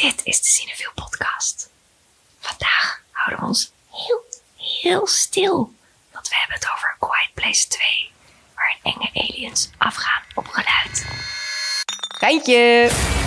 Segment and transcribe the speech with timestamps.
[0.00, 1.70] Dit is de Cineville podcast.
[2.40, 4.24] Vandaag houden we ons heel,
[4.56, 5.74] heel stil.
[6.12, 8.10] Want we hebben het over Quiet Place 2.
[8.54, 11.06] Waarin enge aliens afgaan op geluid.
[12.18, 13.17] Geintje!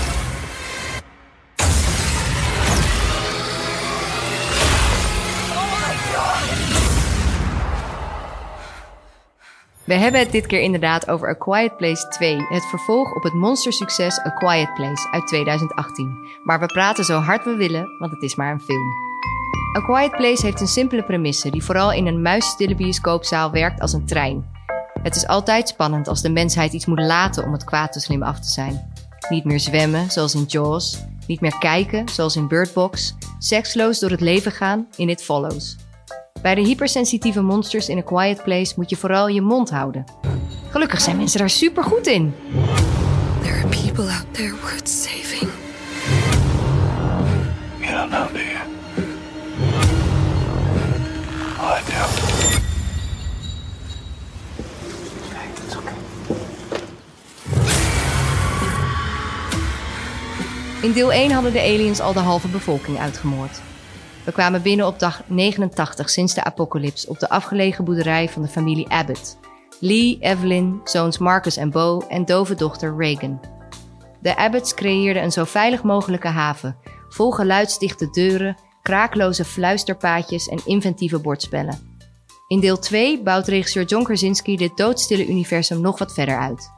[9.91, 13.33] We hebben het dit keer inderdaad over A Quiet Place 2, het vervolg op het
[13.33, 16.27] monstersucces A Quiet Place uit 2018.
[16.43, 18.91] Maar we praten zo hard we willen, want het is maar een film.
[19.77, 23.93] A Quiet Place heeft een simpele premisse die vooral in een muisstille bioscoopzaal werkt als
[23.93, 24.45] een trein.
[25.03, 28.23] Het is altijd spannend als de mensheid iets moet laten om het kwaad te slim
[28.23, 28.93] af te zijn.
[29.29, 31.03] Niet meer zwemmen, zoals in Jaws.
[31.27, 33.15] Niet meer kijken, zoals in Bird Box.
[33.39, 35.77] Seksloos door het leven gaan, in It Follows.
[36.41, 40.05] Bij de hypersensitieve monsters in A Quiet Place moet je vooral je mond houden.
[40.69, 42.33] Gelukkig zijn mensen daar super goed in.
[43.41, 45.51] There are people out there worth saving.
[47.79, 48.59] You don't know, do you?
[51.57, 52.49] Well, I do.
[60.81, 63.61] In deel 1 hadden de aliens al de halve bevolking uitgemoord.
[64.25, 68.47] We kwamen binnen op dag 89 sinds de apocalyps op de afgelegen boerderij van de
[68.47, 69.39] familie Abbott.
[69.79, 73.39] Lee, Evelyn, zoons Marcus en Bo en dove dochter Reagan.
[74.21, 76.77] De Abbotts creëerden een zo veilig mogelijke haven,
[77.09, 81.99] vol geluidsdichte deuren, kraakloze fluisterpaadjes en inventieve bordspellen.
[82.47, 86.71] In deel 2 bouwt regisseur John Krasinski dit doodstille universum nog wat verder uit.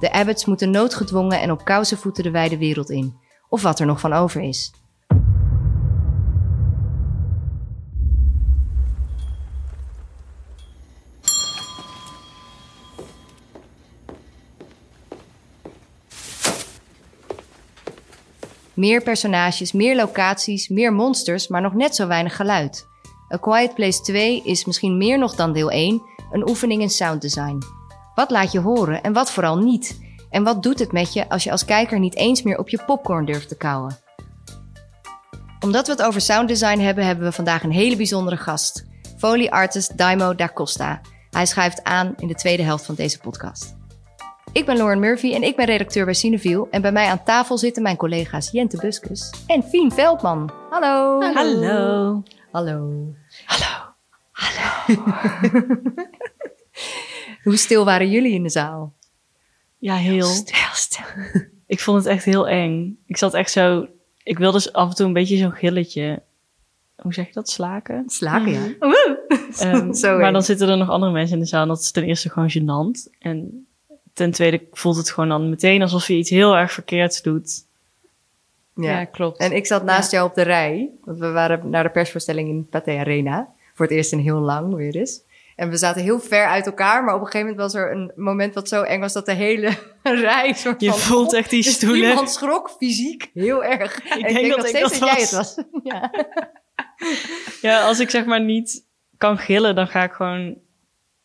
[0.00, 4.00] De Abbotts moeten noodgedwongen en op kousenvoeten de wijde wereld in, of wat er nog
[4.00, 4.72] van over is.
[18.74, 22.86] Meer personages, meer locaties, meer monsters, maar nog net zo weinig geluid.
[23.32, 27.62] A Quiet Place 2 is misschien meer nog dan deel 1 een oefening in sounddesign.
[28.14, 30.00] Wat laat je horen en wat vooral niet?
[30.30, 32.82] En wat doet het met je als je als kijker niet eens meer op je
[32.86, 33.98] popcorn durft te kauwen?
[35.60, 38.84] Omdat we het over sounddesign hebben, hebben we vandaag een hele bijzondere gast.
[39.18, 41.00] Foley artist Daimo da Costa.
[41.30, 43.83] Hij schuift aan in de tweede helft van deze podcast.
[44.54, 46.66] Ik ben Lauren Murphy en ik ben redacteur bij Cineville.
[46.70, 50.50] En bij mij aan tafel zitten mijn collega's Jente Buskus en Fien Veldman.
[50.70, 51.20] Hallo.
[51.20, 52.22] Hallo.
[52.52, 53.06] Hallo.
[53.44, 53.92] Hallo.
[57.44, 58.92] Hoe stil waren jullie in de zaal?
[59.78, 60.26] Ja, heel.
[60.26, 61.04] Stil, stil.
[61.66, 62.98] Ik vond het echt heel eng.
[63.06, 63.86] Ik zat echt zo...
[64.22, 66.22] Ik wilde dus af en toe een beetje zo'n gilletje...
[66.96, 67.48] Hoe zeg je dat?
[67.48, 68.02] Slaken?
[68.06, 68.66] Slaken, ja.
[69.58, 70.32] Ehm, Zo maar eng.
[70.32, 71.62] dan zitten er nog andere mensen in de zaal.
[71.62, 73.18] En dat is ten eerste gewoon gênant.
[73.18, 73.66] En
[74.14, 77.64] ten tweede voelt het gewoon dan meteen alsof je iets heel erg verkeerds doet.
[78.74, 79.04] Ja.
[79.04, 79.38] klopt.
[79.38, 80.90] En ik zat naast jou op de rij.
[81.04, 83.48] Want we waren naar de persvoorstelling in Pathé Arena.
[83.74, 85.22] Voor het eerst in heel lang weer eens.
[85.56, 87.04] En we zaten heel ver uit elkaar.
[87.04, 89.12] Maar op een gegeven moment was er een moment wat zo eng was...
[89.12, 90.98] dat de hele rij soort Je van...
[90.98, 92.08] voelt echt die Dus stoelen.
[92.08, 94.04] Iemand schrok fysiek heel erg.
[94.04, 95.54] Ik en denk dat nog ik steeds dat dat jij het was.
[95.54, 95.64] was.
[95.92, 96.10] Ja.
[97.60, 98.84] Ja, als ik zeg maar niet
[99.18, 100.56] kan gillen, dan ga ik gewoon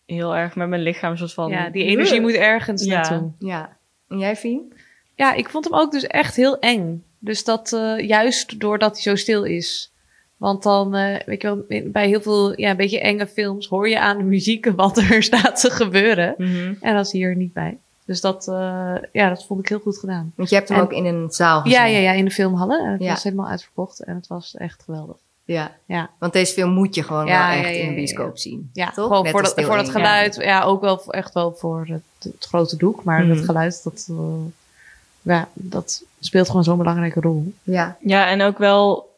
[0.09, 1.49] heel erg met mijn lichaam soort van...
[1.51, 2.93] Ja, die energie moet ergens Ja.
[2.93, 3.31] naartoe.
[3.39, 3.77] ja.
[4.09, 4.73] En jij, Fien?
[5.15, 7.03] Ja, ik vond hem ook dus echt heel eng.
[7.19, 9.91] Dus dat eh, juist doordat hij zo stil is.
[10.37, 13.89] Want dan, eh, weet je wel, bij heel veel ja, een beetje enge films hoor
[13.89, 16.33] je aan de muziek wat er staat te gebeuren.
[16.37, 16.73] Mhm.
[16.81, 17.77] En dat is hier niet bij.
[18.05, 20.31] Dus dat, eh, ja, dat vond ik heel goed gedaan.
[20.35, 21.77] Want je hebt hem En- ook in een zaal gezien.
[21.77, 22.85] Ja, ja, ja, in de filmhallen.
[22.85, 23.09] En het Ja.
[23.09, 25.17] was helemaal uitverkocht en het was echt geweldig.
[25.53, 25.75] Ja.
[25.85, 26.09] Ja.
[26.19, 28.69] Want deze film moet je gewoon Ja, wel echt ja, in een ja, bioscoop zien.
[28.73, 29.07] Ja, Toch?
[29.07, 30.35] gewoon Net voor dat, voor dat geluid.
[30.35, 30.63] Ja.
[30.63, 33.03] ook wel echt wel voor het, het grote doek.
[33.03, 33.29] Maar Mhm.
[33.35, 34.15] het geluid, dat, eh,
[35.21, 37.53] ja, dat speelt gewoon zo'n belangrijke rol.
[37.63, 37.97] Ja.
[38.01, 39.15] Ja, en ook wel,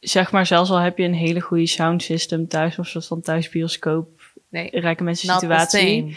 [0.00, 3.20] zeg maar, zelfs al heb je een hele goede sound system thuis of soort van
[3.20, 4.08] thuisbioscoop,
[4.48, 6.16] Nee, rijke mensen situatie.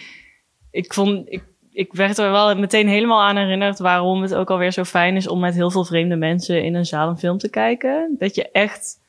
[0.72, 4.72] Ik vond, ik, ik werd er wel meteen helemaal aan herinnerd waarom het ook alweer
[4.72, 7.49] zo fijn is om met heel veel vreemde mensen in een zaal een film te
[7.49, 8.16] kijken.
[8.20, 8.99] Dat je echt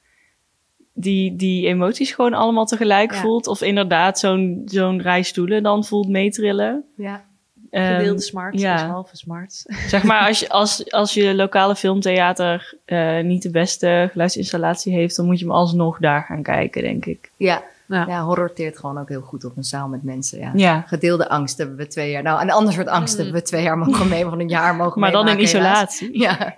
[0.93, 3.20] die, die emoties gewoon allemaal tegelijk Ja.
[3.20, 3.46] voelt.
[3.46, 6.84] Of inderdaad zo'n zo'n rij stoelen dan voelt meetrillen.
[6.96, 7.25] Ja.
[7.70, 8.75] Ehm, Gedeelde smart ja.
[8.75, 9.64] is halve smart.
[9.88, 15.17] Zeg maar, als je, als, als je lokale filmtheater eh, niet de beste geluidsinstallatie heeft,
[15.17, 17.31] dan moet je hem alsnog daar gaan kijken, denk ik.
[17.37, 17.62] Ja.
[17.90, 18.06] Ja.
[18.06, 20.38] Ja, horror teert gewoon ook heel goed op een zaal met mensen.
[20.38, 20.50] Ja.
[20.54, 20.84] Ja.
[20.87, 22.22] Gedeelde angst hebben we twee jaar.
[22.22, 25.00] Nou, een ander soort angst hebben we twee jaar mogen mee, van een jaar mogen
[25.00, 25.50] Maar dan in helaas.
[25.50, 26.19] isolatie.
[26.19, 26.54] Ja,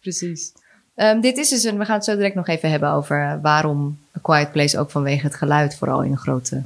[0.00, 0.52] precies.
[0.94, 3.34] Ehm, dit is dus een, we gaan het zo direct nog even hebben over eh,
[3.42, 6.62] waarom A Quiet Place ook vanwege het geluid vooral in een grote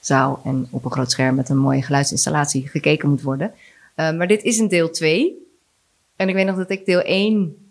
[0.00, 3.52] zaal en op een groot scherm met een mooie geluidsinstallatie gekeken moet worden.
[3.94, 5.48] Ehm, maar dit is een deel 2.
[6.16, 7.69] En ik weet nog dat ik deel 1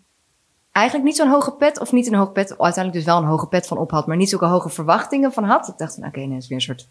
[0.80, 3.48] eigenlijk niet zo'n hoge pet, of niet een hoge pet, uiteindelijk dus wel een hoge
[3.48, 5.68] pet van op had, maar niet zulke hoge verwachtingen van had.
[5.68, 6.88] Ik dacht, oké, nee, het is weer een soort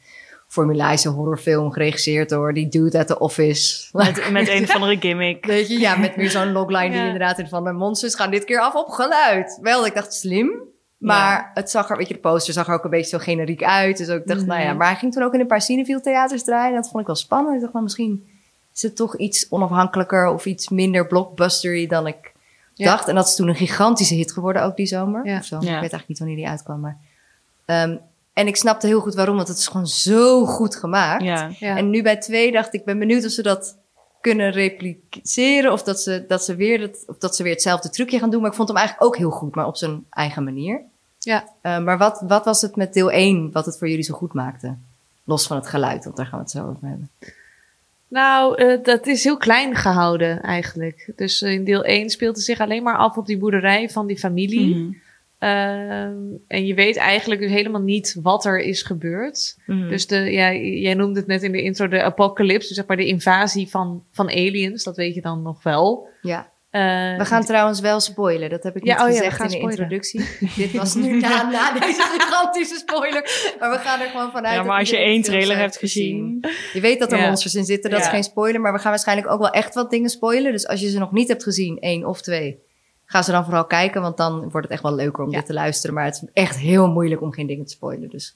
[0.48, 3.88] formulaische horrorfilm geregisseerd door die dude uit The Office.
[3.92, 5.46] Met, met een of andere gimmick.
[5.46, 7.04] Weet je, ja, met weer zo'n logline die Ja.
[7.04, 9.58] inderdaad in van mijn monsters gaan dit keer af op geluid.
[9.62, 10.50] Wel, ik dacht slim,
[10.98, 13.62] maar het zag er, weet je, de poster zag er ook een beetje zo generiek
[13.62, 13.96] uit.
[13.96, 16.00] Dus ook ik dacht, nou ja, maar hij ging toen ook in een paar Cineville
[16.00, 16.74] theaters draaien.
[16.74, 17.54] Dat vond ik wel spannend.
[17.54, 18.28] Ik dacht, nou, misschien
[18.74, 22.32] is het toch iets onafhankelijker of iets minder blockbustery dan ik
[22.78, 22.90] Ja.
[22.90, 23.08] dacht.
[23.08, 25.26] En dat is toen een gigantische hit geworden ook die zomer.
[25.26, 25.38] Ja.
[25.38, 25.54] Of zo.
[25.54, 25.60] Ja.
[25.60, 26.98] Ik weet eigenlijk niet wanneer die uitkwam, maar...
[27.64, 27.96] ehm,
[28.32, 31.22] en ik snapte heel goed waarom, want het is gewoon zo goed gemaakt.
[31.22, 31.50] Ja.
[31.58, 31.76] Ja.
[31.76, 33.76] En nu bij twee dacht ik, ben benieuwd of ze dat
[34.20, 35.72] kunnen repliceren.
[35.72, 38.40] Of dat ze, dat ze, weer, het, of dat ze weer hetzelfde trucje gaan doen.
[38.40, 40.80] Maar ik vond hem eigenlijk ook heel goed, maar op zijn eigen manier.
[41.18, 41.44] Ja.
[41.60, 44.32] Eh, maar wat, wat was het met deel 1 wat het voor jullie zo goed
[44.32, 44.76] maakte?
[45.24, 47.10] Los van het geluid, want daar gaan we het zo over hebben.
[48.08, 51.12] Nou, eh, dat is heel klein gehouden eigenlijk.
[51.16, 54.06] Dus eh, in deel 1 speelt het zich alleen maar af op die boerderij van
[54.06, 54.76] die familie.
[54.76, 54.92] Mhm.
[55.38, 56.16] Ehm,
[56.46, 59.58] en je weet eigenlijk dus helemaal niet wat er is gebeurd.
[59.66, 59.88] Mhm.
[59.88, 62.96] Dus de, ja, jij noemde het net in de intro de apocalypse, dus zeg maar
[62.96, 66.08] de invasie van, van aliens, dat weet je dan nog wel.
[66.22, 66.50] Ja.
[66.78, 68.50] Eh, We gaan trouwens wel spoilen.
[68.50, 69.70] Dat heb ik Ja, niet oh gezegd in de spoilen.
[69.78, 70.28] introductie.
[70.66, 73.54] Dit was nu na, na deze gigantische spoiler.
[73.60, 74.54] Maar we gaan er gewoon vanuit.
[74.54, 76.44] ja, maar als je één trailer hebt gezien.
[76.72, 77.26] Je weet dat er Ja.
[77.26, 78.60] monsters in zitten, dat is geen spoiler.
[78.60, 80.52] Maar we gaan waarschijnlijk ook wel echt wat dingen spoilen.
[80.52, 82.58] Dus als je ze nog niet hebt gezien, één of twee,
[83.04, 84.02] ga ze dan vooral kijken.
[84.02, 85.94] Want dan wordt het echt wel leuker om dit te luisteren.
[85.94, 88.08] Maar het is echt heel moeilijk om geen dingen te spoilen.
[88.08, 88.34] Dus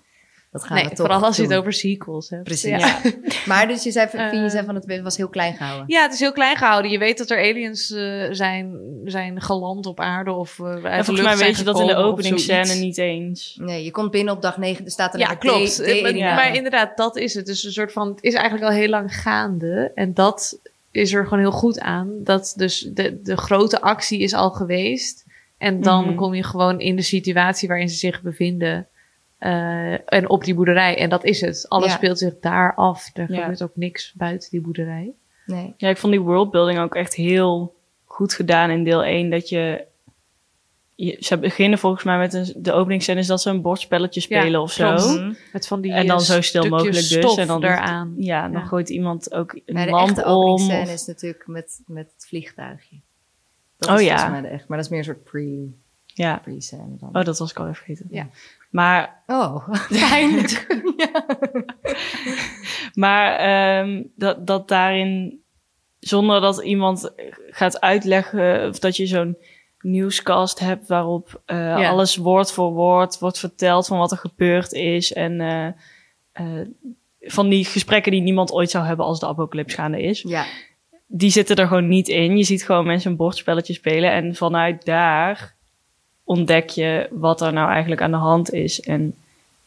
[0.53, 2.43] dat gaan nee, we toch vooral als je het over sequels hebt.
[2.45, 2.71] Precies.
[2.71, 3.01] Ja.
[3.47, 4.29] Maar dus je zei, Eh.
[4.29, 5.85] Fien, je zei van het was heel klein gehouden.
[5.89, 6.91] Ja, het is heel klein gehouden.
[6.91, 11.05] Je weet dat er aliens eh, zijn, zijn geland op aarde of uit En de
[11.05, 12.83] volgens mij weet je dat in de openingsscène zoiets.
[12.85, 13.57] niet eens.
[13.61, 14.85] Nee, je komt binnen op dag negen.
[14.85, 15.83] Er staat er Ja, klopt.
[16.15, 16.35] Ja.
[16.35, 17.47] maar inderdaad, dat is het.
[17.47, 19.93] Dus een soort van, het is eigenlijk al heel lang gaande.
[19.95, 20.59] En dat
[20.91, 22.11] is er gewoon heel goed aan.
[22.25, 25.25] Dat dus de, de grote actie is al geweest.
[25.59, 26.15] En dan Mhm.
[26.15, 28.87] kom je gewoon in de situatie waarin ze zich bevinden.
[29.43, 30.99] Eh, en op die boerderij.
[30.99, 31.69] En dat is het.
[31.69, 31.97] Alles Ja.
[31.97, 33.11] speelt zich daar af.
[33.15, 33.41] Er Ja.
[33.41, 35.13] gebeurt ook niks buiten die boerderij.
[35.47, 35.75] Nee.
[35.77, 37.75] Ja, ik vond die worldbuilding ook echt heel
[38.05, 39.31] goed gedaan in deel 1.
[39.31, 39.85] Dat je,
[40.95, 44.51] je ze beginnen volgens mij met een, de openingsscène is dat ze een bordspelletje spelen
[44.51, 44.95] Ja, of zo.
[44.95, 45.15] klopt.
[45.21, 45.33] Mhm.
[45.53, 47.13] Met van die En dan eh, zo stil mogelijk dus.
[47.13, 48.15] stof En dan eraan.
[48.17, 48.67] Ja, dan Ja.
[48.67, 50.31] gooit iemand ook een de lamp echte om.
[50.31, 52.97] openingsscène of- is natuurlijk met, met het vliegtuigje.
[53.79, 54.29] Dat Oh is ja.
[54.29, 54.69] mij de echt.
[54.69, 55.71] Maar dat is meer een soort pre,
[56.07, 56.37] Ja.
[56.37, 57.09] pre-scène dan.
[57.13, 58.07] Oh, dat was ik al even vergeten.
[58.11, 58.29] Ja.
[58.73, 59.69] Maar Oh,
[60.09, 60.45] fijn.
[62.95, 65.41] Maar ehm, dat, dat daarin,
[65.99, 67.13] zonder dat iemand
[67.51, 69.37] gaat uitleggen, of dat je zo'n
[69.81, 71.89] nieuwscast hebt waarop eh, Ja.
[71.89, 75.13] alles woord voor woord wordt verteld van wat er gebeurd is.
[75.13, 75.67] En eh,
[76.33, 76.67] eh,
[77.21, 80.23] van die gesprekken die niemand ooit zou hebben als de apocalypse gaande is.
[80.23, 80.45] ja,
[81.07, 82.37] Die zitten er gewoon niet in.
[82.37, 85.57] Je ziet gewoon mensen een bordspelletje spelen en vanuit daar
[86.25, 88.81] ontdek je wat er nou eigenlijk aan de hand is.
[88.81, 89.15] En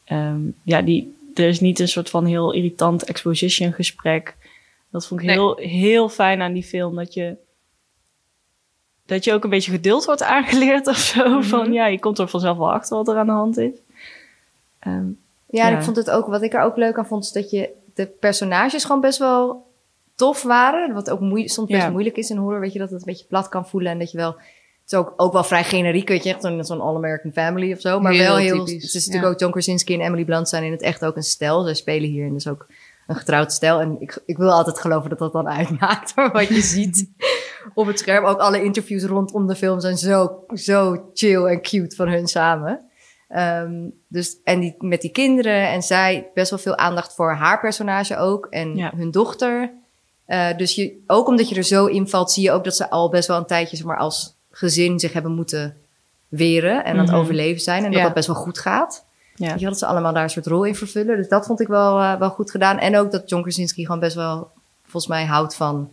[0.04, 4.36] ehm, ja, die, er is niet een soort van heel irritant exposition gesprek.
[4.90, 5.36] Dat vond ik Nee.
[5.36, 6.96] heel, heel fijn aan die film.
[6.96, 7.36] Dat je,
[9.06, 11.30] dat je ook een beetje geduld wordt aangeleerd of zo.
[11.30, 11.44] Mhm.
[11.44, 13.78] Van ja, je komt er vanzelf wel achter wat er aan de hand is.
[14.80, 15.06] Ehm,
[15.50, 17.50] ja, en ik vond het ook, wat ik er ook leuk aan vond, is dat
[17.50, 19.68] je de personages gewoon best wel
[20.16, 20.94] tof waren.
[20.94, 21.90] Wat ook moe- soms best Ja.
[21.90, 24.12] moeilijk is in horror, weet je, dat het een beetje plat kan voelen en dat
[24.12, 24.36] je wel...
[24.86, 27.80] Het is ook, ook wel vrij generiek, weet je, echt zo'n zo'n All-American Family of
[27.80, 28.00] zo.
[28.00, 28.66] Maar Heel wel heel...
[28.66, 29.12] typisch, Het is ja.
[29.12, 31.64] natuurlijk ook John Krasinski en Emily Blunt zijn in het echt ook een stijl.
[31.64, 32.68] Zij spelen hier en dus ook
[33.08, 33.80] een getrouwd stijl.
[33.80, 36.14] En ik, ik wil altijd geloven dat dat dan uitmaakt.
[36.34, 37.10] Wat je ziet
[37.74, 41.96] op het scherm, ook alle interviews rondom de film zijn zo, zo chill en cute
[41.96, 42.82] van hun samen.
[43.28, 47.60] Ehm, dus, en die, met die kinderen en zij best wel veel aandacht voor haar
[47.60, 48.92] personage ook en Ja.
[48.96, 49.74] hun dochter.
[50.26, 53.10] Eh, dus je, ook omdat je er zo invalt, zie je ook dat ze al
[53.10, 55.78] best wel een tijdje zeg maar, als gezin zich hebben moeten
[56.28, 57.18] weren en aan het Mhm.
[57.18, 57.84] overleven zijn.
[57.84, 58.06] En dat Ja.
[58.06, 59.06] dat best wel goed gaat.
[59.36, 59.46] ja.
[59.46, 61.18] Weet je wel, dat ze allemaal daar een soort rol in vervullen.
[61.18, 62.78] Dus dat vond ik wel, eh, wel goed gedaan.
[62.80, 64.50] En ook dat John Krasinski gewoon best wel,
[64.84, 65.92] volgens mij, houdt van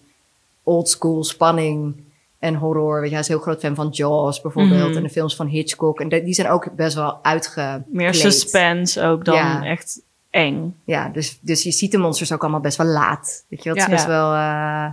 [0.62, 1.95] old school spanning
[2.38, 2.95] en horror.
[3.00, 4.88] Weet je, hij is een heel groot fan van Jaws bijvoorbeeld.
[4.88, 4.97] Mhm.
[4.97, 6.00] En de films van Hitchcock.
[6.00, 7.92] En de- die zijn ook best wel uitgekleed.
[7.92, 9.64] Meer suspense ook dan Ja.
[9.64, 10.00] echt
[10.31, 10.76] eng.
[10.85, 13.45] Ja, dus, dus je ziet de monsters ook allemaal best wel laat.
[13.49, 13.83] Weet je, Ja.
[13.85, 14.33] is best wel...
[14.33, 14.87] eh,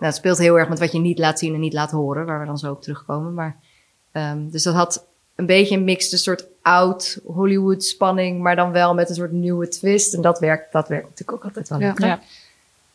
[0.00, 2.26] nou, het speelt heel erg met wat je niet laat zien en niet laat horen.
[2.26, 3.34] Waar we dan zo op terugkomen.
[3.34, 3.56] Maar,
[4.12, 5.04] ehm, dus dat had
[5.34, 6.12] een beetje een mix.
[6.12, 8.40] Een soort oud Hollywood spanning.
[8.42, 10.14] Maar dan wel met een soort nieuwe twist.
[10.14, 11.86] En dat werkt, dat werkt natuurlijk ook altijd wel Ja.
[11.86, 12.06] lekker.
[12.06, 12.20] Ja.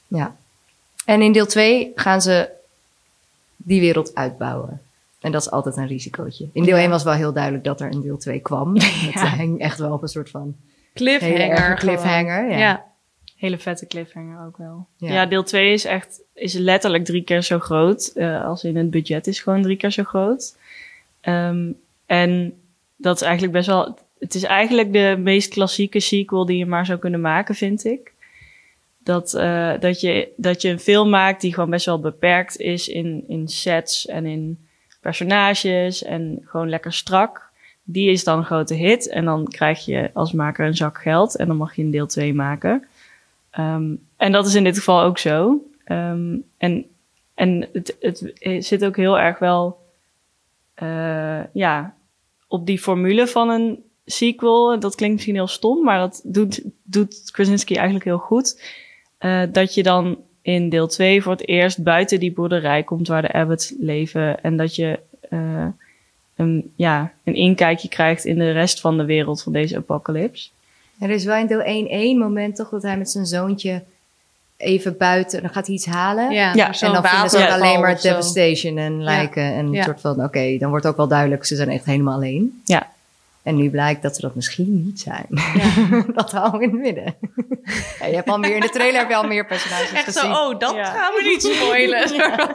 [0.08, 0.36] Ja.
[1.06, 2.50] En in deel 2 gaan ze
[3.58, 4.82] die wereld uitbouwen.
[5.22, 6.48] En dat is altijd een risicootje.
[6.54, 8.76] In deel 1 was wel heel duidelijk dat er een deel 2 kwam.
[8.80, 10.56] Het hing echt wel op een soort van
[10.94, 11.76] Cliffhanger.
[11.76, 12.58] cliffhanger.
[12.58, 12.85] ja.
[13.46, 14.88] Hele vette cliffhanger ook wel.
[14.98, 15.14] Ja.
[15.14, 18.12] Ja, deel 2 is echt is letterlijk drie keer zo groot.
[18.16, 20.58] eh, als in het budget is gewoon drie keer zo groot.
[21.22, 21.72] Ehm,
[22.06, 22.54] en
[22.96, 23.98] dat is eigenlijk best wel.
[24.20, 28.14] Het is eigenlijk de meest klassieke sequel die je maar zou kunnen maken, vind ik.
[29.04, 32.88] Dat, eh, dat, je, dat je een film maakt die gewoon best wel beperkt is
[32.88, 34.68] in, in sets en in
[35.02, 37.44] personages en gewoon lekker strak.
[37.84, 41.36] Die is dan een grote hit en dan krijg je als maker een zak geld
[41.36, 42.84] en dan mag je een deel 2 maken.
[43.56, 45.64] Ehm, en dat is in dit geval ook zo.
[45.84, 46.86] Ehm, en
[47.36, 48.34] en het, het,
[48.66, 49.78] zit ook heel erg wel
[50.74, 51.96] eh, ja,
[52.48, 54.80] op die formule van een sequel.
[54.80, 58.64] Dat klinkt misschien heel stom, maar dat doet, doet Krasinski eigenlijk heel goed.
[59.18, 63.22] Eh, dat je dan in deel 2 voor het eerst buiten die boerderij komt waar
[63.22, 64.44] de Abbott leven.
[64.44, 65.68] En dat je eh,
[66.36, 70.50] een, ja, een inkijkje krijgt in de rest van de wereld van deze apocalypse.
[71.00, 73.84] Er is wel in deel 1 één moment toch dat hij met zijn zoontje
[74.58, 76.32] even buiten, dan gaat hij iets halen.
[76.32, 79.44] Ja, Ja, en dan vinden ze alleen maar devastation en lijken.
[79.44, 79.78] En Ja.
[79.78, 82.62] een soort van, oké, dan wordt ook wel duidelijk, ze zijn echt helemaal alleen.
[82.66, 82.94] Ja.
[83.44, 85.25] En nu blijkt dat ze dat misschien niet zijn.
[86.16, 87.16] dat houden we in het midden.
[88.00, 90.20] ja, je hebt al meer, in de trailer heb je al meer personages Echt zo,
[90.20, 90.36] gezien.
[90.36, 90.84] oh, dat Ja.
[90.86, 92.10] gaan we niet spoilen.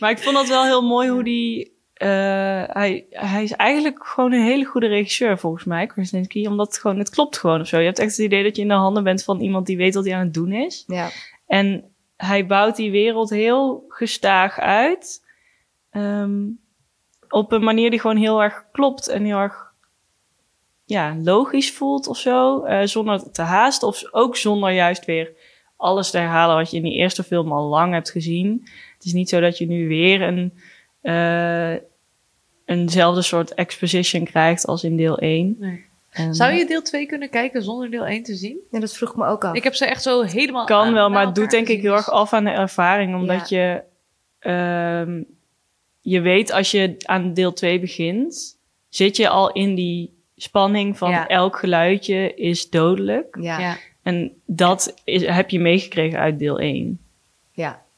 [0.00, 1.75] Maar ik vond dat wel heel mooi hoe die.
[1.96, 2.08] Eh,
[2.66, 6.46] hij, hij is eigenlijk gewoon een hele goede regisseur, volgens mij, Krasinski.
[6.48, 7.78] Omdat het gewoon, het klopt gewoon of zo.
[7.78, 9.94] Je hebt echt het idee dat je in de handen bent van iemand die weet
[9.94, 10.84] wat hij aan het doen is.
[10.86, 11.08] Ja.
[11.46, 11.84] En
[12.16, 15.24] hij bouwt die wereld heel gestaag uit.
[15.90, 16.42] ehm,
[17.28, 19.72] op een manier die gewoon heel erg klopt en heel erg
[20.84, 22.62] ja, logisch voelt of zo.
[22.64, 25.32] eh, zonder te haasten of ook zonder juist weer
[25.76, 28.60] alles te herhalen wat je in die eerste film al lang hebt gezien.
[28.94, 30.52] Het is niet zo dat je nu weer een,
[31.06, 31.74] eh,
[32.64, 35.56] eenzelfde soort exposition krijgt als in deel 1.
[35.58, 35.84] Nee.
[36.10, 38.58] En Zou je deel 2 kunnen kijken zonder deel 1 te zien?
[38.70, 39.54] ja, dat vroeg me ook af.
[39.54, 41.92] Ik heb ze echt zo helemaal kan aan- wel, maar het doet denk ik heel
[41.94, 43.14] erg af aan de ervaring.
[43.14, 43.82] Omdat je,
[44.38, 45.22] ehm,
[46.00, 48.58] je weet als je aan deel 2 begint,
[48.88, 51.26] zit je al in die spanning van Ja.
[51.28, 53.36] elk geluidje is dodelijk.
[53.40, 53.58] ja.
[53.60, 53.76] Ja.
[54.02, 57.00] En dat is, heb je meegekregen uit deel 1.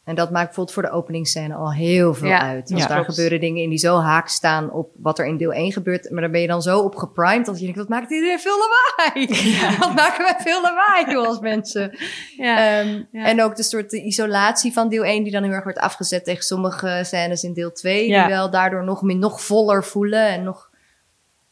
[0.09, 2.69] Ja, en dat maakt bijvoorbeeld voor de openingsscène al heel veel Ja, uit.
[2.69, 3.15] Want ja, daar klopt.
[3.15, 6.11] gebeuren dingen in die zo haak staan op wat er in deel 1 gebeurt.
[6.11, 8.57] Maar daar ben je dan zo op geprimed dat je denkt, wat maakt iedereen veel
[8.59, 9.27] lawaai?
[9.81, 11.99] wat maken wij veel lawaai als mensen?
[12.37, 12.81] Ja.
[12.81, 13.25] Ehm, Ja.
[13.25, 16.25] En ook de soort de isolatie van deel 1 die dan heel erg wordt afgezet
[16.25, 18.09] tegen sommige scènes in deel 2.
[18.09, 18.27] Ja.
[18.27, 20.71] Die wel daardoor nog, meer, nog voller voelen en nog...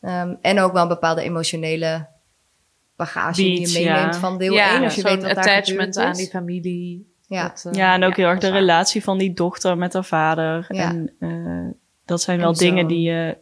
[0.00, 2.06] ehm, en ook wel een bepaalde emotionele
[2.96, 4.20] bagage die je meeneemt ja.
[4.20, 4.84] van deel ja, 1.
[4.84, 7.14] Als je weet wat daar attachment aan die familie.
[7.26, 7.48] Ja.
[7.48, 8.58] Dat, eh, ja, en ook heel erg de waar.
[8.58, 10.66] relatie van die dochter met haar vader.
[10.68, 10.88] Ja.
[10.90, 12.64] En eh, dat zijn En wel zo.
[12.64, 13.36] dingen die je...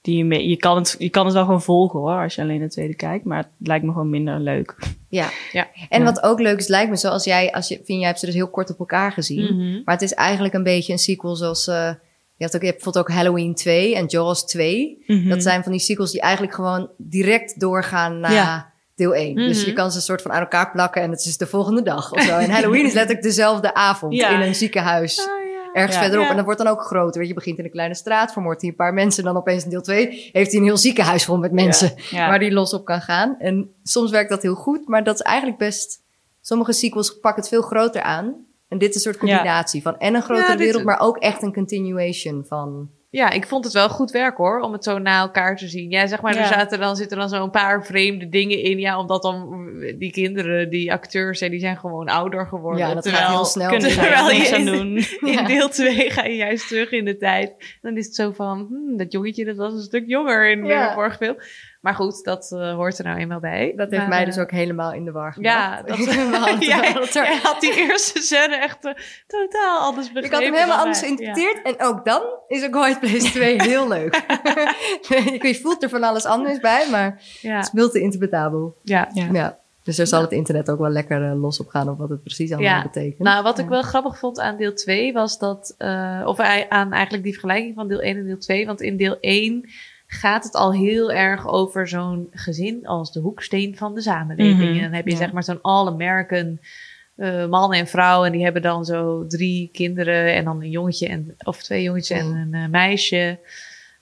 [0.00, 2.42] Die je, mee, je, kan het, je kan het wel gewoon volgen hoor, als je
[2.42, 3.24] alleen de tweede kijkt.
[3.24, 4.76] Maar het lijkt me gewoon minder leuk.
[5.08, 5.28] Ja.
[5.52, 5.66] Ja.
[5.88, 6.04] En Ja.
[6.04, 8.34] wat ook leuk is, lijkt me zoals jij, als je, vind jij hebt ze dus
[8.34, 9.54] heel kort op elkaar gezien.
[9.56, 9.82] Mhm.
[9.84, 11.90] Maar het is eigenlijk een beetje een sequel zoals, eh
[12.36, 15.04] je hebt ook, je hebt bijvoorbeeld ook Halloween 2 en Jaws 2.
[15.06, 15.28] Mhm.
[15.28, 18.72] Dat zijn van die sequels die eigenlijk gewoon direct doorgaan naar Ja.
[18.96, 19.34] Deel 1.
[19.34, 19.66] Dus Mhm.
[19.68, 22.12] je kan ze een soort van aan elkaar plakken en het is de volgende dag
[22.12, 22.36] of zo.
[22.36, 24.28] En Halloween is letterlijk dezelfde avond Ja.
[24.28, 25.28] in een ziekenhuis.
[25.72, 26.02] Ergens Ja.
[26.02, 26.28] verderop.
[26.28, 27.18] En dat wordt dan ook groter.
[27.20, 29.24] Weet je, begint in een kleine straat, vermoordt hij een paar mensen.
[29.24, 32.52] Dan opeens in deel 2 heeft hij een heel ziekenhuis vol met mensen waar die
[32.52, 33.36] los op kan gaan.
[33.38, 36.02] En soms werkt dat heel goed, maar dat is eigenlijk best.
[36.40, 38.34] Sommige sequels pakken het veel groter aan.
[38.68, 41.42] En dit is een soort combinatie van en een grotere dit- wereld, maar ook echt
[41.42, 42.90] een continuation van.
[43.10, 45.90] Ja, ik vond het wel goed werk hoor, om het zo na elkaar te zien.
[45.90, 48.78] Ja, zeg maar, er zaten dan, zitten dan zo'n paar vreemde dingen in.
[48.78, 52.86] Ja, omdat dan die kinderen, die acteurs, die zijn gewoon ouder geworden.
[52.86, 53.70] Ja, dat terwijl, gaat heel snel.
[53.70, 54.96] Kunnen Terwijl er je aan doen.
[54.96, 55.42] In Ja.
[55.42, 57.78] deel 2 ga je juist terug in de tijd.
[57.80, 60.90] Dan is het zo van, hmm, dat jongetje dat was een stuk jonger in de
[60.94, 61.36] vorige film.
[61.86, 63.72] Maar goed, dat eh, hoort er nou eenmaal bij.
[63.76, 65.98] Dat heeft Maar, mij eh, dus ook helemaal in de war Ja, gebracht.
[66.06, 68.92] dat, jij, er- jij had die eerste scène echt eh,
[69.26, 70.28] totaal anders begrepen.
[70.30, 71.62] ik had hem helemaal anders geïnterpreteerd.
[71.62, 74.14] En ook dan is A Quiet Place 2 heel leuk.
[75.42, 78.76] je voelt er van alles anders bij, maar Ja, het is multi-interpretabel.
[78.82, 79.08] ja.
[79.12, 79.28] Ja.
[79.32, 79.58] Ja.
[79.82, 82.22] Dus daar zal het internet ook wel lekker eh, los op gaan op wat het
[82.22, 82.82] precies allemaal Ja.
[82.82, 83.18] betekent.
[83.18, 83.70] Nou, wat ik Ja.
[83.70, 86.38] wel grappig vond aan deel 2 was dat, eh, of
[86.68, 88.66] aan eigenlijk die vergelijking van deel 1 en deel 2.
[88.66, 89.68] Want in deel 1
[90.06, 94.70] gaat het al heel erg over zo'n gezin als de hoeksteen van de samenleving.
[94.70, 95.16] Mhm, En dan heb je ja.
[95.16, 96.58] zeg maar zo'n all-American
[97.16, 98.24] eh, man en vrouw.
[98.24, 102.18] En die hebben dan zo drie kinderen en dan een jongetje en, of twee jongetjes
[102.18, 103.38] en een eh, meisje.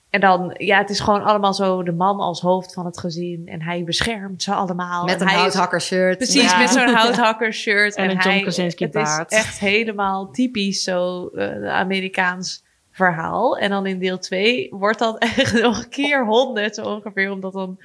[0.09, 3.43] En dan, ja, het is gewoon allemaal zo de man als hoofd van het gezin.
[3.47, 5.05] En hij beschermt ze allemaal.
[5.05, 6.17] Met En een houthakkershirt.
[6.17, 6.57] Precies, Ja.
[6.57, 7.95] met zo'n houthakkershirt.
[7.95, 12.63] En een John Krasinski Het is echt helemaal typisch zo eh Amerikaans
[12.95, 13.57] verhaal.
[13.57, 17.31] En dan in deel 2 wordt dat echt nog een keer honderd zo ongeveer.
[17.31, 17.77] Omdat dan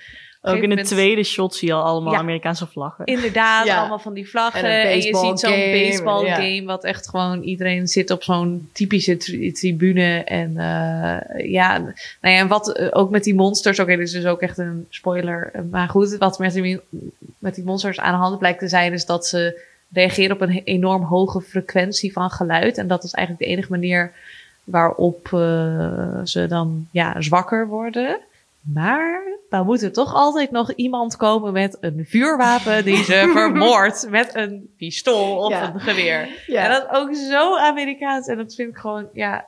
[0.42, 2.18] Ook in de moment- tweede shot zie je al allemaal Ja.
[2.18, 3.04] Amerikaanse vlaggen.
[3.04, 3.78] Inderdaad, Ja.
[3.78, 4.64] allemaal van die vlaggen.
[4.82, 6.34] En je ziet zo'n baseballgame, baseball ja.
[6.34, 10.24] game, wat echt gewoon iedereen zit op zo'n typische tri- tribune.
[10.24, 14.12] En eh, ja, nou ja, en wat eh, ook met die monsters, oké, dit is
[14.12, 15.50] dus ook echt een spoiler.
[15.52, 16.80] eh, Maar goed, wat met die,
[17.38, 20.60] met die monsters aan de hand blijkt te zijn, is dat ze reageren op een
[20.64, 22.78] enorm hoge frequentie van geluid.
[22.78, 24.12] En dat is eigenlijk de enige manier
[24.70, 28.20] waarop eh, ze dan ja, zwakker worden.
[28.60, 34.06] Maar dan moet er toch altijd nog iemand komen met een vuurwapen die ze vermoordt
[34.10, 35.74] met een pistool of Ja.
[35.74, 36.28] een geweer.
[36.46, 36.62] Ja.
[36.64, 38.26] En dat is ook zo Amerikaans.
[38.26, 39.44] En dat vind ik gewoon, ja,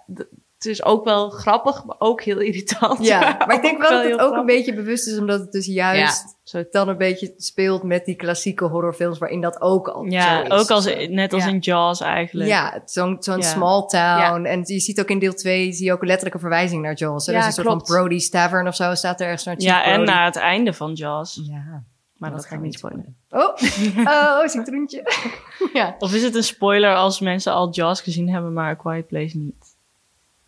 [0.62, 3.04] het is ook wel grappig, maar ook heel irritant.
[3.06, 5.66] Ja, maar ik denk wel dat het ook een beetje bewust is, omdat het dus
[5.66, 10.36] juist zo dan een beetje speelt met die klassieke horrorfilms, waarin dat ook al Ja,
[10.36, 10.60] zo is.
[10.60, 11.50] ook als, net als Ja.
[11.50, 12.48] in Jaws eigenlijk.
[12.48, 13.42] Ja, zo'n zo'n Ja.
[13.48, 14.44] small town.
[14.44, 17.26] En je ziet ook in deel 2 zie je ook letterlijk een verwijzing naar Jaws.
[17.26, 17.86] Er Ja, is een soort klopt.
[17.88, 20.92] van Brody's Tavern of zo, staat er ergens naar Ja, en naar het einde van
[20.92, 21.40] Jaws.
[21.42, 21.82] Ja,
[22.16, 23.16] Maar dat, ga ik niet spoilen.
[23.30, 23.56] Oh,
[24.04, 25.02] oh, citroentje.
[25.72, 25.94] ja.
[25.98, 29.36] Of is het een spoiler als mensen al Jaws gezien hebben, maar A Quiet Place
[29.38, 29.61] niet?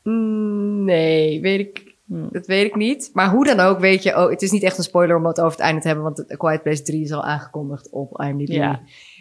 [0.04, 1.94] Mm, Nee, weet ik.
[2.06, 2.28] Hmm.
[2.32, 3.10] Dat weet ik niet.
[3.12, 5.40] Maar hoe dan ook, weet je, oh, het is niet echt een spoiler om het
[5.40, 8.48] over het einde te hebben, want Quiet Place 3 is al aangekondigd op IMDb.
[8.52, 8.80] Ja.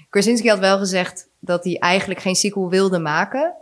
[0.09, 3.53] Krasinski had wel gezegd dat hij eigenlijk geen sequel wilde maken.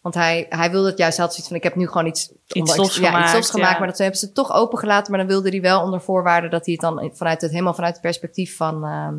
[0.00, 2.32] Want hij, hij wilde het juist, hij had zoiets van, ik heb nu gewoon iets,
[2.52, 3.72] Iets ja, gemaakt, iets gemaakt.
[3.72, 3.78] ja.
[3.78, 5.10] Maar dat hebben ze toch opengelaten.
[5.10, 7.92] Maar dan wilde hij wel onder voorwaarde dat hij het dan vanuit het, helemaal vanuit
[7.92, 9.14] het perspectief van ehm,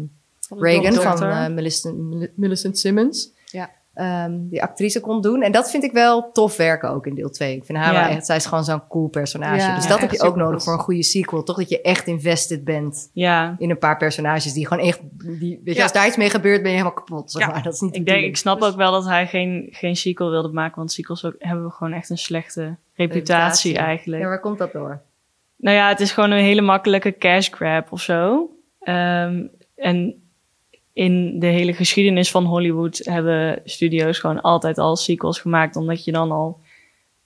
[0.62, 3.32] Reagan, van eh, Millicent, Millicent Simmons.
[3.94, 5.42] Ehm, die actrice kon doen.
[5.42, 7.56] En dat vind ik wel tof werken ook in deel 2.
[7.56, 8.00] Ik vind haar Ja.
[8.08, 9.56] wel echt, zij is gewoon zo'n cool personage.
[9.68, 11.44] Ja, dus dat heb je ook nodig voor een goede sequel.
[11.44, 15.00] Toch dat je echt invested bent Ja, in een paar personages die gewoon echt,
[15.40, 17.32] die, weet je, als daar iets mee gebeurt, ben je helemaal kapot.
[17.32, 17.52] Zeg Ja.
[17.52, 17.64] maar.
[17.64, 20.50] Dat is niet ik denk, ik snap ook wel dat hij geen, geen sequel wilde
[20.50, 23.78] maken, want sequels ook, hebben we gewoon echt een slechte reputatie, Reputatie.
[23.78, 24.22] eigenlijk.
[24.22, 25.02] Ja, waar komt dat door?
[25.58, 28.50] Nou ja, het is gewoon een hele makkelijke cash grab of zo.
[28.80, 29.44] Ehm,
[29.76, 30.19] en
[31.00, 36.12] in de hele geschiedenis van Hollywood hebben studio's gewoon altijd al sequels gemaakt, omdat je
[36.12, 36.60] dan al.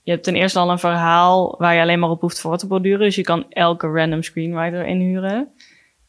[0.03, 2.67] Je hebt ten eerste al een verhaal waar je alleen maar op hoeft voor te
[2.67, 2.99] borduren.
[2.99, 5.47] Dus je kan elke random screenwriter inhuren.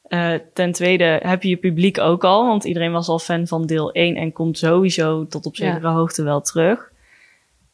[0.02, 3.66] Eh, ten tweede heb je je publiek ook al, want iedereen was al fan van
[3.66, 5.72] deel 1 en komt sowieso tot op Ja.
[5.72, 6.90] zekere hoogte wel terug.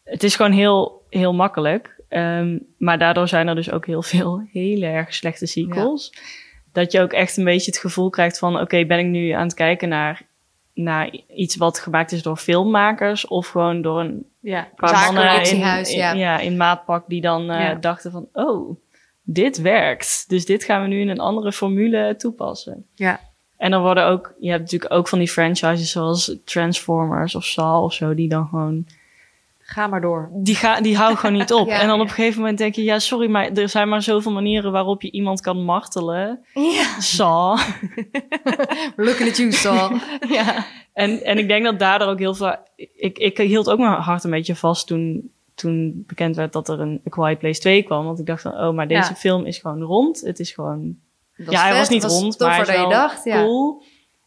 [0.04, 2.02] Het is gewoon heel, heel makkelijk.
[2.08, 6.12] Ehm, maar daardoor zijn er dus ook heel veel hele erg slechte sequels.
[6.72, 8.60] Dat je ook echt een beetje het gevoel krijgt van...
[8.60, 10.22] oké, ben ik nu aan het kijken naar,
[10.74, 13.26] naar iets wat gemaakt is door filmmakers...
[13.26, 15.58] of gewoon door een Ja, paar mannen in,
[15.96, 16.12] ja.
[16.12, 17.04] ja, in maatpak...
[17.08, 17.74] die dan eh, Ja.
[17.74, 18.76] dachten van, oh,
[19.22, 20.24] dit werkt.
[20.28, 22.86] Dus dit gaan we nu in een andere formule toepassen.
[22.94, 23.20] Ja.
[23.56, 24.34] En er worden ook...
[24.38, 28.14] Je hebt natuurlijk ook van die franchises zoals Transformers of Saw of zo...
[28.14, 28.86] die dan gewoon
[29.72, 30.30] Ga maar door.
[30.32, 31.68] die, ga, die houden gewoon niet op.
[31.70, 31.80] Ja.
[31.80, 34.32] en dan op een gegeven moment denk je, ja, sorry, maar er zijn maar zoveel
[34.32, 36.44] manieren waarop je iemand kan martelen.
[36.54, 37.00] Ja.
[37.00, 37.58] Saw.
[38.96, 39.90] Looking at you, Saul.
[40.38, 40.66] ja.
[40.92, 42.56] En, en ik denk dat daardoor ook heel veel...
[42.96, 46.80] Ik, ik hield ook mijn hart een beetje vast toen, toen bekend werd dat er
[46.80, 48.04] een A Quiet Place 2 kwam.
[48.04, 49.14] Want ik dacht van, oh, maar deze Ja.
[49.16, 50.20] film is gewoon rond.
[50.20, 50.96] Het is gewoon...
[51.36, 53.24] Ja, hij vet, was niet rond, maar hij is dan wel je dacht.
[53.24, 53.42] Ja.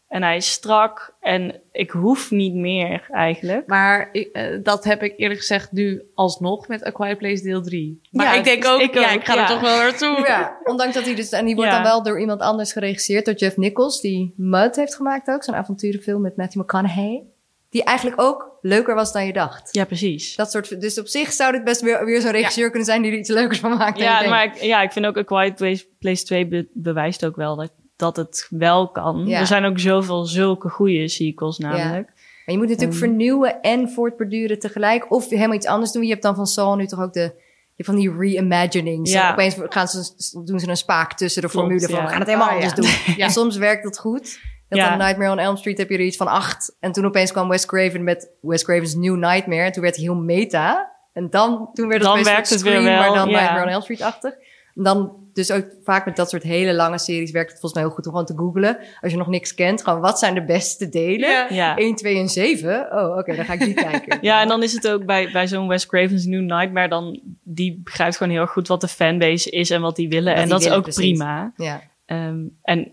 [0.08, 1.14] En hij is strak.
[1.20, 3.66] En ik hoef niet meer, eigenlijk.
[3.66, 8.00] Maar eh, dat heb ik eerlijk gezegd nu alsnog met A Quiet Place deel 3.
[8.10, 9.42] Maar Ja, ik denk ook, ik ja, ook, ik ga ja.
[9.42, 10.24] er toch wel naartoe.
[10.26, 11.30] Ja, ondanks dat hij dus...
[11.30, 11.76] En die wordt Ja.
[11.82, 13.24] dan wel door iemand anders geregisseerd.
[13.24, 15.44] Door Jeff Nichols, die Mud heeft gemaakt ook.
[15.44, 17.22] Zo'n avonturenfilm met Matthew McConaughey.
[17.70, 19.68] Die eigenlijk ook leuker was dan je dacht.
[19.74, 20.36] Ja, precies.
[20.36, 23.12] Dat soort, dus op zich zou dit best weer, weer zo'n regisseur kunnen zijn die
[23.12, 23.98] er iets leukers van maakt.
[23.98, 27.36] Ja, maar ik, ja, ik vind ook A Quiet Place, Place 2 be- bewijst ook
[27.36, 27.72] wel dat,
[28.04, 29.26] dat het wel kan.
[29.26, 29.40] Ja.
[29.40, 32.06] Er zijn ook zoveel zulke goede sequels namelijk.
[32.46, 33.08] Maar je moet natuurlijk Ehm.
[33.08, 35.10] vernieuwen en voortborduren tegelijk.
[35.12, 36.02] Of helemaal iets anders doen.
[36.02, 37.42] Je hebt dan van Saul nu toch ook de...
[37.76, 39.12] Je van die reimaginings.
[39.12, 39.26] Ja.
[39.26, 40.10] En Opeens gaan ze,
[40.44, 41.96] doen ze een spaak tussen de Klopt, formule van...
[41.98, 42.04] ja.
[42.04, 42.80] We gaan het helemaal Ah, anders ja.
[42.82, 42.90] doen.
[43.16, 43.24] Ja.
[43.24, 44.40] En soms werkt dat goed.
[44.68, 44.88] Dat Ja.
[44.88, 46.76] dan Nightmare on Elm Street heb je er iets van acht.
[46.80, 49.62] En toen opeens kwam Wes Craven met Wes Craven's New Nightmare.
[49.62, 50.92] En toen werd hij heel meta.
[51.12, 53.38] En dan, toen werd het Dan werkt het weer wel, maar dan ja.
[53.40, 54.32] Nightmare on Elm Street-achtig.
[54.74, 57.82] En dan dus ook vaak met dat soort hele lange series werkt het volgens mij
[57.82, 58.78] heel goed om gewoon te googlen.
[59.00, 61.30] Als je nog niks kent, gewoon wat zijn de beste delen?
[61.30, 61.46] Ja.
[61.50, 61.76] Ja.
[61.76, 62.88] 1, 2 en 7.
[62.92, 64.18] Oh, oké, dan ga ik die kijken.
[64.20, 67.80] Ja, en dan is het ook bij, bij zo'n Wes Craven's New Nightmare, dan, die
[67.84, 70.32] begrijpt gewoon heel erg goed wat de fanbase is en wat die willen.
[70.32, 71.00] Wat en die dat is ook precies.
[71.00, 71.52] prima.
[71.56, 71.82] Ja.
[72.06, 72.92] Ehm, en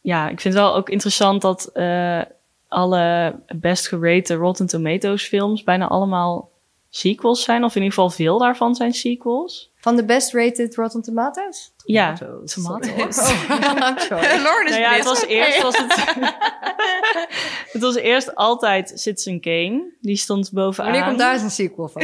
[0.00, 2.20] ja, ik vind het wel ook interessant dat eh,
[2.68, 6.50] alle best gerate Rotten Tomatoes films bijna allemaal
[6.90, 7.64] sequels zijn.
[7.64, 9.67] Of in ieder geval veel daarvan zijn sequels.
[9.80, 11.72] Van de best rated Rotten Tomatoes?
[11.84, 12.52] Ja, Tomatoes.
[12.54, 13.18] tomatoes.
[13.18, 14.42] Oh, sorry.
[14.48, 15.94] Lord is Nou ja, het was eerst was het.
[17.72, 19.92] het was eerst altijd Citizen Kane.
[20.00, 20.90] Die stond bovenaan.
[20.90, 22.02] Wanneer komt daar eens een sequel van?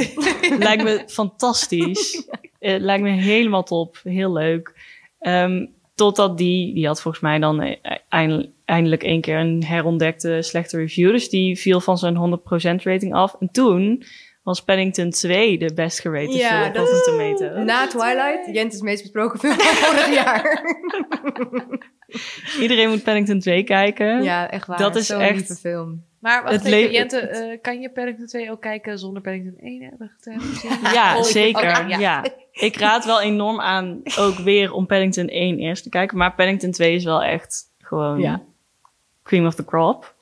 [0.59, 2.29] Lijkt me fantastisch.
[2.59, 4.01] Eh, lijkt me helemaal top.
[4.03, 4.73] Heel leuk.
[5.19, 10.43] Ehm, totdat die, die had volgens mij dan eh, eind- eindelijk één keer een herontdekte
[10.43, 11.11] slechte review.
[11.11, 13.37] Dus die viel van zijn 100% rating af.
[13.41, 14.05] En toen
[14.45, 17.65] was Paddington 2 de best gerate Ja, film op dat Rotten Tomatoes.
[17.65, 20.65] Na Twilight, Jente's meest besproken film van vorig jaar.
[22.61, 24.23] Iedereen moet Paddington 2 kijken.
[24.23, 24.79] ja, echt waar.
[24.79, 26.05] Dat is Zo'n echt- lieve film.
[26.21, 29.83] Maar wacht Het even, Jente, eh, kan je Paddington 2 ook kijken zonder Paddington 1
[29.83, 30.41] hebben gezien?
[30.93, 31.69] Ja, Oh, zeker.
[31.79, 31.99] oké, ja.
[31.99, 32.25] ja.
[32.53, 36.19] Ik raad wel enorm aan ook weer om Paddington 1 eerst te kijken.
[36.19, 38.43] Maar Paddington 2 is wel echt gewoon Ja.
[39.23, 40.14] cream of the crop.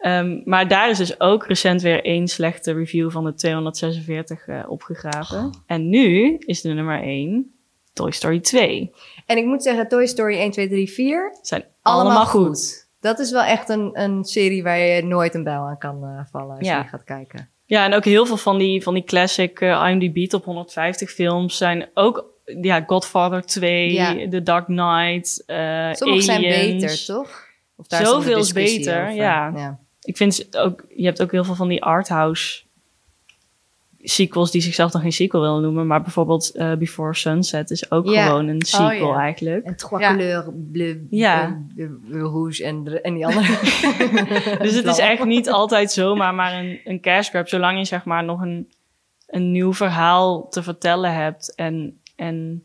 [0.00, 4.64] Ehm, maar daar is dus ook recent weer één slechte review van de 246 eh,
[4.68, 5.50] opgegraven.
[5.66, 7.54] En nu is de nummer 1
[7.92, 8.90] Toy Story 2.
[9.26, 11.38] En ik moet zeggen, Toy Story 1, 2, 3, 4...
[11.42, 12.46] Zijn Allemaal, allemaal, goed.
[12.46, 12.88] goed.
[13.00, 16.20] Dat is wel echt een, een serie waar je nooit een bijl aan kan eh,
[16.30, 16.78] vallen als Ja.
[16.82, 17.48] je gaat kijken.
[17.66, 21.56] Ja, en ook heel veel van die, van die classic eh, IMDb top 150 films
[21.56, 22.24] zijn ook...
[22.60, 24.28] Ja, Godfather 2, Ja.
[24.28, 26.82] The Dark Knight, eh Sommige zijn Aliens.
[26.82, 27.48] beter, toch?
[27.76, 29.14] Of daar Zoveel is beter, over.
[29.14, 29.78] ja.
[30.02, 32.62] Ik vind ook, je hebt ook heel veel van die arthouse
[34.02, 35.86] sequels die zichzelf dan geen sequel willen noemen.
[35.86, 39.18] Maar bijvoorbeeld eh, Before Sunset is ook gewoon een sequel ja.
[39.20, 39.64] eigenlijk.
[39.64, 40.08] En trois Ja.
[40.08, 41.62] couleurs, bleu, Ja.
[41.74, 43.46] bleu, bleu, rouge en, de- en die andere.
[44.62, 47.48] Dus het is echt niet altijd zomaar maar een, een cash grab.
[47.48, 48.70] Zolang je zeg maar nog een,
[49.26, 52.64] een nieuw verhaal te vertellen hebt en, en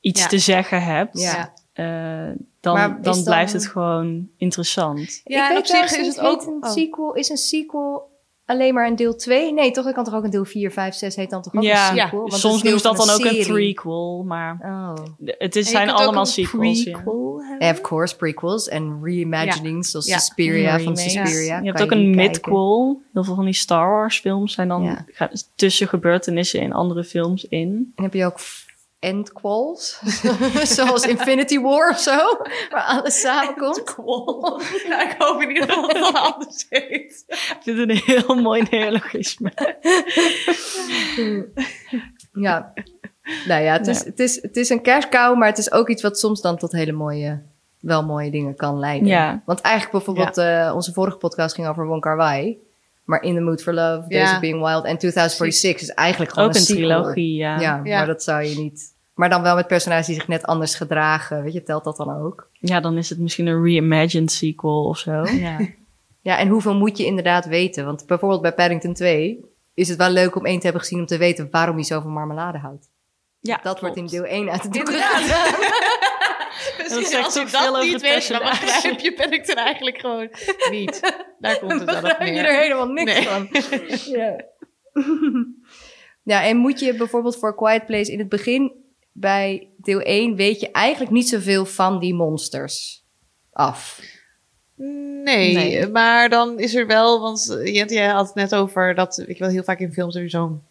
[0.00, 0.26] iets Ja.
[0.28, 1.20] te zeggen hebt.
[1.20, 1.52] Ja.
[1.72, 2.34] eh,
[2.68, 5.20] dan, Maar dan, blijft het gewoon interessant.
[5.24, 6.46] Ja, ik op zich is het ook...
[6.46, 6.70] een oh.
[6.70, 9.52] sequel, is een sequel alleen maar een deel 2?
[9.52, 9.86] Nee, toch?
[9.86, 11.98] Er kan toch ook een deel 4, 5, 6 heet dan toch ook Ja, een
[11.98, 12.20] sequel?
[12.20, 14.94] Want soms noemen ze dat dan ook een threequel, maar Oh.
[15.38, 16.82] het is, zijn allemaal een sequels.
[16.82, 16.90] ja.
[16.92, 17.42] prequel.
[17.58, 20.18] Of course, prequels en reimaginings zoals Ja.
[20.18, 20.96] Suspiria van.
[20.96, 21.58] Suspiria.
[21.58, 23.02] Je hebt ook een midquel.
[23.12, 25.30] Heel veel van die Star Wars films zijn dan Ja.
[25.54, 27.92] tussen gebeurtenissen in andere films in.
[27.96, 28.38] En heb je ook
[28.98, 30.00] endquals,
[30.76, 32.16] zoals Infinity War of zo,
[32.70, 33.96] waar alles samenkomt.
[34.86, 37.24] Ja, ik hoop in ieder geval dat het anders heet.
[37.26, 39.52] Ik vind het een heel mooi neologisme.
[42.32, 42.72] Ja.
[43.46, 46.02] Nou ja, het is, het, is, het is een kerstkou, maar het is ook iets
[46.02, 47.42] wat soms dan tot hele mooie,
[47.80, 49.08] wel mooie dingen kan leiden.
[49.08, 49.42] Ja.
[49.44, 52.58] Want eigenlijk bijvoorbeeld, eh, onze vorige podcast ging over Wong Kar Wai.
[53.08, 56.48] Maar In the Mood for Love, Days of Being Wild en 2046 is eigenlijk gewoon
[56.48, 57.80] Ook een trilogie, ja.
[57.84, 58.94] Maar dat zou je niet...
[59.14, 61.42] Maar dan wel met personages die zich net anders gedragen.
[61.42, 62.48] Weet je, telt dat dan ook?
[62.52, 65.22] Ja, dan is het misschien een reimagined sequel of zo.
[65.38, 65.58] Ja.
[66.20, 67.84] ja, en hoeveel moet je inderdaad weten?
[67.84, 69.44] Want bijvoorbeeld bij Paddington 2
[69.74, 72.10] is het wel leuk om één te hebben gezien om te weten waarom hij zoveel
[72.10, 72.88] marmelade houdt.
[73.40, 74.94] Ja, Dat wordt in deel 1 uit de doeken
[76.96, 80.28] Misschien zegt als je dat over niet het weet, dan begrijp je Paddington eigenlijk gewoon
[80.78, 81.00] niet.
[81.38, 82.60] Daar komt het dan op begrijp je er neer.
[82.60, 83.22] helemaal niks Nee.
[83.24, 83.48] van.
[84.12, 84.44] ja.
[86.22, 88.72] ja, en moet je bijvoorbeeld voor Quiet Place in het begin
[89.12, 93.04] bij deel 1 weet je eigenlijk niet zoveel van die monsters
[93.52, 94.00] af.
[94.76, 95.86] Nee, Nee.
[95.88, 99.62] maar dan is er wel, want jij had het net over dat, ik wil heel
[99.62, 100.62] vaak in films heb je zo'n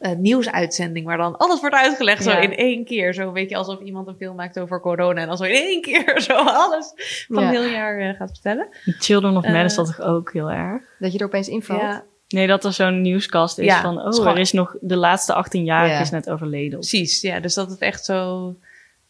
[0.00, 3.14] eh, nieuwsuitzending waar dan alles wordt uitgelegd zo in één keer.
[3.14, 5.80] Zo weet je alsof iemand een film maakt over corona en dan zo in één
[5.82, 6.92] keer zo alles
[7.28, 7.50] van Ja.
[7.50, 8.68] heel jaar eh, gaat vertellen.
[8.84, 10.82] Children of Men Eh, is dat toch ook heel erg?
[10.98, 11.80] Dat je er opeens invalt.
[11.80, 14.02] Ja, Nee, dat er zo'n nieuwscast is Ja, van...
[14.02, 14.76] Oh, er is nog...
[14.80, 16.00] De laatste 18 jaar Ja.
[16.00, 16.78] is net overleden.
[16.78, 17.20] precies.
[17.20, 18.54] Ja, dus dat het echt zo...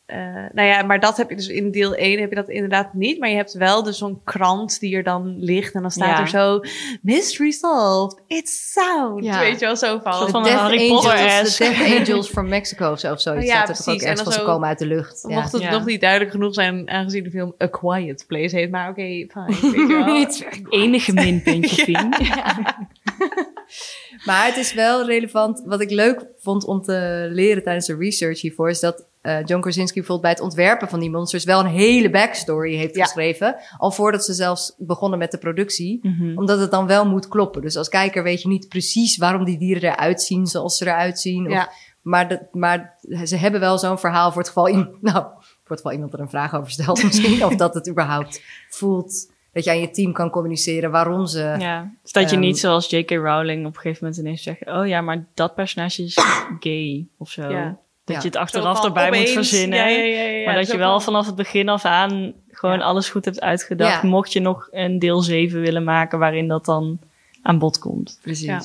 [0.09, 0.19] eh,
[0.53, 3.19] nou ja, maar dat heb je dus in deel 1 heb je dat inderdaad niet.
[3.19, 5.75] Maar je hebt wel dus zo'n krant die er dan ligt.
[5.75, 6.21] En dan staat Ja.
[6.21, 6.61] er zo...
[7.03, 8.19] Mystery solved.
[8.27, 9.25] It's sound.
[9.25, 9.39] Ja.
[9.41, 10.13] Weet je wel, zo van...
[10.13, 11.69] Soort De van Death, Harry Angels, Potter-esque.
[11.69, 13.13] de Death Angels from Mexico of zo.
[13.13, 14.03] Of zoiets Oh ja, staat er toch ook precies.
[14.03, 15.25] En ergens dan van ze komen uit de lucht.
[15.29, 15.35] Ja.
[15.35, 15.71] Mocht het Ja.
[15.71, 18.71] nog niet duidelijk genoeg zijn, aangezien de film A Quiet Place heet.
[18.71, 19.47] Maar oké, fine.
[19.47, 20.31] Weet je wel.
[20.31, 22.09] Very Enige minpuntje, Fien.
[24.25, 25.63] Maar het is wel relevant.
[25.65, 29.61] Wat ik leuk vond om te leren tijdens de research hiervoor, is dat eh, John
[29.61, 33.05] Krasinski bijvoorbeeld bij het ontwerpen van die monsters wel een hele backstory heeft Ja.
[33.05, 33.57] geschreven.
[33.77, 35.99] Al voordat ze zelfs begonnen met de productie.
[36.03, 36.39] Mhm.
[36.39, 37.63] Omdat het dan wel moet kloppen.
[37.63, 41.21] Dus als kijker weet je niet precies waarom die dieren eruit zien zoals ze eruit
[41.21, 41.47] zien.
[41.47, 41.71] Of, Ja.
[42.03, 45.81] maar, de, maar ze hebben wel zo'n verhaal voor het geval, iem- nou, voor het
[45.81, 47.45] geval iemand er een vraag over stelt misschien.
[47.45, 51.55] of dat het überhaupt voelt dat je aan je team kan communiceren waarom ze...
[51.59, 53.11] Ja, dus dat je Ehm, niet zoals J.K.
[53.11, 54.67] Rowling op een gegeven moment ineens zegt...
[54.67, 56.19] Oh ja, maar dat personage is
[56.61, 57.51] gay of zo.
[57.51, 57.79] Ja.
[58.09, 58.23] Dat Ja.
[58.23, 59.79] je het achteraf erbij opeens- moet verzinnen.
[59.79, 62.79] Ja, ja, ja, ja, maar dat je wel van- vanaf het begin af aan gewoon
[62.79, 62.85] Ja.
[62.85, 64.03] alles goed hebt uitgedacht.
[64.03, 64.09] Ja.
[64.09, 66.99] Mocht je nog een deel 7 willen maken waarin dat dan
[67.43, 68.19] aan bod komt.
[68.23, 68.47] Precies.
[68.47, 68.63] Ja.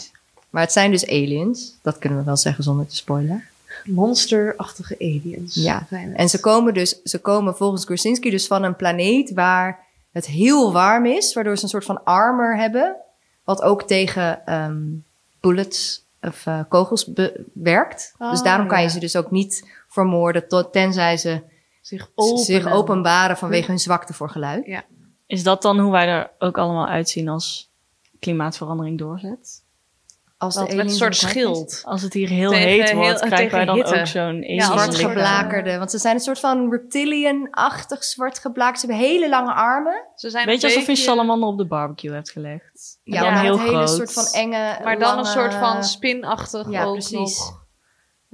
[0.49, 1.77] Maar het zijn dus aliens.
[1.81, 3.43] Dat kunnen we wel zeggen zonder te spoilen.
[3.85, 5.55] Monsterachtige aliens.
[5.55, 5.87] Ja.
[6.15, 9.79] En ze komen dus, ze komen volgens Krasinski dus van een planeet waar
[10.11, 12.95] het heel warm is, waardoor ze een soort van armor hebben,
[13.43, 14.77] wat ook tegen ehm,
[15.39, 18.15] bullets of eh, kogels be- werkt.
[18.17, 18.91] Oh, dus daarom kan je ja.
[18.91, 21.43] ze dus ook niet vermoorden tot, tenzij ze
[21.81, 22.45] zich openen.
[22.45, 24.81] zich openbaren vanwege hun zwakte voor geluid.
[25.25, 27.71] Is dat dan hoe wij er ook allemaal uitzien als
[28.19, 29.62] klimaatverandering doorzet?
[30.43, 31.81] Als een soort schild.
[31.85, 33.99] Als het hier heel Tegen heet heel- wordt, krijgen wij dan hitte.
[33.99, 35.77] ook zo'n Ja, Zwart geblakerde.
[35.77, 38.79] Want ze zijn een soort van reptilian-achtig zwart geblakerd.
[38.79, 40.05] Ze hebben hele lange armen.
[40.15, 42.99] Ze zijn Weet je, een alsof je een beetje- salamander op de barbecue hebt gelegd.
[43.03, 43.89] Ja, dan heel het hele groot.
[43.89, 47.11] soort van enge, Maar dan een soort van spinachtig Ja, ook precies.
[47.37, 47.61] nog.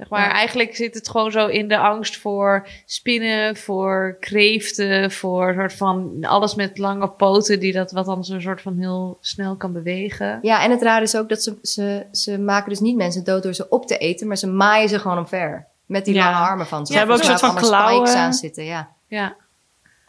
[0.00, 0.32] Zeg maar, Ja.
[0.32, 5.72] eigenlijk zit het gewoon zo in de angst voor spinnen, voor kreeften, voor een soort
[5.72, 9.72] van alles met lange poten die dat wat dan zo'n soort van heel snel kan
[9.72, 10.38] bewegen.
[10.42, 13.42] Ja, en het raar is ook dat ze, ze, ze maken dus niet mensen dood
[13.42, 15.66] door ze op te eten, maar ze maaien ze gewoon omver.
[15.86, 16.30] Met die Ja.
[16.30, 16.92] lange armen van ze.
[16.92, 18.14] Ze hebben ook een soort van klauwen.
[18.16, 18.88] aan zitten, ja.
[19.06, 19.36] Ja.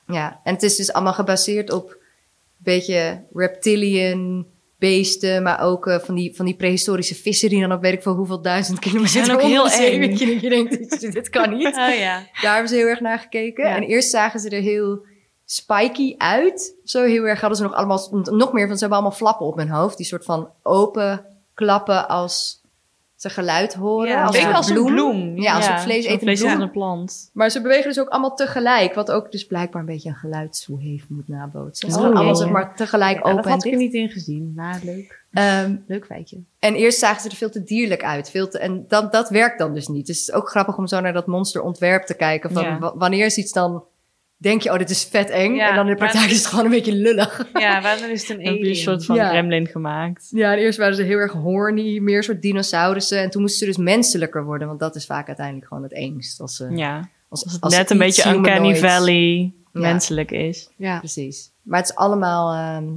[0.08, 0.40] ja.
[0.44, 1.98] En het is dus allemaal gebaseerd op een
[2.58, 4.46] beetje reptilian
[4.82, 8.02] beesten, maar ook eh, van, die, van die prehistorische vissen die dan op weet ik
[8.02, 10.18] veel hoeveel duizend kilometer zijn ook heel eng.
[10.42, 11.68] Je denkt, dit- kan niet.
[11.68, 12.24] Oh ja.
[12.42, 13.68] Daar hebben ze heel erg naar gekeken.
[13.68, 13.76] Ja.
[13.76, 15.06] En eerst zagen ze er heel
[15.46, 16.76] spiky uit.
[16.84, 19.58] Zo heel erg hadden ze nog allemaal, nog meer van, ze hebben allemaal flappen op
[19.58, 19.98] hun hoofd.
[19.98, 22.61] Die soort van open klappen als
[23.22, 24.08] ze geluid horen.
[24.10, 25.42] Ja, als, een een als een bloem.
[25.42, 26.36] Ja, als een vleesetende bloem.
[26.38, 27.30] vleesetende plant.
[27.34, 28.94] Maar ze bewegen dus ook allemaal tegelijk.
[28.94, 31.92] Wat ook dus blijkbaar een beetje een geluidshoef moet nabootsen.
[31.92, 33.94] Ze Oh, gaan allemaal zeg maar tegelijk Ja, open dat en had ik er niet
[33.94, 34.52] in gezien.
[34.56, 35.20] Maar leuk.
[35.32, 36.38] Ehm, Leuk feitje.
[36.60, 38.30] en eerst zagen ze er veel te dierlijk uit.
[38.30, 40.06] Veel te, en dat, dat werkt dan dus niet.
[40.06, 42.52] Dus het is ook grappig om zo naar dat monsterontwerp te kijken.
[42.52, 42.80] Van Ja.
[42.80, 43.84] wa- wanneer is iets dan...
[44.42, 45.56] Denk je, oh, dit is vet eng.
[45.56, 47.48] Ja, en dan in de praktijk is het gewoon een beetje lullig.
[47.54, 48.76] Ja, waarom is het een Dan heb je een alien?
[48.84, 49.30] soort van Ja.
[49.30, 50.28] gremlin gemaakt.
[50.32, 52.00] Ja, en eerst waren ze heel erg horny.
[52.00, 53.20] Meer soort dinosaurussen.
[53.22, 54.68] En toen moesten ze dus menselijker worden.
[54.68, 56.40] Want dat is vaak uiteindelijk gewoon het engst.
[56.42, 59.80] Als ze, Ja, als, als het als net een beetje Uncanny Valley Ja.
[59.82, 60.70] menselijk is.
[60.78, 60.98] Ja.
[61.00, 61.52] Precies.
[61.62, 62.88] Maar het is allemaal ehm,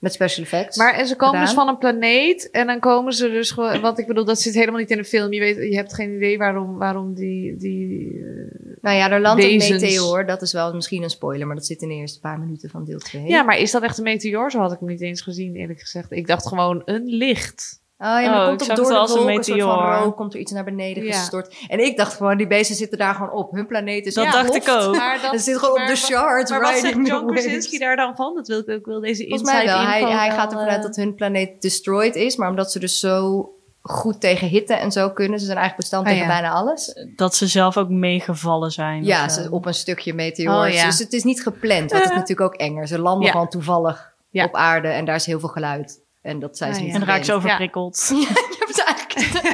[0.00, 0.76] met special effects.
[0.76, 1.54] Maar en ze komen gedaan.
[1.54, 3.80] dus van een planeet en dan komen ze dus gewoon.
[3.80, 5.32] Want ik bedoel, dat zit helemaal niet in de film.
[5.32, 7.56] Je weet, je hebt geen idee waarom, waarom die.
[7.56, 10.26] die eh, Nou ja, er landt een meteoor.
[10.26, 12.84] Dat is wel misschien een spoiler, maar dat zit in de eerste paar minuten van
[12.84, 13.26] deel 2.
[13.26, 14.50] Ja, maar is dat echt een meteoor?
[14.50, 16.12] Zo had ik hem niet eens gezien, eerlijk gezegd.
[16.12, 17.79] Ik dacht gewoon een licht.
[18.02, 19.60] Oh ja, maar Oh, dan komt er door het de als een wolken, een soort
[19.60, 19.94] van meteoor.
[20.04, 21.12] rook, komt er iets naar beneden Ja.
[21.18, 21.54] gestort.
[21.68, 23.50] En ik dacht gewoon, die beesten zitten daar gewoon op.
[23.52, 24.96] Hun planeet is Dat ja, dacht ik ook.
[24.96, 26.50] Maar dat, Ze zitten gewoon op de shards.
[26.50, 27.26] Maar wat zegt John.
[27.26, 28.34] Krasinski daar dan van?
[28.34, 29.78] Dat wil ik ook wel deze Volgens mij wel.
[29.80, 32.36] Hij, gaat ervan uit eh, dat hun planeet destroyed is.
[32.36, 33.48] Maar omdat ze dus zo
[33.82, 35.38] goed tegen hitte en zo kunnen.
[35.38, 36.40] Ze zijn eigenlijk bestand Ah, tegen ja.
[36.40, 36.94] bijna alles.
[37.16, 39.04] Dat ze zelf ook meegevallen zijn.
[39.04, 39.42] Ja, zo.
[39.42, 40.64] ze, op een stukje meteoor.
[40.66, 40.84] Oh, ja.
[40.84, 41.92] Dus het is niet gepland.
[41.92, 42.14] Wat is Eh.
[42.16, 42.86] natuurlijk ook enger.
[42.86, 43.30] Ze landen Ja.
[43.32, 44.44] gewoon toevallig Ja.
[44.44, 44.88] op aarde.
[44.88, 46.00] En daar is heel veel geluid.
[46.22, 47.00] En dat zijn ze Ah, niet ja.
[47.00, 47.44] En dan raak je gewend.
[47.44, 48.06] overprikkeld.
[48.10, 48.26] Je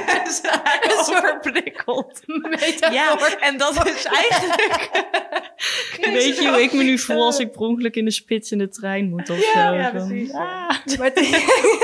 [0.07, 2.21] hebt ze eigenlijk overprikkeld.
[2.27, 2.93] metafoor.
[2.93, 4.91] Ja, en dat is eigenlijk...
[6.01, 8.59] Weet je hoe ik me nu voel als ik per ongeluk in de spits in
[8.59, 9.75] de trein moet of Ja, zo?
[9.77, 10.33] ja, precies.
[10.33, 10.39] ah.
[10.99, 11.19] Maar het,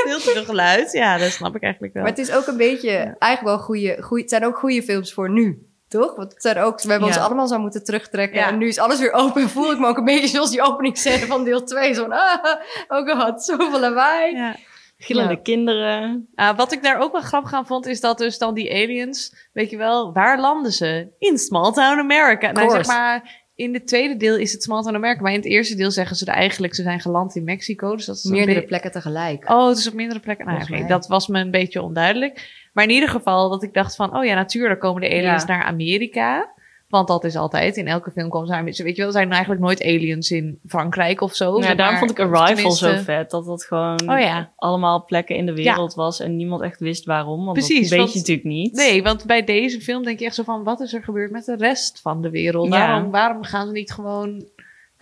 [0.05, 0.93] Heel te veel geluid.
[0.93, 2.03] Ja, dat snap ik eigenlijk wel.
[2.03, 5.31] maar het is ook een beetje, eigenlijk wel goede, het zijn ook goede films voor
[5.31, 5.67] nu.
[5.89, 6.17] Toch?
[6.17, 7.15] Want het zijn ook, we hebben Ja.
[7.15, 8.39] ons allemaal zo moeten terugtrekken.
[8.41, 8.49] Ja.
[8.49, 9.43] En nu is alles weer open.
[9.43, 11.95] En voel ik me ook een beetje zoals die openingsscène van deel 2.
[11.95, 12.45] Zo'n, ah,
[12.89, 14.35] oh god, zoveel lawaai.
[14.37, 14.57] Ja.
[15.05, 15.41] Gillende Ja.
[15.43, 16.29] kinderen.
[16.35, 19.49] Ah, wat ik daar ook wel grappig aan vond, is dat dus dan die aliens,
[19.53, 21.09] weet je wel, waar landen ze?
[21.19, 22.51] In Small Town America.
[22.53, 25.47] Nou, zeg maar, in het tweede deel is het Small Town America, maar in het
[25.49, 27.97] eerste deel zeggen ze er eigenlijk, ze zijn geland in Mexico.
[27.97, 29.51] Dus dat is Meerdere plekken tegelijk.
[29.51, 30.47] Oh, het is op meerdere plekken.
[30.47, 32.61] Nou, dat was me een beetje onduidelijk.
[32.73, 35.49] Maar in ieder geval dat ik dacht van, oh ja, natuurlijk komen de aliens Ja.
[35.57, 36.51] naar Amerika.
[36.93, 39.61] Want dat is altijd, in elke film komen ze Weet je wel, er zijn eigenlijk
[39.61, 41.57] nooit aliens in Frankrijk of zo.
[41.57, 43.31] Ja, zeg daarom vond ik Arrival Tenminste- zo vet.
[43.31, 44.53] Dat dat gewoon Oh ja.
[44.57, 46.21] allemaal plekken in de wereld was.
[46.21, 47.45] En niemand echt wist waarom.
[47.45, 48.73] Want Precies, dat weet want- je natuurlijk niet.
[48.75, 50.65] Nee, want bij deze film denk je echt zo van...
[50.65, 52.73] wat is er gebeurd met de rest van de wereld?
[52.73, 52.79] Ja.
[52.87, 54.45] Waarom, waarom gaan ze niet gewoon...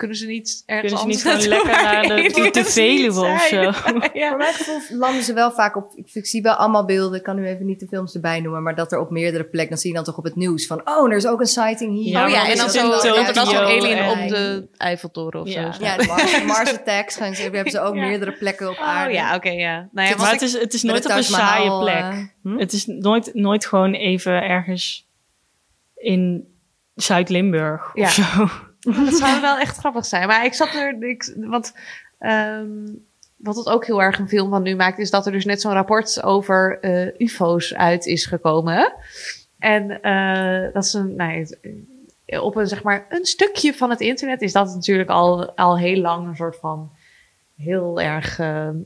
[0.01, 2.01] kunnen ze niet ergens Kunnen ze niet anders gewoon lekker naar
[2.43, 3.71] de, de, Veluwe niet of zo?
[3.91, 4.35] Voor ja.
[4.35, 5.91] mijn gevoel landen ze wel vaak op.
[5.95, 7.17] Ik, ik zie wel allemaal beelden.
[7.17, 8.63] Ik kan nu even niet de films erbij noemen.
[8.63, 9.69] Maar dat er op meerdere plekken.
[9.69, 10.81] Dan zie je dan toch op het nieuws van.
[10.85, 12.11] Oh, er is ook een sighting hier.
[12.11, 14.67] Ja, oh ja, en dan zo, dat er dan zo'n Tokyo alien en- op de
[14.77, 15.71] Eiffeltoren of Ja.
[15.71, 15.83] zo.
[15.83, 17.15] Ja, de Mars, Mars Attacks.
[17.15, 18.01] gaan ze- hebben ze ook Ja.
[18.01, 19.13] meerdere plekken op Oh aarde.
[19.13, 19.89] ja, oké, ja.
[19.91, 21.95] Nou ja, Maar het is, het is nooit op een saaie plek.
[21.95, 22.57] eh, hm?
[22.57, 25.07] Het is nooit, nooit gewoon even ergens
[25.95, 26.47] in
[26.95, 28.23] Zuid-Limburg of zo.
[29.05, 30.27] dat zou wel echt grappig zijn.
[30.27, 31.03] Maar ik zat er...
[31.03, 31.73] Ik, want
[32.19, 32.69] ehm,
[33.37, 34.99] wat het ook heel erg een film van nu maakt...
[34.99, 38.93] is dat er dus net zo'n rapport over eh, ufo's uit is gekomen.
[39.59, 41.15] En eh, dat is een...
[41.15, 41.55] Nou,
[42.25, 45.77] eh, op een, zeg maar, een stukje van het internet is dat natuurlijk al, al
[45.77, 46.91] heel lang een soort van
[47.57, 48.37] heel erg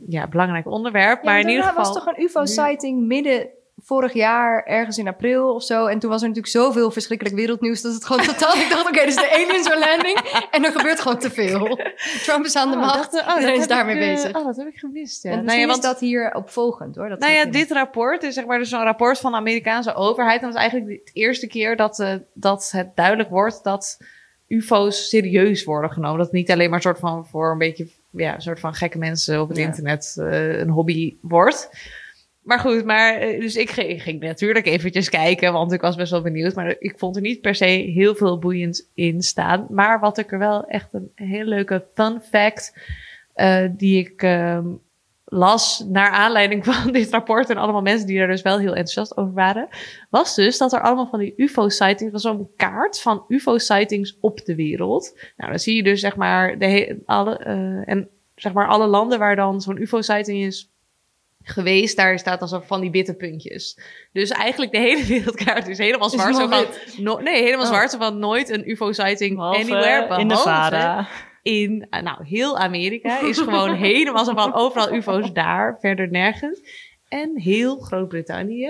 [0.08, 1.24] ja, belangrijk onderwerp.
[1.24, 1.84] Ja, maar in er ieder geval.
[1.84, 3.48] was toch een UFO-sighting midden
[3.88, 5.86] vorig jaar, ergens in april of zo.
[5.86, 8.56] En toen was er natuurlijk zoveel verschrikkelijk wereldnieuws dat het gewoon totaal...
[8.56, 10.18] ik dacht, oké, dus de aliens are landing.
[10.52, 11.80] En er gebeurt gewoon te veel.
[12.24, 13.12] Trump is aan de Oh, macht.
[13.12, 14.36] dat- oh, dat Iedereen is daarmee ik, eh, bezig.
[14.36, 15.24] Oh, dat heb ik gemist.
[15.24, 15.32] Ja.
[15.32, 17.10] En Nou is want, dat hier opvolgend, hoor.
[17.10, 20.40] Dat nou ja, dit rapport is zeg maar dus zo'n rapport van de Amerikaanse overheid.
[20.42, 23.98] En dat is eigenlijk de eerste keer dat, eh, dat het duidelijk wordt dat
[24.48, 26.18] UFO's serieus worden genomen.
[26.18, 28.74] Dat het niet alleen maar een soort van voor een beetje ja, een soort van
[28.74, 29.66] gekke mensen op het Ja.
[29.66, 31.70] internet eh, een hobby wordt.
[32.46, 36.22] Maar goed, maar eh, dus ik ging, natuurlijk eventjes kijken, want ik was best wel
[36.22, 36.56] benieuwd.
[36.56, 39.68] Maar ik vond er niet per se heel veel boeiend in staan.
[39.70, 42.74] Maar wat ik er wel echt een hele leuke fun fact
[43.34, 44.68] eh, die ik ehm,
[45.26, 49.18] las naar aanleiding van dit rapport en allemaal mensen die er dus wel heel enthousiast
[49.18, 49.68] over waren,
[50.10, 54.56] was dus dat er allemaal van die UFO-sightings, was zo'n kaart van UFO-sightings op de
[54.56, 55.20] wereld.
[55.38, 59.20] Nou, dan zie je dus zeg maar de alle, eh, en zeg maar alle landen
[59.20, 60.75] waar dan zo'n UFO-sighting is
[61.48, 63.80] geweest, daar staat dan zo van die witte puntjes.
[64.14, 66.36] Dus eigenlijk de hele wereldkaart is helemaal zwart.
[66.36, 66.66] zo van,
[66.98, 67.72] no- nee, helemaal Oh.
[67.72, 67.92] zwart.
[67.92, 70.02] zo van nooit een UFO-sighting Behalve anywhere.
[70.20, 71.08] in behalve Nevada.
[71.42, 76.60] in nou, heel Amerika is gewoon helemaal zo van overal UFO's daar, verder nergens.
[77.10, 78.70] En heel Groot-Brittannië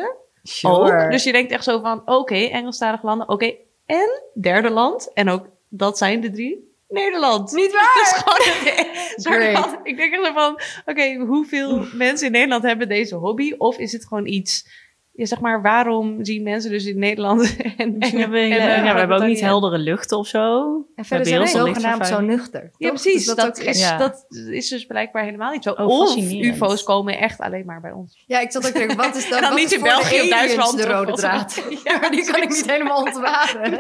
[0.63, 1.11] ook.
[1.11, 3.53] Dus je denkt echt zo van, oké, Engelstalige landen, oké.
[3.85, 7.51] En derde land, en ook dat zijn de drie, Nederland.
[7.51, 9.53] Niet Het is waar!
[9.53, 13.53] gewoon ik denk zo van, oké, hoeveel mensen in Nederland hebben deze hobby?
[13.57, 14.67] Of is het gewoon iets,
[15.15, 18.85] ja, zeg maar, waarom zien mensen dus in Nederland en, Misschien hebben we, en, eh,
[18.85, 20.63] ja, we hebben ook niet heldere lucht of zo.
[20.95, 22.61] En verder hebben zijn heel zogenaamd zo nuchter.
[22.61, 23.01] Ja, toch?
[23.01, 23.25] precies.
[23.25, 23.97] Dus dat, ook is, Ja.
[23.97, 25.71] dat is dus blijkbaar helemaal niet zo.
[25.71, 26.17] Oh, of.
[26.17, 28.23] UFO's komen echt alleen maar bij ons.
[28.27, 29.83] Ja, ik zat ook te denken, wat is dan En dan wat niet is in
[29.83, 31.63] België of Duitsland de rode draad?
[31.83, 33.73] Ja, maar die kan ik niet helemaal ontwaren.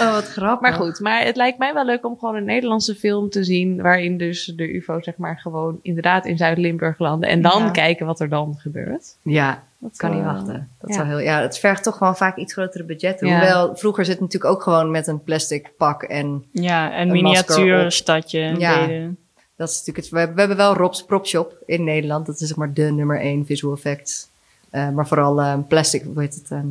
[0.00, 0.60] oh, wat grappig.
[0.60, 3.82] Maar goed, maar het lijkt mij wel leuk om gewoon een Nederlandse film te zien.
[3.82, 7.28] waarin dus de UFO, zeg maar, gewoon inderdaad in Zuid-Limburg landen.
[7.28, 7.70] En dan Ja.
[7.70, 9.09] kijken wat er dan gebeurt.
[9.22, 10.70] Ja, Dat kan niet eh, wachten.
[10.80, 10.96] Dat ja.
[10.96, 13.26] zou heel, ja, het vergt toch gewoon vaak iets grotere budgetten.
[13.28, 13.38] Ja.
[13.38, 18.40] Hoewel, vroeger zit het natuurlijk ook gewoon met een plastic pak en Ja, en miniatuurstadje.
[18.58, 18.86] Ja.
[18.86, 19.16] deden.
[19.56, 20.08] dat is natuurlijk het.
[20.08, 22.26] We, hebben- we hebben wel Rob's Prop Shop in Nederland.
[22.26, 24.28] Dat is zeg maar de nummer één visual effects.
[24.70, 26.50] Eh, maar vooral eh, plastic, hoe heet het?
[26.50, 26.66] ehm,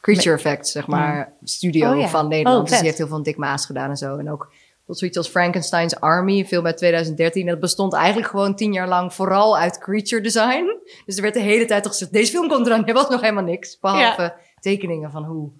[0.00, 2.08] creature effects, zeg maar, studio Oh ja.
[2.08, 2.56] van Nederland.
[2.56, 2.78] Oh, dus vet.
[2.78, 4.16] die heeft heel veel Dick Maas gedaan en zo.
[4.16, 4.52] En ook
[4.86, 7.46] tot zoiets als Frankenstein's Army, een film uit 2013.
[7.46, 10.64] Dat bestond eigenlijk gewoon tien jaar lang vooral uit creature design.
[11.06, 12.84] Dus er werd de hele tijd toch gezegd, deze film komt eraan.
[12.86, 15.50] Er was nog helemaal niks, behalve tekeningen van hoe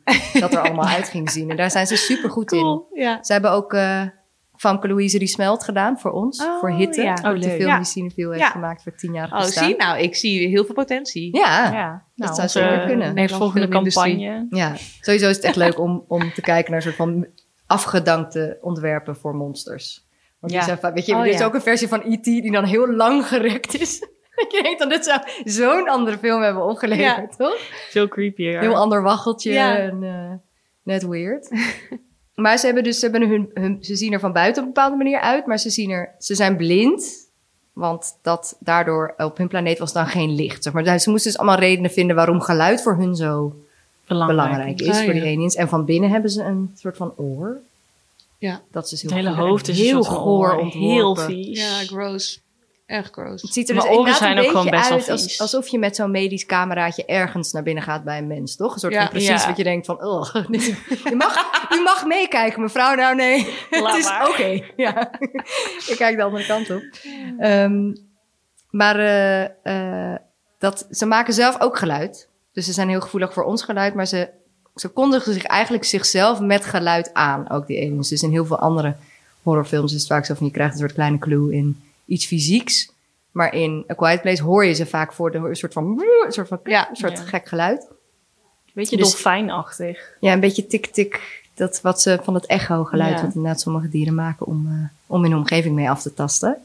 [0.41, 1.51] dat er allemaal uit ging zien.
[1.51, 2.83] En daar zijn ze super goed in.
[2.93, 3.19] Ja.
[3.25, 4.03] Ze hebben ook eh
[4.57, 7.03] Famke Louise Riesmelt gedaan voor ons, Oh, voor Hitte.
[7.03, 7.13] ja.
[7.15, 7.51] Oh, de leuk.
[7.51, 7.77] film Ja.
[7.77, 8.51] die Cineville heeft Ja.
[8.51, 9.65] gemaakt voor tien jaar Oh, bestaan.
[9.65, 11.37] zie, nou, ik zie heel veel potentie.
[11.37, 13.15] Ja, Ja, dat zou onze zeker kunnen.
[13.15, 14.47] Nederlandse volgende campagne.
[14.51, 17.27] ja, sowieso is het echt leuk om, om te kijken naar een soort van
[17.67, 20.07] afgedankte ontwerpen voor monsters.
[20.41, 20.67] Want die Ja.
[20.67, 21.45] zijn, vaak- weet je, Oh, er is ja.
[21.45, 22.25] ook een versie van E.T.
[22.25, 23.99] die dan heel lang gerekt is.
[24.53, 27.57] je denkt dan, dit zou zo'n andere film hebben opgeleverd, toch?
[27.91, 28.61] Veel creepier.
[28.61, 29.77] Heel ander wacheltje Ja.
[29.77, 30.33] en eh,
[30.83, 31.51] net weird.
[32.35, 34.75] maar ze hebben dus, ze, hebben hun, hun, ze zien er van buiten op een
[34.75, 37.25] bepaalde manier uit, maar ze, zien er, ze zijn blind.
[37.73, 40.63] Want dat daardoor op hun planeet was dan geen licht.
[40.63, 40.99] Zeg maar.
[40.99, 43.57] Ze moesten dus allemaal redenen vinden waarom geluid voor hun zo
[44.07, 44.47] belangrijk.
[44.47, 45.21] belangrijk is Ah, voor ja.
[45.23, 45.55] die aliens.
[45.55, 47.57] En van binnen hebben ze een soort van oor.
[48.39, 48.61] Ja.
[48.71, 50.65] Dat is dus heel Het hele hoofd is heel goor.
[50.65, 51.59] Heel vies.
[51.61, 52.41] Ja, gross.
[52.87, 53.43] Echt gross.
[53.43, 55.23] Het ziet er Maar dus oren zijn een ook gewoon beetje best wel uit vies.
[55.23, 58.73] als, alsof je met zo'n medisch cameraatje ergens naar binnen gaat bij een mens, toch?
[58.75, 59.01] Een soort Ja.
[59.01, 59.47] van precies Ja.
[59.47, 60.35] wat je denkt van, oh,
[61.05, 61.37] je mag,
[61.79, 62.95] u mag meekijken, mevrouw.
[62.95, 63.39] Nou nee,
[63.71, 64.63] het is oké.
[64.77, 65.11] Ja,
[65.91, 66.83] ik kijk de andere kant op.
[67.39, 67.93] Ehm,
[68.71, 70.19] maar eh, eh,
[70.59, 72.26] dat, ze maken zelf ook geluid.
[72.57, 74.29] Dus ze zijn heel gevoelig voor ons geluid, maar ze,
[74.75, 78.09] ze kondigen zich eigenlijk zichzelf met geluid aan, ook die aliens.
[78.09, 78.97] Dus in heel veel andere
[79.43, 82.91] horrorfilms is het vaak zo van, je krijgt een soort kleine clue in iets fysieks.
[83.31, 86.33] Maar in A Quiet Place hoor je ze vaak voor de, een soort van, een
[86.33, 86.91] soort, van, Ja.
[86.91, 87.25] een soort Ja.
[87.25, 87.87] gek geluid.
[88.73, 90.17] Beetje Dus- dolfijnachtig.
[90.21, 91.45] Ja, een beetje tik-tik.
[91.55, 93.25] Dat wat ze van het echo-geluid, Ja.
[93.25, 96.57] wat inderdaad sommige dieren maken om, eh, om in de omgeving mee af te tasten.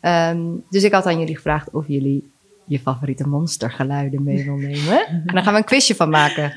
[0.00, 2.30] Ehm, dus ik had aan jullie gevraagd of jullie
[2.66, 5.06] je favoriete monstergeluiden mee wil nemen.
[5.06, 6.52] en daar gaan we een quizje van maken.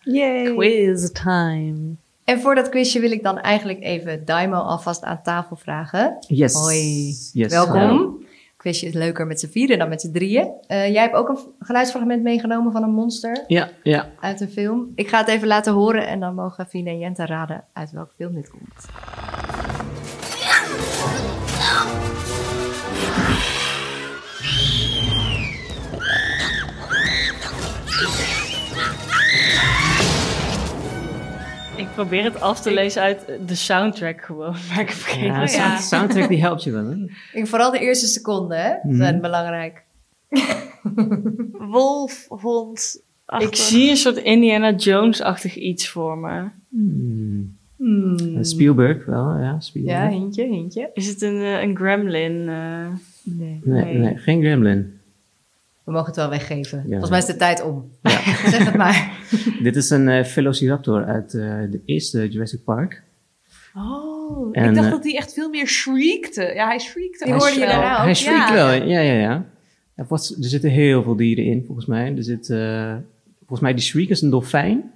[0.00, 0.54] Yay.
[0.54, 1.94] Quiz time.
[2.24, 6.16] En voor dat quizje wil ik dan eigenlijk even Daimo alvast aan tafel vragen.
[6.28, 6.52] Yes.
[6.54, 7.50] Hoi, Yes.
[7.52, 8.20] welkom.
[8.56, 10.48] Quizje is leuker met z'n vieren dan met z'n drieën.
[10.66, 14.08] Eh, jij hebt ook een geluidsfragment meegenomen van een monster Ja, ja.
[14.20, 14.92] uit een film.
[14.94, 18.12] Ik ga het even laten horen en dan mogen Fine en Jente raden uit welke
[18.16, 18.86] film dit komt.
[31.82, 34.54] Ik probeer het af te lezen uit de soundtrack gewoon.
[34.68, 35.82] Maar ik vergeet ja, het.
[35.82, 36.96] soundtrack die helpt je wel, hè?
[37.32, 38.72] Ik, vooral de eerste seconden, hè?
[38.82, 38.96] Mhm.
[38.96, 39.82] zijn belangrijk.
[41.74, 43.02] Wolf, hond.
[43.38, 46.44] Ik zie een soort Indiana Jones-achtig iets voor me.
[46.68, 47.56] Hmm.
[47.76, 48.44] Hmm.
[48.44, 49.60] Spielberg wel, ja.
[49.60, 49.98] Spielberg.
[49.98, 50.90] Ja, hintje, hintje.
[50.94, 52.48] Is het een, eh, een gremlin?
[52.48, 52.86] eh?
[53.22, 53.60] Nee.
[53.64, 53.94] nee, nee.
[53.98, 55.00] nee, geen gremlin.
[55.84, 56.78] We mogen het wel weggeven.
[56.78, 56.88] Ja.
[56.88, 57.90] Volgens mij is de tijd om.
[58.50, 59.10] zeg het maar.
[59.62, 63.02] Dit is een eh, Velociraptor uit eh, de eerste Jurassic Park.
[63.74, 66.52] Oh, En, ik dacht eh, dat hij echt veel meer shriekte.
[66.54, 67.68] Ja, hij shriekte Die hoorde je wel.
[67.68, 68.04] daarna ook.
[68.04, 68.52] Hij shriekt Ja.
[68.54, 69.44] wel, ja, ja, ja.
[69.94, 72.16] Er, er zitten heel veel dieren in, volgens mij.
[72.16, 72.94] Er zit, eh,
[73.38, 74.90] volgens mij, die shriek is een dolfijn.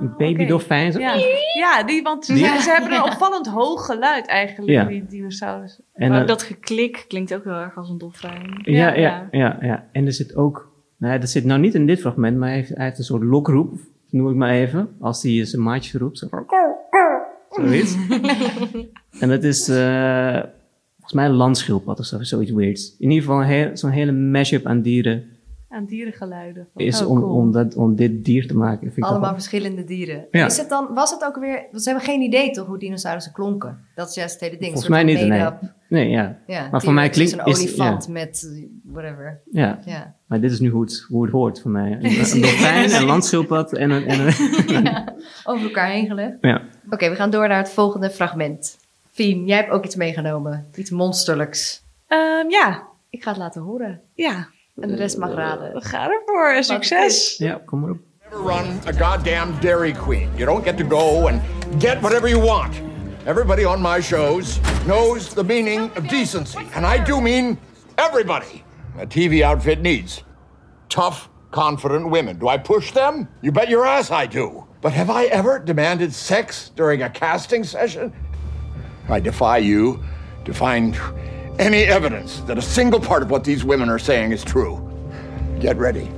[0.00, 0.92] Een baby dolfijn.
[0.92, 0.98] Zo.
[0.98, 1.14] Ja,
[1.58, 4.84] ja die, want Die- Ze, ze hebben een opvallend hoog geluid eigenlijk, Ja.
[4.84, 5.84] die dinosaurussen.
[5.94, 8.60] En, maar eh, dat geklik klinkt ook heel erg als een dolfijn.
[8.62, 9.28] Ja, ja, Ja.
[9.30, 12.36] ja, ja, En er zit ook, nou, ja, dat zit nou niet in dit fragment,
[12.36, 13.78] maar hij heeft, hij heeft een soort lokroep,
[14.10, 16.18] noem ik maar even, als hij zijn maatje roept.
[16.18, 16.44] Zo van,
[17.50, 17.96] zoiets.
[19.20, 20.40] en dat is eh,
[20.94, 22.96] volgens mij een landschildpad of zo, zoiets weirds.
[22.98, 25.24] In ieder geval heel- zo'n hele mashup aan dieren
[25.72, 26.68] Aan dierengeluiden.
[26.76, 27.34] is Oh, om, cool.
[27.34, 28.80] om, dat, om dit dier te maken.
[28.80, 30.26] Vind ik Allemaal wel- verschillende dieren.
[30.30, 30.46] Ja.
[30.46, 31.66] Is het dan, was het ook weer...
[31.72, 33.78] Ze hebben geen idee toch hoe dinosaurussen klonken?
[33.94, 34.72] Dat is juist het hele ding.
[34.72, 35.70] Volgens Een mij niet, van nee.
[35.88, 36.36] Nee, ja.
[36.46, 39.40] Ja, Maar voor mij is klinkt- een is- olifant met whatever.
[39.50, 39.78] ja.
[39.84, 40.14] Ja.
[40.26, 41.90] Maar dit is nu hoe het, hoe het hoort voor mij.
[42.00, 44.06] Een, een dolfijn, een landschildpad en een...
[44.06, 45.14] En een ja.
[45.44, 46.36] Over elkaar heen gelegd.
[46.40, 46.62] ja.
[46.90, 48.76] Oké, we gaan door naar het volgende fragment.
[49.10, 50.66] Fien, jij hebt ook iets meegenomen.
[50.74, 51.82] Iets monsterlijks.
[52.06, 54.00] Ehm, ja, Ik ga het laten horen.
[54.14, 54.48] ja.
[54.80, 55.68] En de rest mag raden.
[55.68, 56.64] Eh, we gaan ervoor.
[56.64, 57.36] Succes.
[57.38, 57.98] ja, kom maar op.
[58.30, 60.28] Never run a goddamn Dairy Queen.
[60.36, 61.40] You don't get to go and
[61.78, 62.74] get whatever you want.
[63.26, 66.66] Everybody on my shows knows the meaning of decency.
[66.74, 67.58] And I do mean
[67.96, 68.62] everybody.
[68.98, 70.22] A TV outfit needs
[70.88, 72.38] tough, confident women.
[72.38, 73.28] Do I push them?
[73.42, 74.66] You bet your ass I do.
[74.80, 78.12] But have I ever demanded sex during a casting session?
[79.08, 79.98] I defy you
[80.44, 80.96] to find
[81.60, 84.78] any evidence that a single part of what these women are saying is true.
[85.60, 86.08] Get ready.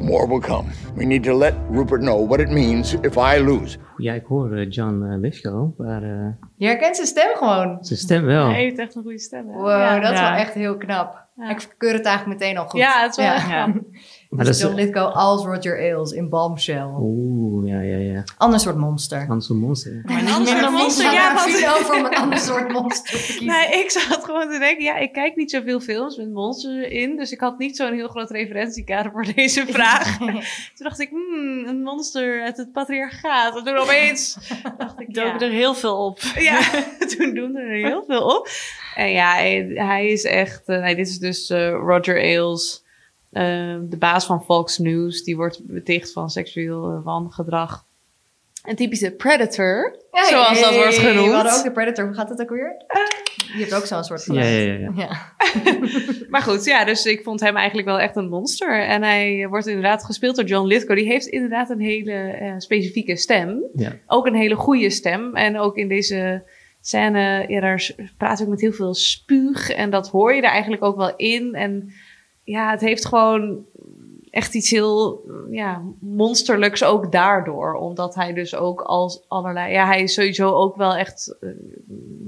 [0.00, 0.66] More will come.
[0.96, 3.78] We need to let Rupert know what it means if I lose.
[3.96, 6.26] Ja, ik hoor eh, John eh, Lithgow, maar eh,
[6.56, 7.78] Je herkent zijn stem gewoon.
[7.80, 8.46] zijn stem wel.
[8.46, 9.48] Hij heeft echt een goede stem.
[9.48, 9.54] hè?
[9.54, 10.00] Wow, ja.
[10.00, 10.30] dat is Ja.
[10.30, 11.24] wel echt heel knap.
[11.36, 11.50] Ja.
[11.50, 12.80] Ik keur het eigenlijk meteen al goed.
[12.80, 13.72] Ja, het is wel Ja.
[14.36, 14.60] Maar Dus.
[14.60, 16.88] John Lithgow als Roger Ailes in Bombshell.
[16.98, 18.24] Oeh, ja, ja, ja.
[18.36, 19.26] Ander soort monster.
[19.26, 20.00] Hans een monster.
[20.04, 21.12] Maar niet minder monster.
[21.12, 21.50] Ja, want...
[21.50, 23.36] Fien over een ander soort monster.
[23.44, 27.16] Nee, ik zat gewoon te denken, ja, ik kijk niet zoveel films met monsters in,
[27.16, 30.18] dus ik had niet zo'n heel groot referentiekader voor deze vraag.
[30.18, 30.42] Toen
[30.76, 33.56] dacht ik, hmm, een monster uit het patriarchaat.
[33.56, 34.38] En toen opeens
[34.78, 35.40] dacht ik, Dook ja.
[35.40, 36.18] er heel veel op.
[36.38, 36.60] Ja,
[37.16, 38.48] toen doen er heel veel op.
[38.94, 40.62] En ja, hij, hij is echt...
[40.66, 42.84] eh, nee, dit is dus eh, Roger Ailes,
[43.30, 43.42] eh,
[43.82, 45.22] de baas van Fox News.
[45.22, 47.84] Die wordt beticht van seksueel eh, wangedrag.
[48.64, 51.32] Een typische predator, Hey, zoals dat wordt We genoemd.
[51.32, 52.04] hadden ook de Predator.
[52.06, 52.76] Hoe gaat het ook weer?
[53.36, 54.66] Die heeft ook zo'n soort Ja, geluid.
[54.66, 54.90] ja, ja.
[54.96, 55.08] ja.
[55.08, 55.34] Ja.
[56.30, 58.82] Maar goed, ja, dus ik vond hem eigenlijk wel echt een monster.
[58.86, 60.96] En hij wordt inderdaad gespeeld door John Lithgow.
[60.96, 63.62] Die heeft inderdaad een hele eh, specifieke stem.
[63.74, 63.92] Ja.
[64.06, 65.34] Ook een hele goede stem.
[65.36, 66.42] En ook in deze
[66.80, 69.70] scène, ja, daar praat ik met heel veel spuug.
[69.70, 71.54] En dat hoor je er eigenlijk ook wel in.
[71.54, 71.92] En
[72.46, 73.64] ja, het heeft gewoon
[74.30, 77.74] echt iets heel ja, monsterlijks ook daardoor.
[77.74, 79.72] Omdat hij dus ook als allerlei...
[79.72, 81.36] Ja, hij is sowieso ook wel echt...
[81.40, 81.50] eh,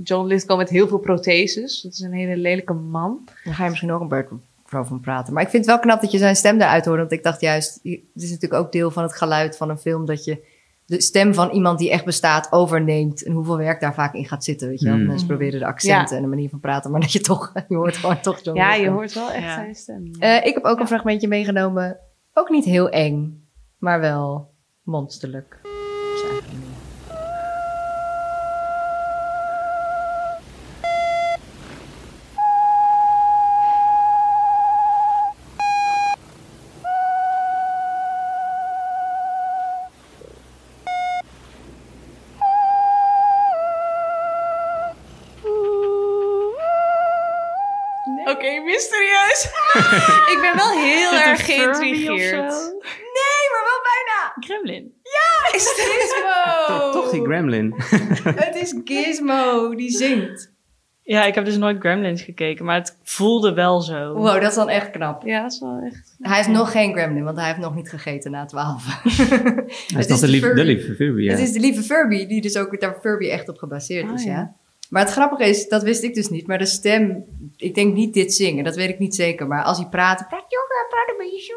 [0.02, 1.82] John Lithgow met heel veel protheses.
[1.82, 3.28] Dat is een hele lelijke man.
[3.44, 4.30] Daar ga je misschien ook een beurt
[4.74, 5.32] over praten.
[5.32, 6.98] Maar ik vind het wel knap dat je zijn stem eruit hoort.
[6.98, 10.06] Want ik dacht juist, het is natuurlijk ook deel van het geluid van een film...
[10.06, 10.44] dat je
[10.88, 13.24] de stem van iemand die echt bestaat overneemt...
[13.24, 14.68] en hoeveel werk daar vaak in gaat zitten.
[14.68, 14.94] Weet je wel?
[14.94, 15.06] Hmm.
[15.06, 16.90] Mensen proberen de accenten en de manier van praten...
[16.90, 19.54] maar dat je toch, je hoort gewoon toch John Ja, je hoort wel echt Ja.
[19.54, 20.10] zijn stem.
[20.18, 21.98] Eh, ik heb ook een fragmentje meegenomen.
[22.32, 23.44] Ook niet heel eng,
[23.78, 24.50] maar wel
[24.82, 25.57] monsterlijk.
[61.28, 64.12] Ik heb dus nooit Gremlins gekeken, maar het voelde wel zo.
[64.14, 65.22] Wow, dat is dan echt knap.
[65.22, 66.16] Ja, dat is wel echt...
[66.18, 68.84] Hij is nog geen gremlin, want hij heeft nog niet gegeten na 12.
[69.92, 70.60] Hij is de de lieve, de Furby.
[70.62, 71.30] lieve Furby, ja.
[71.30, 74.24] Het is de lieve Furby, die dus ook daar Furby echt op gebaseerd Ah, is,
[74.24, 74.30] ja.
[74.30, 74.54] ja.
[74.90, 77.24] Maar het grappige is, dat wist ik dus niet, maar de stem,
[77.56, 79.46] ik denk niet dit zingen, dat weet ik niet zeker.
[79.46, 81.54] Maar als hij praat, praat jongen, praat een beetje zo.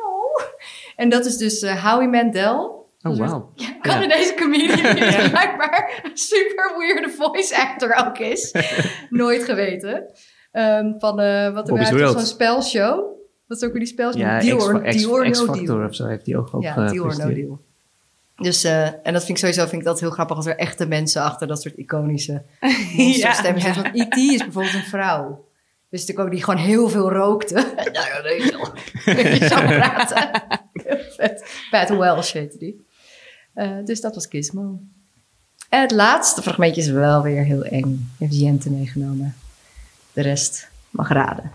[0.95, 2.80] En dat is dus eh, Howie Mandel.
[3.03, 3.51] Oh, wauw.
[3.55, 8.55] Ja, Canadese comedian die dus blijkbaar een super weirde voice actor ook is.
[9.09, 10.05] Nooit geweten.
[10.51, 13.19] Ehm, van, eh wat er uit zo'n spelshow.
[13.47, 14.21] Wat is ook weer die spelshow?
[14.21, 15.85] Ja, deal, X- or, X- deal or no X-Factor deal.
[15.87, 17.59] of zo heeft hij ook op Ja, eh, deal or no deal.
[18.35, 20.85] Dus, eh, en dat vind ik sowieso vind ik dat heel grappig als er echte
[20.87, 22.43] mensen achter dat soort iconische
[22.95, 23.83] monsterstemmen zitten.
[23.83, 24.15] Want E.T.
[24.17, 25.45] is bijvoorbeeld een vrouw.
[25.89, 27.53] Dus ik ook die gewoon heel veel rookte.
[27.75, 28.59] nou ja, nee, zo.
[29.39, 30.29] Die zou praten.
[30.73, 31.51] Heel vet.
[31.71, 32.85] Pat Welsh heette die.
[33.53, 34.79] Eh, dus dat was Gizmo.
[35.69, 38.09] En het laatste fragmentje is wel weer heel eng.
[38.17, 39.35] Heeft Jente meegenomen.
[40.13, 41.51] De rest mag raden.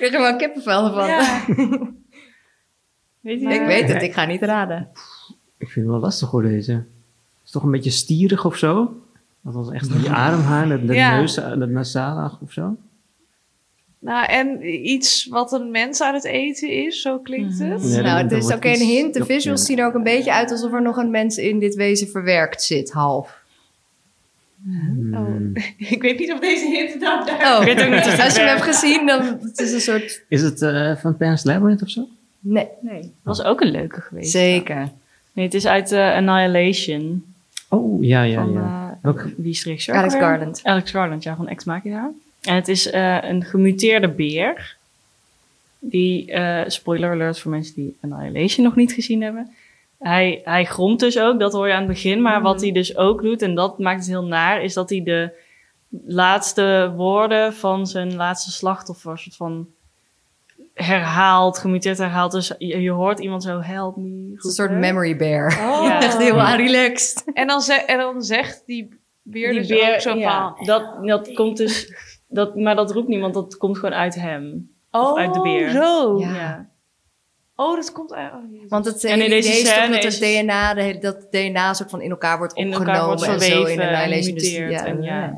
[0.00, 1.06] Ik kreeg er wel kippenvel van.
[3.20, 3.48] Weet je?
[3.48, 4.88] Ik weet het, ik ga niet raden.
[5.58, 6.72] Ik vind het wel lastig hoor deze.
[6.72, 6.84] Het
[7.44, 9.02] is toch een beetje stierig of zo?
[9.40, 11.16] Dat was echt die ademhaar, dat, dat Ja.
[11.16, 12.76] neus, dat nasale of zo.
[13.98, 17.92] Nou, en iets wat een mens aan het eten is, zo klinkt het.
[17.92, 19.14] Ja, nou, het is ook een hint.
[19.14, 19.66] De visuals ja.
[19.66, 22.62] zien er ook een beetje uit alsof er nog een mens in dit wezen verwerkt
[22.62, 23.39] zit, half.
[25.14, 25.34] Oh,
[25.94, 27.40] ik weet niet of deze hint nou daar...
[27.58, 29.80] Oh, weet ook niet of het als je hem hebt gezien, dan het is een
[29.80, 30.22] soort...
[30.28, 32.08] Is het eh, van Pan's Labyrinth of zo?
[32.40, 34.30] Nee, Nee, dat was ook een leuke geweest.
[34.30, 34.88] zeker.
[35.32, 37.24] Nee, het is uit eh, Annihilation.
[37.68, 38.88] Oh, ja, ja, Van, ja.
[38.90, 39.34] eh, Welke?
[39.36, 39.66] wie is?
[39.66, 40.28] Alex ook weer?
[40.28, 40.60] Garland.
[40.64, 42.10] Alex Garland, ja, van Ex Machina.
[42.42, 44.76] En het is een gemuteerde beer.
[45.78, 49.50] Die, eh, spoiler alert voor mensen die Annihilation nog niet gezien hebben.
[50.00, 52.22] Hij, hij gromt dus ook, dat hoor je aan het begin.
[52.22, 55.02] Maar wat hij dus ook doet, en dat maakt het heel naar, is dat hij
[55.02, 55.32] de
[56.06, 59.68] laatste woorden van zijn laatste slachtoffer soort van
[60.74, 62.32] herhaalt, gemuteerd herhaalt.
[62.32, 64.28] Dus je, je hoort iemand zo help me.
[64.30, 65.46] Het is een soort memory bear.
[65.60, 65.82] Oh.
[65.88, 66.00] Ja.
[66.02, 67.24] Echt heel relaxed.
[67.32, 70.66] En, dan ze- en dan zegt die beer Die dus beer, ook zo ja, van...
[70.66, 71.92] dat, dat komt dus,
[72.28, 74.70] dat, maar dat roept niemand, dat komt gewoon uit hem.
[74.90, 75.70] Oh, uit de beer.
[75.70, 76.18] zo.
[76.18, 76.68] Ja.
[77.60, 78.32] Oh, dat komt uit...
[78.32, 78.68] Oh.
[78.68, 81.32] Want het En in deze idee is toch scène dat het DNA, de, dat het
[81.32, 84.68] DNA soort van in elkaar wordt In opgenomen elkaar wordt en zo in en Annihilation.
[84.68, 85.34] Dus, en ja.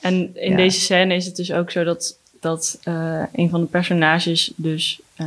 [0.00, 0.56] En in Ja.
[0.56, 5.00] deze scène is het dus ook zo dat, dat eh, een van de personages dus
[5.14, 5.26] eh,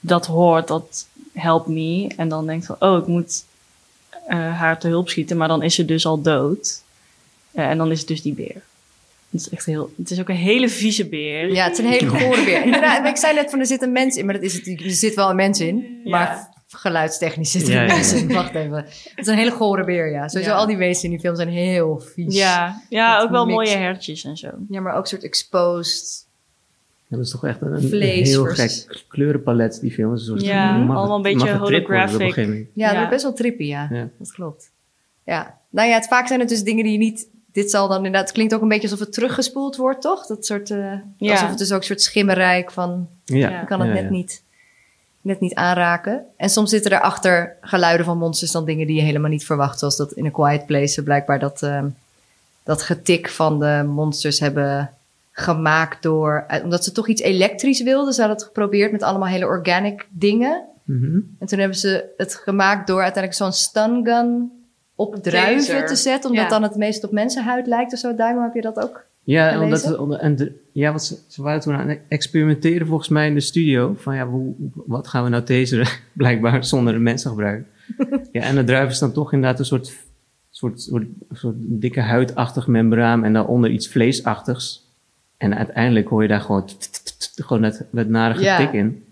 [0.00, 2.10] dat hoort, dat help me.
[2.16, 3.44] En dan denkt van, oh, ik moet
[4.26, 5.36] eh, haar te hulp schieten.
[5.36, 6.82] Maar dan is ze dus al dood.
[7.52, 8.62] Eh, en dan is het dus die beer.
[9.30, 11.52] Het is echt heel, het is ook een hele vieze beer.
[11.52, 12.64] Ja, het is een hele gore beer.
[12.70, 14.90] Inderdaad, ik zei net van er zit een mens in, maar dat is het, er
[14.90, 16.00] zit wel een mens in.
[16.04, 16.10] Ja.
[16.10, 18.16] Maar geluidstechnisch zit er Ja, een ja, mens ja.
[18.18, 18.32] in.
[18.32, 18.76] Wacht even.
[18.76, 20.28] Het is een hele gore beer, ja.
[20.28, 20.56] Sowieso Ja.
[20.56, 22.34] al die wezens in die film zijn heel vies.
[22.36, 23.56] Ja, ja Dat ook wel mix.
[23.56, 24.48] mooie hertjes en zo.
[24.68, 26.26] Ja, maar ook een soort exposed.
[27.06, 30.12] Ja, dat is toch echt een, heel versus- gek kleurenpalet, die film.
[30.12, 32.36] Een soort Ja, mag- allemaal een beetje holographic.
[32.74, 33.88] Ja, dat wordt best wel trippy, ja.
[33.92, 34.08] Ja.
[34.18, 34.70] Dat klopt.
[35.24, 35.58] Ja.
[35.70, 37.26] Nou ja, het, vaak zijn het dus dingen die je niet...
[37.52, 38.22] Dit zal dan inderdaad...
[38.22, 40.26] Het klinkt ook een beetje alsof het teruggespoeld wordt, toch?
[40.26, 40.70] Dat soort...
[40.70, 41.32] eh, Ja.
[41.32, 43.08] Alsof het dus ook een soort schimmerrijk van...
[43.24, 43.60] Ja.
[43.60, 44.10] Je kan het ja, net, ja.
[44.10, 44.42] Niet,
[45.20, 46.24] net niet aanraken.
[46.36, 49.78] En soms zitten erachter geluiden van monsters dan dingen die je helemaal niet verwacht.
[49.78, 51.88] Zoals dat in A Quiet Place blijkbaar dat, ehm,
[52.62, 54.90] dat getik van de monsters hebben
[55.32, 56.44] gemaakt door...
[56.48, 58.12] eh, Omdat ze toch iets elektrisch wilden.
[58.14, 60.64] Ze hadden het geprobeerd met allemaal hele organic dingen.
[60.84, 61.18] Mhm.
[61.38, 64.50] En toen hebben ze het gemaakt door uiteindelijk zo'n stun gun
[65.00, 65.86] op druiven taser.
[65.86, 66.30] te zetten.
[66.30, 66.50] Omdat Ja.
[66.50, 68.14] dan het meest op mensenhuid lijkt of zo.
[68.14, 69.04] Duimo, heb je dat ook?
[69.24, 70.00] Ja, Gelezen?
[70.00, 73.26] omdat het, en de, ja wat ze, ze waren toen aan het experimenteren volgens mij
[73.26, 73.94] in de studio.
[73.96, 74.54] Van ja, hoe,
[74.86, 75.86] wat gaan we nou taseren?
[76.12, 77.66] Blijkbaar zonder de mensen gebruiken.
[78.32, 79.96] ja, en de druif is dan toch inderdaad een soort,
[80.50, 84.88] soort, soort, soort dikke huidachtig membraan en daaronder iets vleesachtigs.
[85.36, 88.56] En uiteindelijk hoor je daar gewoon, t- t- t- t- gewoon dat, dat nare Ja.
[88.56, 89.04] getik in.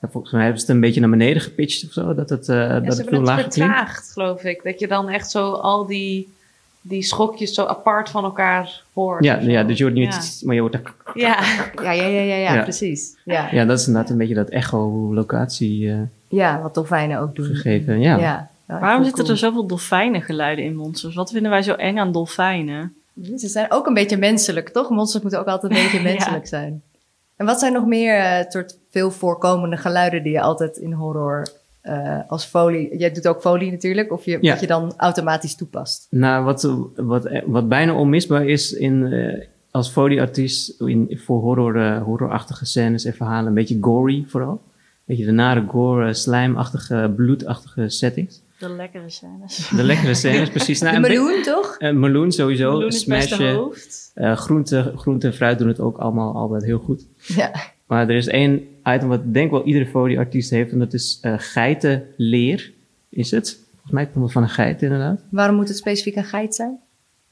[0.00, 2.48] En volgens mij hebben ze het een beetje naar beneden gepitcht of zo, dat het,
[2.48, 3.54] eh Ja, dat ze het hebben veel het lager klinkt.
[3.74, 4.60] vertraagd, geloof ik.
[4.64, 6.32] Dat je dan echt zo al die,
[6.80, 9.24] die schokjes zo apart van elkaar hoort.
[9.24, 10.46] Ja, ja, dus je hoort niet, Ja.
[10.46, 11.38] maar je hoort er- Ja.
[11.82, 12.62] Ja, ja, ja, ja, ja, Ja.
[12.62, 13.14] precies.
[13.24, 13.48] Ja.
[13.52, 17.44] Ja, dat is inderdaad een beetje dat echo-locatie eh, ja, wat dolfijnen ook doen.
[17.46, 18.00] gegeven.
[18.00, 18.16] Ja.
[18.18, 18.48] Ja.
[18.68, 19.34] Ja, Waarom zitten cool.
[19.34, 21.14] er zoveel dolfijnengeluiden in monsters?
[21.14, 22.94] Wat vinden wij zo eng aan dolfijnen?
[23.36, 24.90] Ze zijn ook een beetje menselijk, toch?
[24.90, 26.82] Monsters moeten ook altijd een beetje menselijk zijn.
[27.36, 31.46] En wat zijn nog meer eh, soort veel voorkomende geluiden die je altijd in horror
[31.80, 32.98] eh, als folie...
[32.98, 34.50] Jij doet ook folie natuurlijk, of je, Ja.
[34.50, 36.06] wat je dan automatisch toepast.
[36.10, 36.62] Nou, wat,
[36.96, 43.14] wat, wat bijna onmisbaar is in, eh, als folieartiest in, voor horror, horrorachtige scènes en
[43.14, 44.52] verhalen, een beetje gory vooral.
[44.52, 48.42] Een beetje de nare gore, slijmachtige, bloedachtige settings.
[48.58, 49.68] De lekkere scènes.
[49.76, 50.80] De lekkere scènes, precies.
[50.80, 51.76] Nou, een meloen, toch?
[51.78, 54.10] eh, meloen sowieso, Meloen is best de smashen, hoofd.
[54.14, 57.06] eh, groente, groente en fruit doen het ook allemaal altijd heel goed.
[57.16, 57.50] Ja.
[57.86, 61.18] Maar er is één item wat ik denk wel iedere folieartiest heeft en dat is
[61.22, 62.72] eh, geitenleer,
[63.08, 63.58] is het.
[63.72, 65.20] Volgens mij komt het van een geit inderdaad.
[65.30, 66.78] Waarom moet het specifiek een geit zijn?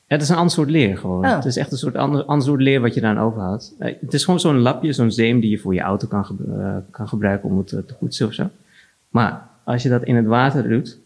[0.06, 1.24] Ja, het is een ander soort leer gewoon.
[1.24, 1.34] Oh.
[1.34, 3.74] Het is echt een soort ander, ander soort leer wat je eraan overhoudt.
[3.78, 6.82] Eh, het is gewoon zo'n lapje, zo'n zeem die je voor je auto kan, ge-
[6.90, 8.50] kan gebruiken om het te poetsen of zo.
[9.08, 10.98] Maar als je dat in het water doet,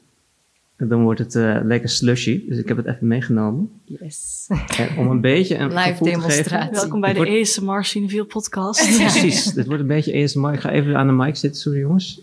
[0.79, 2.45] En dan wordt het eh, lekker slushy.
[2.49, 3.70] Dus ik heb het even meegenomen.
[3.85, 4.47] Yes.
[4.76, 6.20] En om een beetje een Live gevoel te geven.
[6.29, 6.72] demonstratie.
[6.72, 8.97] Welkom bij Het de wordt- ASMR Cineville podcast.
[8.97, 10.53] Precies, dit wordt een beetje ASMR.
[10.53, 12.20] Ik ga even aan de mic zitten, sorry jongens.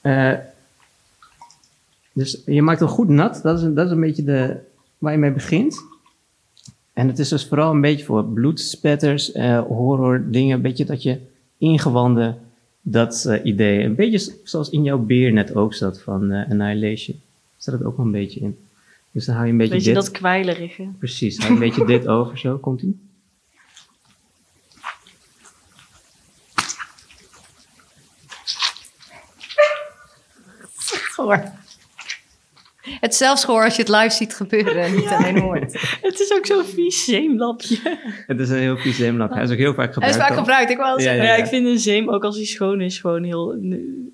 [0.00, 0.32] Eh,
[2.12, 3.40] dus je maakt hem goed nat.
[3.42, 4.56] Dat is, een, dat is een beetje de,
[4.98, 5.82] waar je mee begint.
[6.92, 10.56] En het is dus vooral een beetje voor bloedspetters, eh, horror dingen.
[10.56, 11.18] Een beetje dat je
[11.58, 12.38] ingewanden,
[12.88, 13.82] dat eh, idee.
[13.84, 17.20] Een beetje zoals in jouw beer net ook zat van eh, Annihilation.
[17.56, 18.58] Zat het ook wel een beetje in.
[19.10, 20.02] Dus dan hou je een beetje, Beetje dit.
[20.02, 20.88] dat kwijlerige.
[20.98, 22.58] Precies, hou je een beetje dit over zo.
[22.58, 22.98] Komt ie?
[31.14, 31.42] Goor.
[33.00, 35.72] Het is zelfs goor als je het live ziet gebeuren en niet alleen hoort.
[36.02, 37.78] Het is ook zo'n vies zeemlapje.
[38.26, 39.30] Het is een heel vies zeemlap.
[39.32, 40.16] Hij is ook heel vaak Hij gebruikt.
[40.16, 40.38] is vaak al.
[40.38, 41.24] gebruikt, ik wel Ja, zeggen.
[41.24, 41.42] Ja, ja.
[41.42, 43.58] ik vind een zeem, ook als hij schoon is, gewoon heel...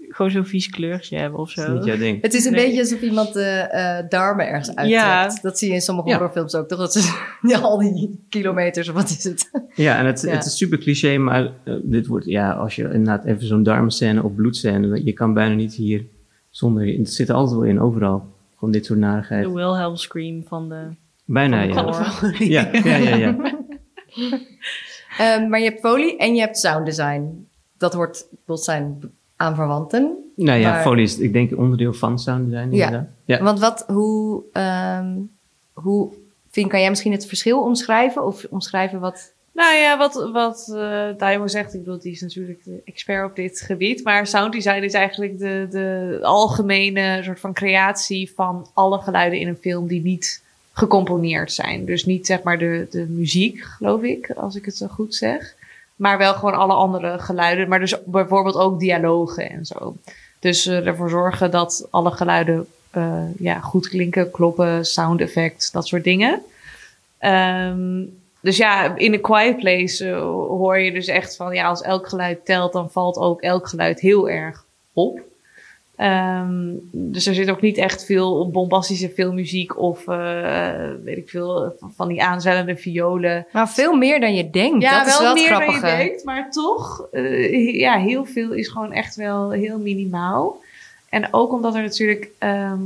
[0.08, 1.88] Gewoon zo'n vies kleurtje hebben of Dat is niet zo.
[1.88, 2.22] jouw ding.
[2.22, 2.64] Het is een Nee.
[2.64, 5.02] beetje alsof iemand de eh, darmen ergens uittrekt.
[5.02, 5.38] Ja.
[5.42, 6.14] Dat zie je in sommige Ja.
[6.14, 6.78] horrorfilms ook, toch?
[6.78, 7.12] Dat ze
[7.42, 9.50] ja, al die kilometers, of wat is het?
[9.74, 10.30] Ja, en het, Ja.
[10.30, 14.22] het is super cliché, maar eh, dit wordt, ja, als je inderdaad even zo'n darmscène
[14.22, 16.04] of bloedscène, je kan bijna niet hier
[16.50, 18.31] zonder, het zit er altijd wel in, overal.
[18.62, 19.44] Gewoon dit soort narigheid.
[19.44, 20.88] De Wilhelm scream van de...
[21.24, 22.68] Bijna, van de ja.
[22.72, 23.36] Ja, ja, ja, ja.
[25.18, 27.48] Ehm, maar je hebt folie en je hebt sound design.
[27.78, 29.00] Dat hoort, dat zijn
[29.36, 30.32] aanverwanten.
[30.36, 32.84] Nou ja, Maar- folie is, ik denk, onderdeel van sound design, Ja.
[32.84, 33.08] inderdaad.
[33.24, 33.42] Ja.
[33.42, 35.10] Want wat, hoe, ehm
[35.72, 36.12] hoe,
[36.50, 38.26] Vien, kan jij misschien het verschil omschrijven?
[38.26, 39.32] Of omschrijven wat...
[39.52, 43.36] Nou ja, wat, wat eh Daimo zegt, ik bedoel, die is natuurlijk de expert op
[43.36, 44.04] dit gebied.
[44.04, 49.48] Maar sound design is eigenlijk de, de algemene soort van creatie van alle geluiden in
[49.48, 50.42] een film die niet
[50.72, 51.84] gecomponeerd zijn.
[51.84, 55.54] Dus niet zeg maar de, de muziek, geloof ik, als ik het zo goed zeg.
[55.96, 57.68] Maar wel gewoon alle andere geluiden.
[57.68, 59.96] Maar dus bijvoorbeeld ook dialogen en zo.
[60.38, 65.86] Dus eh, ervoor zorgen dat alle geluiden eh, ja, goed klinken, kloppen, sound effects, dat
[65.86, 66.42] soort dingen.
[67.18, 68.02] Ehm,
[68.42, 72.08] dus ja, in A Quiet Place eh, hoor je dus echt van, ja, als elk
[72.08, 75.20] geluid telt, dan valt ook elk geluid heel erg op.
[75.96, 81.76] Ehm, dus er zit ook niet echt veel bombastische filmmuziek of, eh, weet ik veel,
[81.96, 83.46] van die aanzwellende violen.
[83.52, 84.82] Nou, veel meer dan je denkt.
[84.82, 88.52] Ja, dat is wel wel meer dan je denkt, maar toch, eh, ja, heel veel
[88.52, 90.60] is gewoon echt wel heel minimaal.
[91.08, 92.80] En ook omdat er natuurlijk ehm,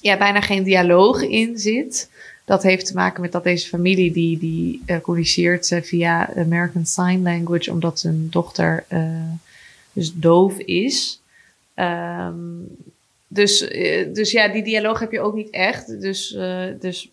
[0.00, 2.10] ja, bijna geen dialoog in zit.
[2.48, 6.86] Dat heeft te maken met dat deze familie die, die eh, communiceert eh, via American
[6.86, 9.32] Sign Language, omdat zijn dochter eh,
[9.92, 11.20] dus doof is.
[11.74, 12.36] Ehm,
[13.26, 13.58] dus,
[14.12, 16.00] dus ja, die dialoog heb je ook niet echt.
[16.00, 16.36] Dus,
[16.80, 17.08] dus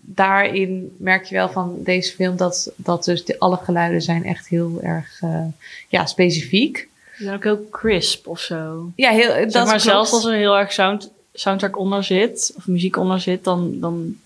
[0.00, 4.48] daarin merk je wel van deze film dat, dat dus de, alle geluiden zijn echt
[4.48, 5.20] heel erg
[5.88, 6.88] ja, specifiek.
[7.16, 8.90] Die zijn ook heel crisp of zo.
[8.96, 9.82] Ja, heel, Zeg dat maar klopt.
[9.82, 14.16] zelfs als er heel erg sound, soundtrack onder zit, of muziek onder zit, dan, dan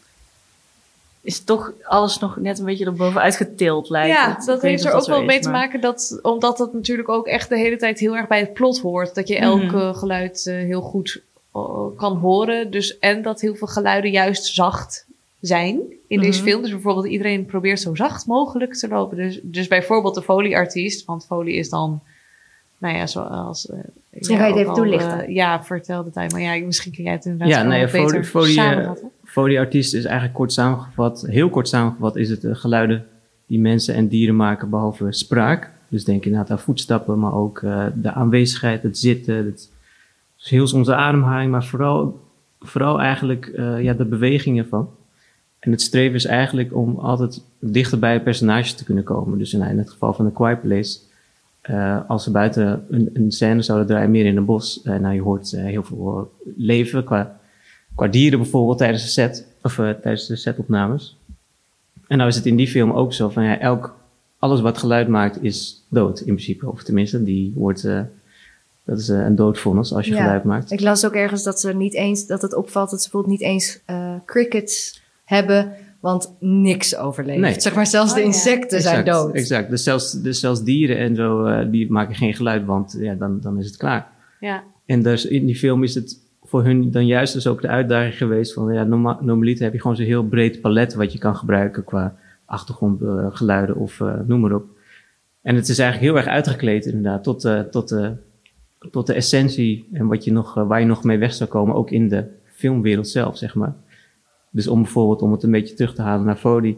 [1.28, 4.44] is toch alles nog net een beetje erbovenuit getild lijkt Ja, het.
[4.46, 7.48] Dat heeft er ook wel mee is, te maken dat, omdat het natuurlijk ook echt
[7.48, 9.14] de hele tijd heel erg bij het plot hoort.
[9.14, 9.76] Dat je elk Mhm.
[9.76, 11.22] eh, geluid eh, heel goed
[11.54, 12.70] eh, kan horen.
[12.70, 15.06] Dus, en dat heel veel geluiden juist zacht
[15.40, 16.48] zijn in deze Mhm.
[16.48, 16.62] film.
[16.62, 19.16] Dus bijvoorbeeld iedereen probeert zo zacht mogelijk te lopen.
[19.16, 22.00] Dus, dus bijvoorbeeld de folieartiest, want folie is dan,
[22.78, 23.70] nou ja, zoals...
[23.70, 23.78] eh,
[24.10, 25.26] ik Ja, ga je het even toelichten?
[25.26, 26.32] eh, ja, vertel de tijd.
[26.32, 29.10] Maar ja, misschien kun jij het inderdaad Ja, nee, beter folie, folie, eh, samenvatten.
[29.24, 33.06] folieartiest is eigenlijk kort samengevat, heel kort samengevat, is het eh, geluiden
[33.46, 35.70] die mensen en dieren maken behalve spraak.
[35.88, 39.70] Dus denk inderdaad aan voetstappen, maar ook eh, de aanwezigheid, het zitten, het,
[40.36, 42.20] dus heel soms de ademhaling, maar vooral,
[42.60, 44.90] vooral eigenlijk eh, ja, de bewegingen van.
[45.58, 49.38] En het streven is eigenlijk om altijd dichter bij het personage te kunnen komen.
[49.38, 50.98] Dus in, in het geval van The Quiet Place,
[51.68, 55.14] eh, als ze buiten een, een scène zouden draaien, meer in een bos, eh, nou
[55.14, 57.40] je hoort eh, heel veel leven qua,
[57.94, 61.16] qua dieren bijvoorbeeld tijdens de set, of tijdens de setopnames.
[62.06, 63.96] En nou is het in die film ook zo van ja, elk,
[64.38, 66.70] alles wat geluid maakt is dood in principe.
[66.70, 67.82] Of tenminste, die wordt,
[68.84, 70.22] dat is een doodvonnis als je Ja.
[70.22, 70.70] geluid maakt.
[70.70, 73.50] Ik las ook ergens dat ze niet eens, dat het opvalt dat ze bijvoorbeeld niet
[73.50, 73.80] eens
[74.24, 77.40] crickets hebben, want niks overleeft.
[77.40, 77.60] Nee.
[77.60, 78.32] Zeg maar, zelfs de Oh ja.
[78.32, 79.34] insecten zijn Exact, dood.
[79.34, 79.70] Exact.
[79.70, 83.40] Dus zelfs, dus zelfs dieren en zo, eh, die maken geen geluid, want ja, dan,
[83.40, 84.10] dan is het klaar.
[84.40, 84.64] Ja.
[84.86, 88.16] En dus in die film is het voor hun dan juist dus ook de uitdaging
[88.16, 91.36] geweest van, ja, norma normaliter heb je gewoon zo'n heel breed palet wat je kan
[91.36, 94.64] gebruiken qua achtergrondgeluiden of eh, noem maar op.
[95.42, 97.96] En het is eigenlijk heel erg uitgekleed inderdaad, tot, eh, tot,
[98.90, 101.90] tot de essentie en wat je nog, waar je nog mee weg zou komen, ook
[101.90, 103.74] in de filmwereld zelf, zeg maar.
[104.58, 106.76] Dus om bijvoorbeeld, om het een beetje terug te halen naar Foley,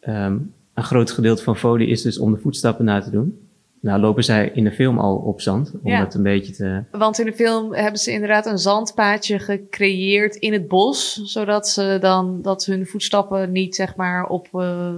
[0.00, 0.38] ehm,
[0.74, 3.38] een groot gedeelte van Foley is dus om de voetstappen na te doen.
[3.80, 5.72] nou lopen zij in de film al op zand.
[5.82, 5.98] Om Ja.
[6.04, 6.82] dat een beetje te...
[6.98, 11.20] Want in de film hebben ze inderdaad een zandpaadje gecreëerd in het bos.
[11.24, 14.90] Zodat ze dan dat hun voetstappen niet zeg maar op eh,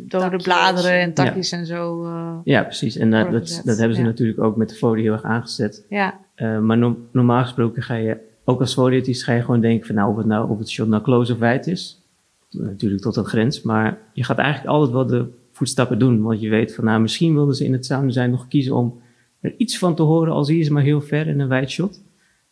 [0.00, 0.42] dode Takjes.
[0.42, 2.04] bladeren en takjes en zo.
[2.04, 2.96] eh, Ja, precies.
[2.96, 4.08] En eh, dat, dat hebben ze ja.
[4.08, 5.86] natuurlijk ook met de folie heel erg aangezet.
[5.88, 8.16] ja, Eh, maar no- normaal gesproken ga je,
[8.50, 10.88] ook als folieartiest, ga je gewoon denken van nou, of het nou, of het shot
[10.88, 12.02] nou close of wide is.
[12.50, 16.22] Natuurlijk tot een grens, maar je gaat eigenlijk altijd wel de voetstappen doen.
[16.22, 19.00] Want je weet van nou, misschien wilden ze in het sound design nog kiezen om
[19.40, 21.68] er iets van te horen, al zie je ze maar heel ver in een wide
[21.68, 22.00] shot.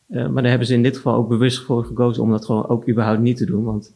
[0.09, 2.68] Eh, maar daar hebben ze in dit geval ook bewust voor gekozen om dat gewoon
[2.68, 3.64] ook überhaupt niet te doen.
[3.64, 3.94] Want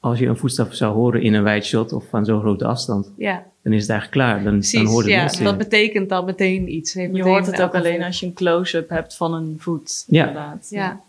[0.00, 3.12] als je een voetstap zou horen in een wide shot of van zo'n grote afstand,
[3.16, 4.34] ja, dan is het eigenlijk klaar.
[4.34, 4.88] Dan, dan precies.
[4.88, 5.44] hoort het Ja, mensen.
[5.44, 6.92] dat betekent dan meteen iets.
[6.92, 10.04] Je hoort het ook alleen als je een close-up hebt van een voet.
[10.06, 10.26] Ja.
[10.26, 10.66] Inderdaad.
[10.70, 10.84] Ja.
[10.84, 11.00] Ja.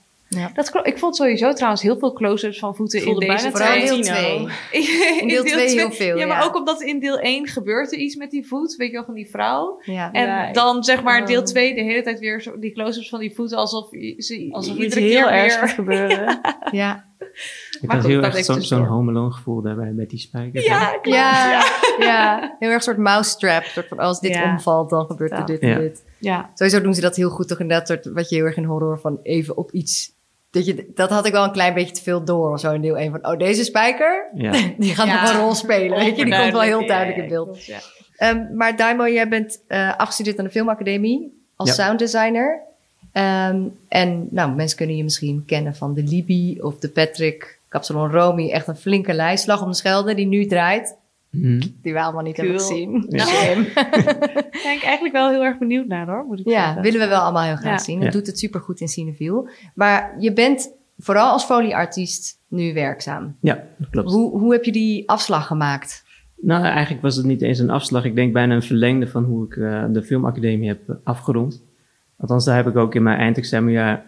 [0.54, 3.74] Dat, klo- ik vond sowieso trouwens heel veel close-ups van voeten in deze bijna Vooral
[3.74, 4.48] in deel Tarantino.
[4.72, 5.20] 2.
[5.22, 6.44] in deel twee heel twee- veel, Ja, maar ja.
[6.44, 8.76] ook omdat in deel 1 gebeurt er iets met die voet.
[8.76, 9.80] Weet je wel, van die vrouw.
[9.84, 10.12] Ja.
[10.12, 11.46] En Ja, dan zeg maar deel Oh.
[11.46, 13.58] 2 de hele tijd weer zo, die close-ups van die voeten.
[13.58, 15.70] Alsof ze Alsof iedere iets heel keer erg weer...
[15.70, 16.42] gebeuren.
[16.72, 17.12] ja.
[17.82, 20.10] Ik Maar had goed, heel dat erg zo- dus zo'n home alone gevoel daarbij met
[20.10, 20.66] die spijkers.
[20.66, 21.08] Ja, klopt.
[21.18, 21.64] Ja,
[22.00, 22.56] ja.
[22.60, 23.64] heel erg een soort mousetrap.
[23.64, 24.52] Soort van, als dit Ja.
[24.52, 25.78] omvalt, dan gebeurt er dit en Ja.
[25.78, 26.04] dit.
[26.20, 26.50] Ja.
[26.54, 29.00] Sowieso doen ze dat heel goed, toch inderdaad, soort, wat je heel erg in horror
[29.00, 30.12] van even op iets...
[30.54, 32.82] Dat, je, dat had ik wel een klein beetje te veel door of zo in
[32.82, 34.52] deel 1 van, oh, deze spijker, Ja.
[34.78, 35.22] die gaat Ja.
[35.22, 35.98] nog een rol spelen.
[35.98, 37.46] Weet je, die komt wel heel duidelijk in beeld.
[37.48, 37.80] klopt, ja.
[38.16, 41.84] Ehm, maar Daimo, jij bent eh, afgestudeerd aan de Filmacademie als Ja.
[41.86, 42.60] sounddesigner.
[43.12, 48.12] Ehm, en nou, mensen kunnen je misschien kennen van de Libby of de Patrick, Capsalon
[48.12, 48.50] Romy.
[48.52, 49.44] Echt een flinke lijst.
[49.44, 50.96] Slag om de Schelde, die nu draait.
[51.34, 51.60] Mhm.
[51.82, 52.68] Die we allemaal niet hebben Cool.
[52.70, 53.06] gezien.
[53.10, 53.26] Ja.
[53.26, 53.66] Shame.
[53.76, 53.90] Daar
[54.64, 56.82] ben ik eigenlijk wel heel erg benieuwd naar hoor, moet ik Ja, zeggen.
[56.82, 57.84] willen we wel allemaal heel graag Ja.
[57.84, 57.96] zien.
[58.00, 58.12] Dat Ja.
[58.20, 59.50] doet het supergoed in Cineville.
[59.76, 63.36] Maar je bent vooral als folieartiest nu werkzaam.
[63.40, 64.12] Ja, dat klopt.
[64.12, 66.04] Hoe, hoe heb je die afslag gemaakt?
[66.42, 68.06] Nou, eigenlijk was het niet eens een afslag.
[68.06, 71.62] Ik denk bijna een verlengde van hoe ik eh, de filmacademie heb eh, afgerond.
[72.18, 74.04] Althans, daar heb ik ook in mijn eindexamenjaar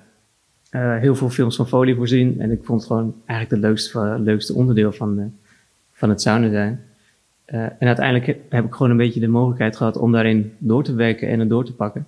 [0.69, 2.41] eh, heel veel films van folie voorzien.
[2.41, 5.25] En ik vond het gewoon eigenlijk het leukste, leukste onderdeel van, eh,
[5.91, 6.79] van het sounddesign.
[7.45, 10.93] Eh en uiteindelijk heb- ik gewoon een beetje de mogelijkheid gehad om daarin door te
[10.93, 12.05] werken en het door te pakken.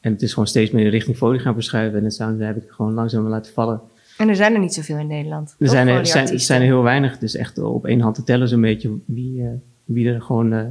[0.00, 1.98] En het is gewoon steeds meer richting folie gaan verschuiven.
[1.98, 3.80] En het sounddesign heb ik gewoon langzaam laten vallen.
[4.18, 5.56] En er zijn er niet zoveel in Nederland.
[5.58, 7.20] Er zijn er, zijn, er zijn er heel weinig.
[7.20, 9.48] Is echt op één hand te tellen zo'n beetje wie, eh,
[9.84, 10.64] wie er gewoon eh,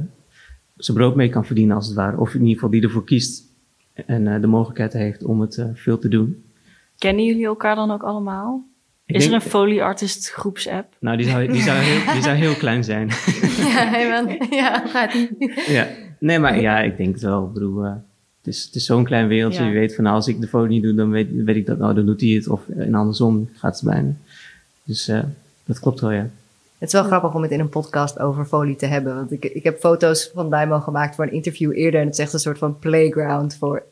[0.76, 2.18] zijn brood mee kan verdienen als het ware.
[2.20, 3.44] Of in ieder geval die ervoor kiest
[4.06, 6.42] en eh, de mogelijkheid heeft om het veel te doen.
[6.98, 8.64] Kennen jullie elkaar dan ook allemaal?
[9.16, 10.94] Is er een Foley Artist groepsapp?
[11.00, 13.08] Nou, die zou, die, zou heel, die zou heel klein zijn.
[13.56, 14.36] Ja, helemaal.
[14.50, 15.64] Ja, gaat niet.
[15.66, 15.86] ja.
[16.18, 17.46] Nee, maar ja, ik denk het wel.
[17.46, 17.90] Ik bedoel, eh,
[18.38, 19.62] het is, het is zo'n klein wereldje.
[19.62, 19.68] Ja.
[19.68, 21.78] Je weet van nou, als ik de foto niet doe, dan weet, weet ik dat.
[21.78, 22.48] Nou, dan doet hij het.
[22.48, 24.10] Of en andersom gaat het bijna.
[24.84, 25.20] Dus eh,
[25.64, 26.28] dat klopt wel, ja.
[26.78, 29.14] Het is wel grappig om het in een podcast over folie te hebben.
[29.14, 32.00] Want ik, ik heb foto's van Daimo gemaakt voor een interview eerder.
[32.00, 33.82] En het is echt een soort van playground voor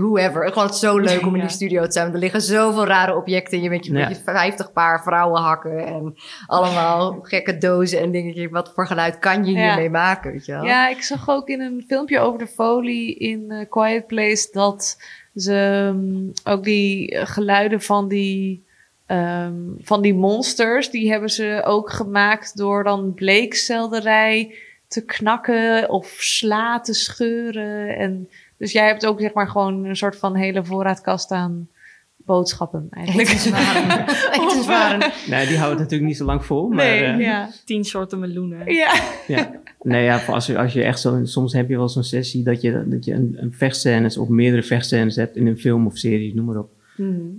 [0.00, 0.48] whoever.
[0.48, 2.12] Gewoon het is zo leuk om in die studio te zijn.
[2.12, 3.62] Er liggen zoveel rare objecten.
[3.62, 4.08] Je weet je, Ja.
[4.08, 5.86] je 50 paar vrouwenhakken.
[5.86, 6.14] En
[6.46, 8.50] allemaal gekke dozen en dingetjes.
[8.50, 9.66] Wat voor geluid kan je Ja.
[9.66, 10.64] hiermee maken, weet je wel?
[10.64, 15.02] Ja, ik zag ook in een filmpje over de folie in eh, Quiet Place dat
[15.34, 18.64] ze mm, ook die eh, geluiden van die,
[19.06, 24.54] ehm, van die monsters, die hebben ze ook gemaakt door dan bleekselderij
[24.88, 27.96] te knakken of sla te scheuren.
[27.96, 28.28] En
[28.58, 31.68] dus jij hebt ook zeg maar gewoon een soort van hele voorraadkast aan
[32.16, 33.28] boodschappen eigenlijk.
[33.28, 34.00] Etenswaren.
[34.40, 35.12] Etenswaren.
[35.28, 36.68] Nee, die houdt natuurlijk niet zo lang vol.
[36.68, 37.50] Maar, Nee, eh, ja.
[37.64, 38.72] Tien soorten meloenen.
[38.74, 38.94] Ja.
[39.26, 42.04] Ja, nee, ja, voor als, je, als je echt zo, soms heb je wel zo'n
[42.04, 45.86] sessie dat je, dat je een, een vechtscènes of meerdere vechtscènes hebt in een film
[45.86, 46.70] of serie, noem maar op.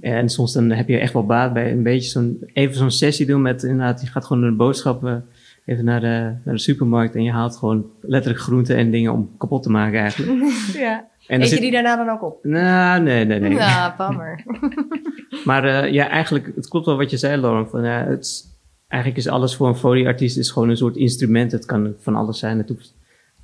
[0.02, 3.26] En soms dan heb je echt wel baat bij een beetje zo'n, even zo'n sessie
[3.26, 5.26] doen met inderdaad, je gaat gewoon naar de boodschappen,
[5.66, 9.30] even naar de, naar de supermarkt en je haalt gewoon letterlijk groenten en dingen om
[9.38, 10.32] kapot te maken eigenlijk.
[10.74, 10.98] ja.
[10.98, 12.40] En dan Eet je zit- die daarna dan ook op?
[12.44, 13.52] Nou, nee, nee, nee.
[13.52, 14.44] Ja, bammer.
[15.46, 17.70] Maar eh, ja, eigenlijk, het klopt wel wat je zei, Lauren.
[17.70, 18.48] Van, ja, het is-
[18.88, 21.52] eigenlijk is alles voor een folieartiest is gewoon een soort instrument.
[21.52, 22.58] Het kan van alles zijn.
[22.58, 22.94] Het, hoeft,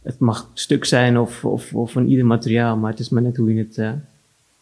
[0.04, 2.78] het mag stuk zijn of, of, of van ieder materiaal.
[2.78, 3.92] Maar het is maar net hoe je het, eh,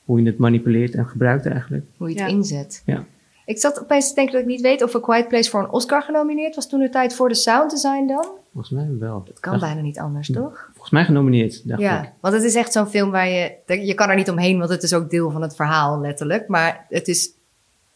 [0.05, 1.85] hoe je het manipuleert en gebruikt eigenlijk.
[1.97, 2.35] Hoe je het Ja.
[2.35, 2.83] inzet.
[2.85, 3.03] Ja.
[3.49, 5.69] Ik zat opeens te denken dat ik niet weet of A Quiet Place voor een
[5.71, 8.25] Oscar genomineerd was toen de tijd voor de sound design dan.
[8.53, 9.23] Volgens mij wel.
[9.25, 10.65] Dat kan bijna niet anders, toch?
[10.71, 11.85] Volgens mij genomineerd, dacht ik.
[11.87, 13.55] Ja, want het is echt zo'n film waar je...
[13.65, 16.47] Je kan er niet omheen, want het is ook deel van het verhaal, letterlijk.
[16.47, 17.31] Maar het is...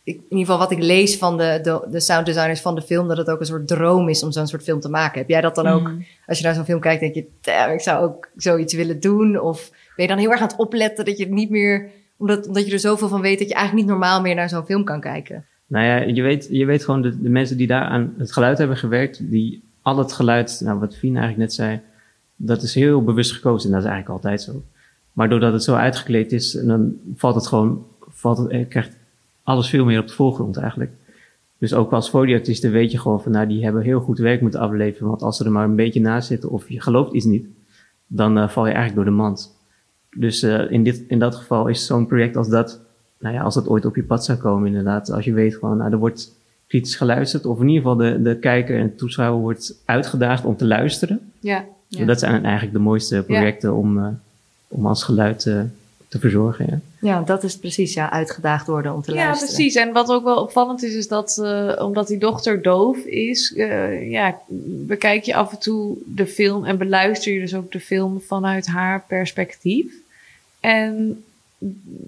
[0.04, 3.08] ik- In ieder geval wat ik lees van de, de, de sounddesigners van de film...
[3.08, 5.20] dat het ook een soort droom is om zo'n soort film te maken.
[5.20, 5.92] Heb jij dat dan ook...
[6.28, 7.28] Als je naar zo'n film kijkt, denk je...
[7.42, 9.40] "Damn, ik zou ook zoiets willen doen.
[9.40, 11.90] Of ben je dan heel erg aan het opletten dat je het niet meer...
[12.24, 14.66] Omdat, omdat je er zoveel van weet dat je eigenlijk niet normaal meer naar zo'n
[14.66, 15.46] film kan kijken.
[15.68, 18.58] Nou ja, je weet, je weet gewoon, de, de mensen die daar aan het geluid
[18.58, 19.32] hebben gewerkt...
[19.32, 21.82] die al het geluid, nou wat Fien eigenlijk net zei...
[22.36, 23.70] dat is heel bewust gekozen.
[23.70, 24.64] En dat is eigenlijk altijd zo.
[25.14, 28.98] Maar doordat het zo uitgekleed is, dan valt het gewoon, valt het, eh, krijgt
[29.44, 30.92] alles veel meer op de voorgrond eigenlijk.
[31.58, 34.60] Dus ook als folieartiesten weet je gewoon van, nou, die hebben heel goed werk moeten
[34.60, 35.08] afleveren.
[35.08, 37.46] Want als ze er maar een beetje naast zitten of je gelooft iets niet,
[38.08, 39.62] dan eh, val je eigenlijk door de mand.
[40.16, 42.80] Dus eh, in, dit, in dat geval is zo'n project als dat,
[43.20, 45.12] nou ja, als dat ooit op je pad zou komen inderdaad.
[45.12, 46.32] Als je weet gewoon, nou, er wordt
[46.68, 47.46] kritisch geluisterd.
[47.46, 51.32] Of in ieder geval de, de kijker en de toeschouwer wordt uitgedaagd om te luisteren.
[51.40, 51.66] Ja.
[51.88, 52.06] Ja.
[52.06, 54.08] Dat zijn eigenlijk de mooiste projecten om, eh,
[54.68, 55.62] om als geluid eh,
[56.08, 56.66] te verzorgen.
[56.70, 56.80] Ja.
[57.04, 59.54] Ja, dat is precies, ja, uitgedaagd worden om te Ja, luisteren.
[59.54, 59.76] precies.
[59.76, 64.12] En wat ook wel opvallend is, is dat eh, omdat die dochter doof is, eh,
[64.12, 64.38] ja,
[64.88, 68.68] bekijk je af en toe de film en beluister je dus ook de film vanuit
[68.68, 69.94] haar perspectief.
[70.64, 71.24] En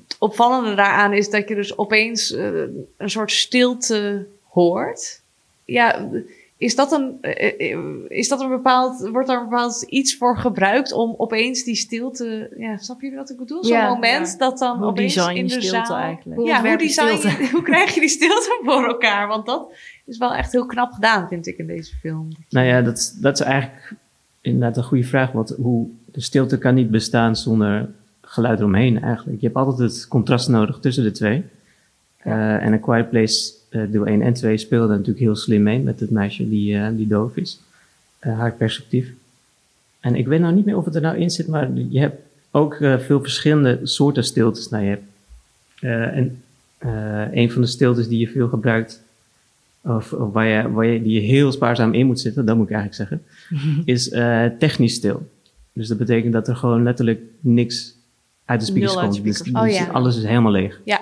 [0.07, 2.51] het opvallende daaraan is dat je dus opeens eh,
[2.97, 5.21] een soort stilte hoort.
[5.65, 6.09] Ja,
[6.57, 10.37] is dat een, eh, eh, is dat een bepaald, wordt daar een bepaald iets voor
[10.37, 13.63] gebruikt om opeens die stilte, ja, snap je wat ik bedoel?
[13.63, 14.37] Zo'n Ja, moment ja.
[14.37, 15.97] dat dan Hoe opeens design in je de stilte zaal...
[15.97, 16.39] eigenlijk?
[16.39, 17.61] Hoe Ja, hoe, design stilte?
[17.71, 19.27] krijg je die stilte voor elkaar?
[19.27, 19.71] Want dat
[20.05, 22.27] is wel echt heel knap gedaan, vind ik, in deze film.
[22.49, 23.93] Nou ja, dat, is- dat is eigenlijk
[24.41, 25.31] inderdaad een goede vraag.
[25.31, 27.89] Want hoe, de stilte kan niet bestaan zonder
[28.35, 29.41] geluid eromheen eigenlijk.
[29.41, 31.43] Je hebt altijd het contrast nodig tussen de twee.
[32.25, 35.79] Eh, en A Quiet Place eh, deel 1 en 2 speelde natuurlijk heel slim mee
[35.79, 37.59] met het meisje die, eh, die doof is.
[38.19, 39.11] Haar perspectief.
[39.99, 42.21] En ik weet nou niet meer of het er nou in zit, maar je hebt
[42.51, 44.69] ook veel verschillende soorten stiltes.
[44.69, 45.03] Nou, je hebt,
[46.13, 46.41] en
[47.33, 49.03] een van de stiltes die je veel gebruikt,
[49.81, 52.69] of, of waar, je, waar je, die je heel spaarzaam in moet zitten, dat moet
[52.69, 53.25] ik eigenlijk zeggen,
[53.95, 54.09] is
[54.59, 55.29] technisch stil.
[55.73, 57.94] Dus dat betekent dat er gewoon letterlijk niks
[58.45, 59.23] uit de speakers komt.
[59.23, 59.51] Dus.
[59.53, 59.85] Oh ja.
[59.91, 60.81] alles is helemaal leeg.
[60.83, 61.01] Ja.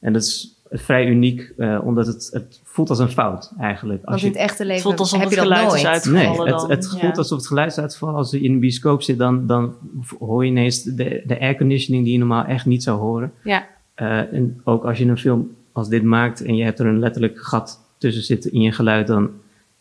[0.00, 4.04] En dat is vrij uniek, eh, omdat het, het voelt als een fout eigenlijk.
[4.04, 5.80] Want in het echte leven voelt alsof heb het je dat geluid nooit.
[5.80, 6.70] is uitgevallen Nee, het, dan.
[6.70, 6.98] het Ja.
[6.98, 8.14] voelt alsof het geluid is uitgevallen.
[8.16, 9.74] Als je in een bioscoop zit, dan, dan
[10.18, 13.32] hoor je ineens de, de airconditioning die je normaal echt niet zou horen.
[13.44, 13.66] Ja.
[13.94, 16.98] Eh, en ook als je een film als dit maakt en je hebt er een
[16.98, 19.30] letterlijk gat tussen zitten in je geluid, dan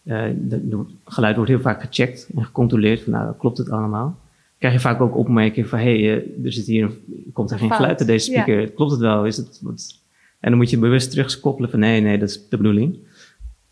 [0.03, 4.15] eh de, de geluid wordt heel vaak gecheckt en gecontroleerd van nou, klopt het allemaal?
[4.63, 6.91] Krijg je vaak ook opmerkingen van hé, hey, eh, er zit hier
[7.33, 7.79] komt er geen Fout.
[7.79, 9.25] geluid uit deze speaker, klopt het wel?
[9.25, 9.99] Is het, wat?
[10.39, 12.97] En dan moet je bewust terugkoppelen van nee, nee, dat is de bedoeling.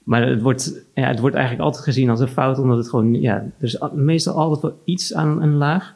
[0.04, 3.22] Maar het wordt, ja, het wordt eigenlijk altijd gezien als een fout, omdat het gewoon,
[3.22, 5.96] ja, er is al- meestal altijd wel iets aan een laag.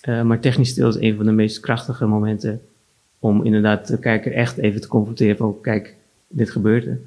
[0.00, 2.60] Eh, maar technisch stil is een van de meest krachtige momenten
[3.18, 5.96] om inderdaad de kijker echt even te confronteren van, kijk,
[6.28, 7.00] dit gebeurt er.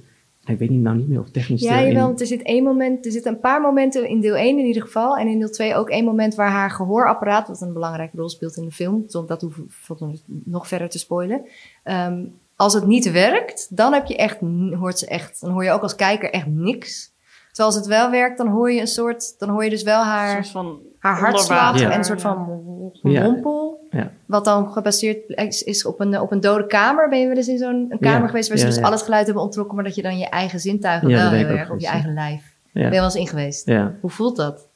[0.48, 3.06] Ik weet niet, nou niet meer of technisch Ja, jawel, want er zit één moment,
[3.06, 5.18] er zitten een paar momenten in deel 1 in ieder geval.
[5.18, 8.58] En in deel 2 ook één moment waar haar gehoorapparaat, wat een belangrijke rol speelt
[8.58, 9.58] in de film, zonder dat hoef
[9.90, 11.46] ik nog verder te spoilen.
[11.84, 12.26] Ehm,
[12.56, 14.40] als het niet werkt, dan heb je echt,
[14.72, 17.16] hoort ze echt, dan hoor je ook als kijker echt niks.
[17.58, 20.00] Terwijl als het wel werkt, dan hoor je een soort, dan hoor je dus wel
[20.02, 22.62] Een haar, soort van haar hartslag en een soort van
[23.02, 23.24] Ja.
[23.24, 23.88] mompel.
[23.92, 24.12] Ja.
[24.26, 27.10] Wat dan gebaseerd is, is op, een, op een dode kamer.
[27.10, 28.82] Ben je wel eens in zo'n een kamer Ja, geweest waar ze dus ja.
[28.82, 31.48] al het geluid hebben ontrokken, maar dat je dan je eigen zintuigen Ja, wel heel
[31.48, 32.42] erg op je eigen lijf.
[32.72, 32.72] Ja.
[32.74, 33.66] Ben je wel eens in geweest?
[33.68, 34.68] Ja, Hoe voelt dat?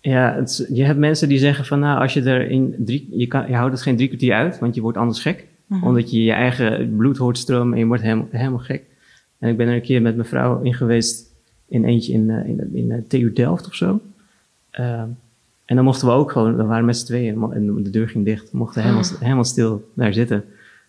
[0.00, 3.26] ja het, je hebt mensen die zeggen van, nou, als je er in drie, je,
[3.26, 5.46] kan, je houdt het geen drie kwartier uit, want je wordt anders gek.
[5.66, 5.86] Mhm.
[5.86, 8.82] Omdat je je eigen bloed hoort stromen en je wordt helemaal, helemaal gek.
[9.38, 11.29] En ik ben er een keer met mijn vrouw in geweest,
[11.70, 14.00] in eentje in, eh, in, in, eh, TU Delft of zo.
[14.70, 15.08] Ehm,
[15.64, 18.24] en dan mochten we ook gewoon, we waren met z'n tweeën en de deur ging
[18.24, 18.50] dicht.
[18.50, 20.44] We mochten helemaal, helemaal stil daar zitten.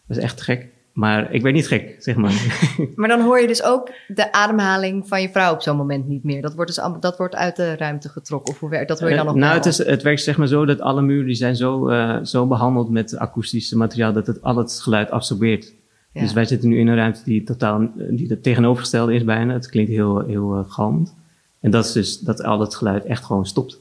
[0.08, 0.70] Dat is echt gek.
[0.94, 2.62] Maar ik ben niet gek, zeg maar.
[2.96, 6.24] Maar dan hoor je dus ook de ademhaling van je vrouw op zo'n moment niet
[6.24, 6.42] meer.
[6.42, 8.54] Dat wordt dus dat wordt uit de ruimte getrokken.
[8.54, 9.00] Of hoe werkt dat?
[9.00, 11.02] hoor je dan Eh, nog nou, het, is, het werkt zeg maar zo dat alle
[11.02, 15.12] muren die zijn zo, eh, zo behandeld met akoestisch materiaal dat het al het geluid
[15.12, 15.74] absorbeert.
[16.12, 16.22] Ja.
[16.22, 19.54] Dus wij zitten nu in een ruimte die totaal die het tegenovergestelde is bijna.
[19.54, 21.16] Het klinkt heel, heel uh, galmend.
[21.60, 23.80] En dat is dus dat al het geluid echt gewoon stopt.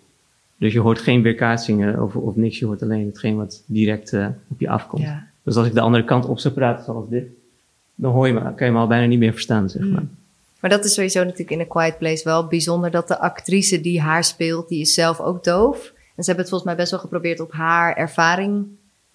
[0.56, 2.58] Dus je hoort geen weerkaatsingen of, of niks.
[2.58, 5.02] Je hoort alleen hetgeen wat direct eh, op je afkomt.
[5.02, 5.26] Ja.
[5.42, 7.24] Dus als ik de andere kant op zou praten zoals dit,
[7.94, 10.02] dan hoor je me, kan je me al bijna niet meer verstaan, zeg maar.
[10.60, 14.00] Maar dat is sowieso natuurlijk in A Quiet Place wel bijzonder dat de actrice die
[14.00, 15.92] haar speelt, die is zelf ook doof.
[16.16, 18.66] En ze hebben het volgens mij best wel geprobeerd op haar ervaring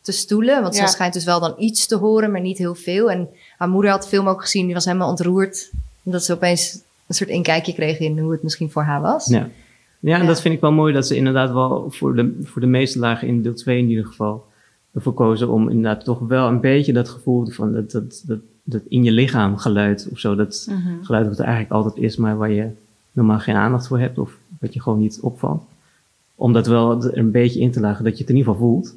[0.05, 0.61] te stoelen.
[0.61, 0.85] Want Ja.
[0.87, 3.11] ze schijnt dus wel dan iets te horen, maar niet heel veel.
[3.11, 3.27] En
[3.57, 5.71] haar moeder had de film ook gezien, die was helemaal ontroerd.
[6.03, 9.25] Omdat ze opeens een soort inkijkje kreeg in hoe het misschien voor haar was.
[9.27, 9.49] Ja.
[9.99, 10.27] Ja, en Ja.
[10.27, 13.27] dat vind ik wel mooi dat ze inderdaad wel voor de, voor de meeste lagen
[13.27, 14.45] in deel 2 in ieder geval
[14.93, 18.81] ervoor kozen om inderdaad toch wel een beetje dat gevoel van dat, dat, dat, dat
[18.89, 20.35] in je lichaam geluid of zo.
[20.35, 20.69] Dat
[21.01, 22.67] geluid wat er eigenlijk altijd is, maar waar je
[23.11, 25.63] normaal geen aandacht voor hebt of wat je gewoon niet opvalt.
[26.35, 28.67] Om dat wel er een beetje in te lagen, dat je het in ieder geval
[28.67, 28.95] voelt.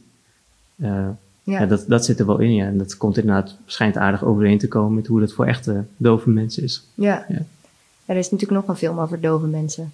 [0.80, 1.08] Eh,
[1.42, 1.66] ja.
[1.66, 2.66] dat, dat zit er wel in, ja.
[2.66, 6.30] En dat komt inderdaad, schijnt aardig overeen te komen met hoe dat voor echte dove
[6.30, 6.82] mensen is.
[6.94, 7.24] Ja.
[7.28, 7.38] Ja.
[8.06, 9.92] Er is natuurlijk nog een film over dove mensen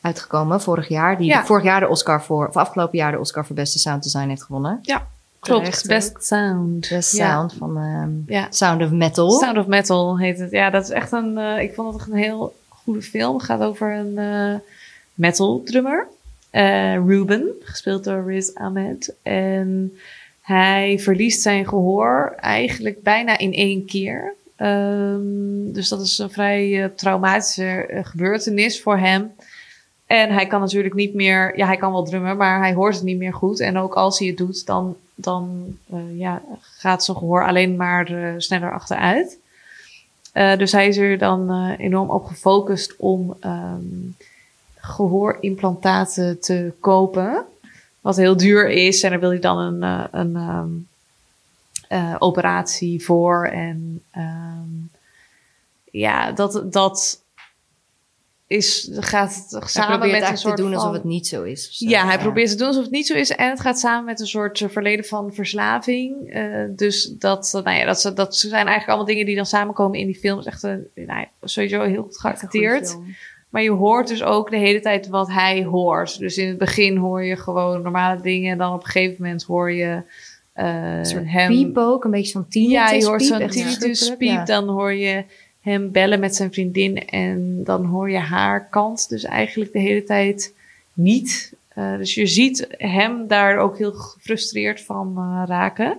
[0.00, 1.16] uitgekomen vorig jaar.
[1.18, 1.44] Die Ja.
[1.44, 4.42] vorig jaar de Oscar voor, of afgelopen jaar de Oscar voor beste sound design heeft
[4.42, 4.78] gewonnen.
[4.82, 5.06] Ja.
[5.40, 6.88] Klopt, Terecht Best Sound.
[6.88, 7.00] De Ja.
[7.00, 8.46] sound van ehm, Ja.
[8.50, 9.30] Sound of Metal.
[9.30, 10.50] Sound of Metal heet het.
[10.50, 11.38] Ja, dat is echt een.
[11.38, 13.34] eh, ik vond het echt een heel goede film.
[13.34, 14.54] Het gaat over een eh,
[15.14, 16.06] metal drummer,
[16.50, 19.14] eh, Ruben, gespeeld door Riz Ahmed.
[19.22, 19.92] En
[20.42, 24.34] hij verliest zijn gehoor eigenlijk bijna in één keer.
[24.56, 29.32] Ehm, dus dat is een vrij eh, traumatische eh, gebeurtenis voor hem.
[30.06, 33.04] En hij kan natuurlijk niet meer, ja, hij kan wel drummen, maar hij hoort het
[33.04, 33.60] niet meer goed.
[33.60, 38.34] En ook als hij het doet, dan, dan eh, ja, gaat zijn gehoor alleen maar
[38.36, 39.38] sneller achteruit.
[40.32, 43.84] Dus hij is er dan enorm op gefocust om ehm,
[44.76, 47.44] gehoorimplantaten te kopen.
[48.02, 49.02] Wat heel duur is.
[49.02, 50.68] En daar wil hij dan een, eh, een ehm,
[51.88, 53.46] eh, operatie voor.
[53.46, 54.68] En ehm,
[55.90, 57.20] ja, dat, dat
[58.46, 60.80] is, gaat samen met een soort te doen van...
[60.80, 61.70] alsof het niet zo is.
[61.78, 61.88] zo.
[61.88, 63.30] Ja, hij probeert te doen alsof het niet zo is.
[63.30, 66.14] En het gaat samen met een soort eh, verleden van verslaving.
[66.76, 70.06] Dus dat, nou ja, dat, ze- dat zijn eigenlijk allemaal dingen die dan samenkomen in
[70.06, 70.38] die film.
[70.38, 72.96] Is echt een, nou sowieso heel goed geacteerd.
[73.52, 76.18] Maar je hoort dus ook de hele tijd wat hij hoort.
[76.18, 78.52] Dus in het begin hoor je gewoon normale dingen.
[78.52, 80.02] En dan op een gegeven moment hoor je
[80.54, 81.48] Een soort hem...
[81.48, 84.20] piep ook, een beetje zo'n tinnitus Ja, je hoort zo'n tinnitus piep.
[84.20, 84.44] ja.
[84.44, 85.24] Dan hoor je
[85.60, 87.08] hem bellen met zijn vriendin.
[87.08, 90.54] En dan hoor je haar kant dus eigenlijk de hele tijd
[90.92, 91.52] niet.
[91.68, 95.98] Eh, dus je ziet hem daar ook heel gefrustreerd van eh, raken.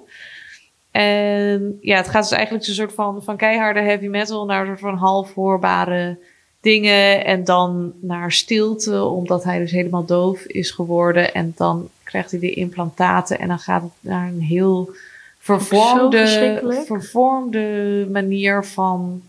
[0.92, 4.68] En ja, het gaat dus eigenlijk een soort van, van keiharde heavy metal naar een
[4.68, 6.18] soort van half hoorbare
[6.64, 7.26] dingen.
[7.26, 11.34] En dan naar stilte, omdat hij dus helemaal doof is geworden.
[11.34, 14.90] En dan krijgt hij de implantaten en dan gaat het naar een heel
[15.40, 19.22] vervormde, vervormde manier van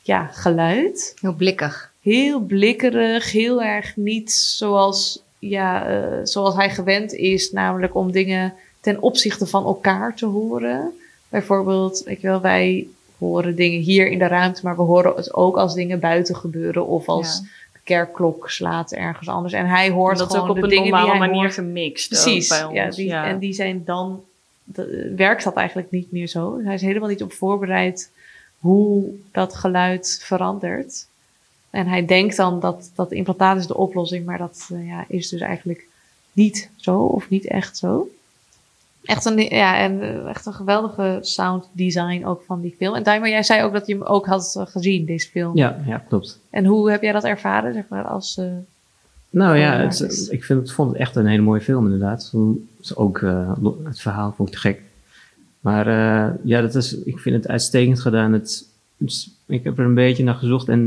[0.00, 1.92] ja, geluid Heel blikkig.
[2.00, 8.54] heel blikkerig, heel erg niet zoals, ja, eh, zoals hij gewend is, namelijk om dingen
[8.80, 10.92] ten opzichte van elkaar te horen.
[11.28, 12.40] Bijvoorbeeld, weet je wel,
[13.24, 16.86] horen dingen hier in de ruimte, maar we horen het ook als dingen buiten gebeuren
[16.86, 17.48] of als Ja.
[17.72, 19.52] de kerkklok slaat ergens anders.
[19.52, 21.54] En hij hoort dat gewoon ook op de een dingen die normale hij manier hoort.
[21.54, 22.08] gemixt.
[22.08, 22.74] Precies, bij ons.
[22.74, 23.26] ja, die, ja.
[23.26, 24.22] en die zijn dan,
[24.64, 26.60] de- werkt dat eigenlijk niet meer zo.
[26.64, 28.10] Hij is helemaal niet op voorbereid
[28.58, 31.06] hoe dat geluid verandert.
[31.70, 35.28] En hij denkt dan dat dat implantaat is de oplossing, maar dat eh, ja, is
[35.28, 35.86] dus eigenlijk
[36.32, 38.08] niet zo of niet echt zo.
[39.04, 42.94] Echt een, ja, en, eh, echt een geweldige sound design ook van die film.
[42.94, 45.56] En Daimar, jij zei ook dat je hem ook had eh, gezien, deze film.
[45.56, 46.38] Ja, ja, klopt.
[46.50, 48.36] En hoe heb jij dat ervaren, zeg maar, als...
[48.38, 48.44] eh,
[49.30, 52.32] Nou ja, het, ik vind het, vond het echt een hele mooie film inderdaad.
[52.94, 53.20] Ook
[53.84, 54.80] het verhaal vond ik te gek.
[55.60, 55.86] Maar
[56.44, 58.32] ja, dat is, ik vind het uitstekend gedaan.
[58.32, 58.66] Het,
[58.98, 60.86] het- ik heb er een beetje naar gezocht en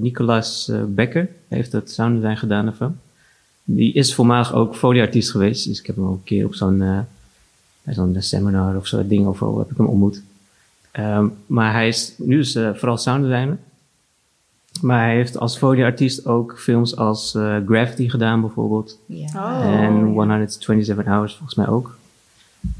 [0.00, 2.96] Nicolas Becker heeft het sound design gedaan ervan.
[3.64, 5.66] Die is voormalig ook folieartiest geweest.
[5.68, 6.82] Dus ik heb hem al een keer op zo'n
[7.82, 10.22] bij zo'n seminar of zo'n ding of zo heb ik hem ontmoet.
[10.90, 13.58] Ehm, maar hij is nu dus eh, vooral sound designer.
[14.80, 18.98] Maar hij heeft als folieartiest ook films als eh, Gravity gedaan bijvoorbeeld.
[19.06, 19.26] Ja.
[19.34, 20.12] Oh, en ja.
[20.12, 21.96] 127 Hours volgens mij ook.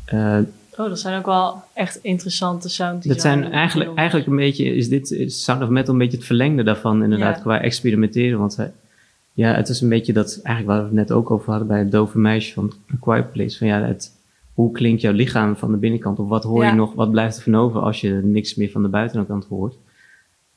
[0.04, 0.38] Eh,
[0.76, 3.98] Oh, dat zijn ook wel echt interessante sound dat zijn eigenlijk, films.
[3.98, 7.36] eigenlijk een beetje, is dit is Sound of Metal een beetje het verlengde daarvan inderdaad,
[7.36, 7.42] Ja.
[7.42, 8.38] qua experimenteren.
[8.38, 8.72] Want hij,
[9.32, 11.78] ja, het is een beetje dat, eigenlijk waar we het net ook over hadden bij
[11.78, 13.58] het dove meisje van A Quiet Place.
[13.58, 14.10] Van ja, het,
[14.54, 16.18] hoe klinkt jouw lichaam van de binnenkant?
[16.18, 16.68] Of wat hoor Ja.
[16.70, 19.74] je nog, wat blijft er van over als je niks meer van de buitenkant hoort?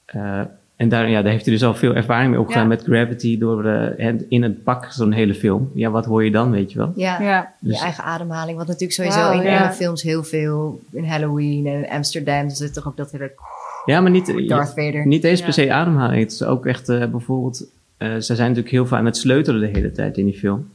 [0.06, 0.42] Eh,
[0.76, 2.68] en daar, ja, daar heeft hij dus al veel ervaring mee opgedaan Ja.
[2.68, 5.70] met Gravity door eh, in het pak zo'n hele film.
[5.74, 6.92] Ja, wat hoor je dan, weet je wel?
[6.96, 7.54] Ja, Ja.
[7.60, 8.58] je Dus- eigen ademhaling.
[8.58, 9.64] Wat natuurlijk sowieso in ja.
[9.64, 10.80] enge films heel veel...
[10.92, 13.32] In Halloween en in Amsterdam zit toch ook dat hele
[13.86, 15.08] Ja, maar niet, Darth Vader.
[15.08, 15.46] Niet eens Ja.
[15.46, 16.22] per se ademhaling.
[16.24, 17.66] Het is ook echt eh, bijvoorbeeld...
[17.98, 20.68] eh, ze zijn natuurlijk heel veel aan het sleutelen de hele tijd in die film.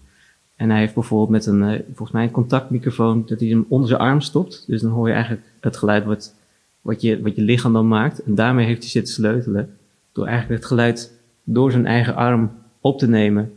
[0.61, 3.89] En hij heeft bijvoorbeeld met een, eh, volgens mij een contactmicrofoon, dat hij hem onder
[3.89, 4.65] zijn arm stopt.
[4.67, 6.35] Dus dan hoor je eigenlijk het geluid wat,
[6.81, 8.23] wat, je, wat je lichaam dan maakt.
[8.23, 9.77] En daarmee heeft hij zitten sleutelen.
[10.13, 11.13] Door eigenlijk het geluid
[11.45, 12.51] door zijn eigen arm
[12.81, 13.53] op te nemen.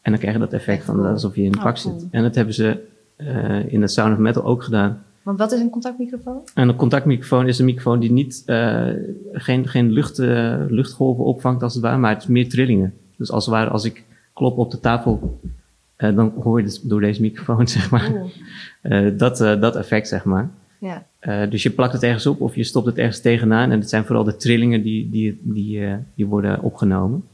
[0.00, 1.06] En dan krijg je dat effect van cool.
[1.06, 1.98] alsof je in een Oh, pak cool.
[1.98, 2.08] zit.
[2.10, 2.82] En dat hebben ze
[3.16, 5.02] eh, in het Sound of Metal ook gedaan.
[5.22, 6.40] Want wat is een contactmicrofoon?
[6.54, 8.86] En een contactmicrofoon is een microfoon die niet, eh,
[9.32, 10.18] geen, geen lucht,
[10.68, 12.94] luchtgolven opvangt als het ware, maar het is meer trillingen.
[13.16, 15.40] Dus als het ware, als ik klop op de tafel,
[15.96, 18.12] eh, dan hoor je dus door deze microfoon, zeg maar,
[18.82, 20.50] eh, dat, eh, dat effect, zeg maar.
[20.78, 21.06] Ja.
[21.18, 23.70] Eh, dus je plakt het ergens op of je stopt het ergens tegenaan.
[23.70, 27.24] En het zijn vooral de trillingen die, die, die, eh, die worden opgenomen.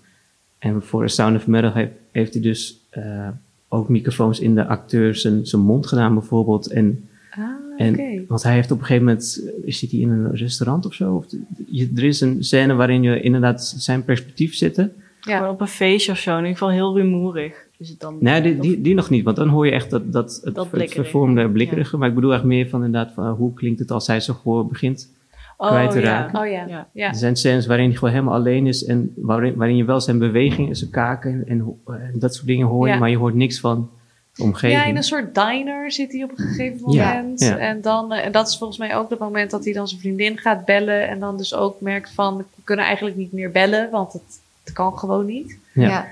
[0.58, 3.28] En voor Sound of Metal heeft, heeft hij dus eh,
[3.68, 6.66] ook microfoons in de acteur zijn, zijn mond gedaan bijvoorbeeld.
[6.66, 7.42] En ah,
[7.76, 8.24] en, oké.
[8.28, 11.14] Want hij heeft op een gegeven moment, zit hij in een restaurant of zo?
[11.14, 11.26] Of,
[11.66, 14.92] je, er is een scène waarin je inderdaad zijn perspectief zitten.
[15.20, 15.50] Ja.
[15.50, 16.30] Op een feestje of zo.
[16.30, 17.66] In ieder geval heel rumoerig.
[17.83, 18.16] Is het dan...
[18.20, 20.64] Nee, die, die, die nog niet, want dan hoor je echt dat, dat, het, Dat
[20.64, 21.03] het blikkerige.
[21.03, 21.97] vervormde blikkerige.
[21.97, 24.66] Maar ik bedoel echt meer van inderdaad, van, hoe klinkt het als hij zijn gehoor
[24.66, 25.11] begint
[25.57, 26.05] kwijt te ja.
[26.05, 26.41] raken.
[26.41, 26.66] Oh ja.
[26.66, 26.87] Ja.
[26.93, 27.09] ja.
[27.09, 30.18] Er zijn scènes waarin hij gewoon helemaal alleen is en waarin, waarin je wel zijn
[30.18, 32.99] beweging en zijn kaken en, en dat soort dingen hoor je, Ja.
[32.99, 33.91] maar je hoort niks van
[34.35, 34.80] de omgeving.
[34.80, 37.41] Ja, in een soort diner zit hij op een gegeven moment.
[37.41, 37.57] ja.
[37.59, 40.01] En, dan, eh, en dat is volgens mij ook het moment dat hij dan zijn
[40.01, 41.09] vriendin gaat bellen.
[41.09, 44.72] En dan dus ook merkt van, we kunnen eigenlijk niet meer bellen, want het, het
[44.72, 45.59] kan gewoon niet.
[45.74, 45.89] Ja.
[45.89, 46.07] Ja.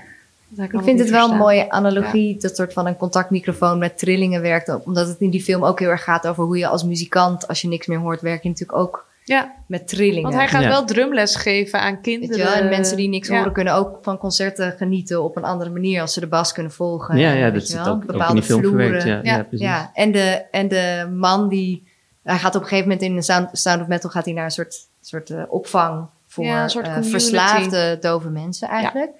[0.57, 4.41] Ik ik vind het wel een mooie analogie, dat soort van een contactmicrofoon met trillingen
[4.41, 4.85] werkt.
[4.85, 7.61] Omdat het in die film ook heel erg gaat over hoe je als muzikant, als
[7.61, 10.21] je niks meer hoort, werk je natuurlijk ook Ja, met trillingen.
[10.23, 10.67] want hij gaat Ja.
[10.67, 12.37] wel drumles geven aan Weet kinderen.
[12.37, 12.53] je wel?
[12.53, 13.37] En mensen die niks Ja.
[13.37, 16.71] horen kunnen ook van concerten genieten op een andere manier als ze de bas kunnen
[16.71, 17.17] volgen.
[17.17, 17.85] Ja, dat wel?
[17.87, 19.03] ook, ook in die film verwerkt.
[19.03, 19.35] Ja, ja.
[19.37, 19.43] Ja.
[19.43, 19.65] precies.
[19.67, 21.89] Ja, en de, en de man die...
[22.23, 24.43] Hij gaat op een gegeven moment in een Sound, Sound of Metal gaat hij naar
[24.45, 29.11] een soort, soort eh, opvang voor Ja, een soort eh, verslaafde dove mensen eigenlijk.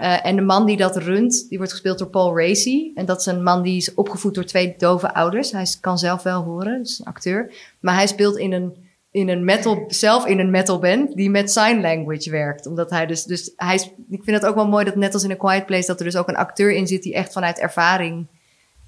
[0.00, 2.90] Eh, en de man die dat runt, die wordt gespeeld door Paul Racy.
[2.94, 5.52] En dat is een man die is opgevoed door twee dove ouders.
[5.52, 7.52] Hij kan zelf wel horen, dus een acteur.
[7.80, 8.76] Maar hij speelt in een,
[9.10, 12.66] in een metal, zelf in een metal band die met sign language werkt.
[12.66, 13.74] Omdat hij dus, dus hij
[14.10, 16.04] ik vind het ook wel mooi dat net als in A Quiet Place, dat er
[16.04, 18.26] dus ook een acteur in zit die echt vanuit ervaring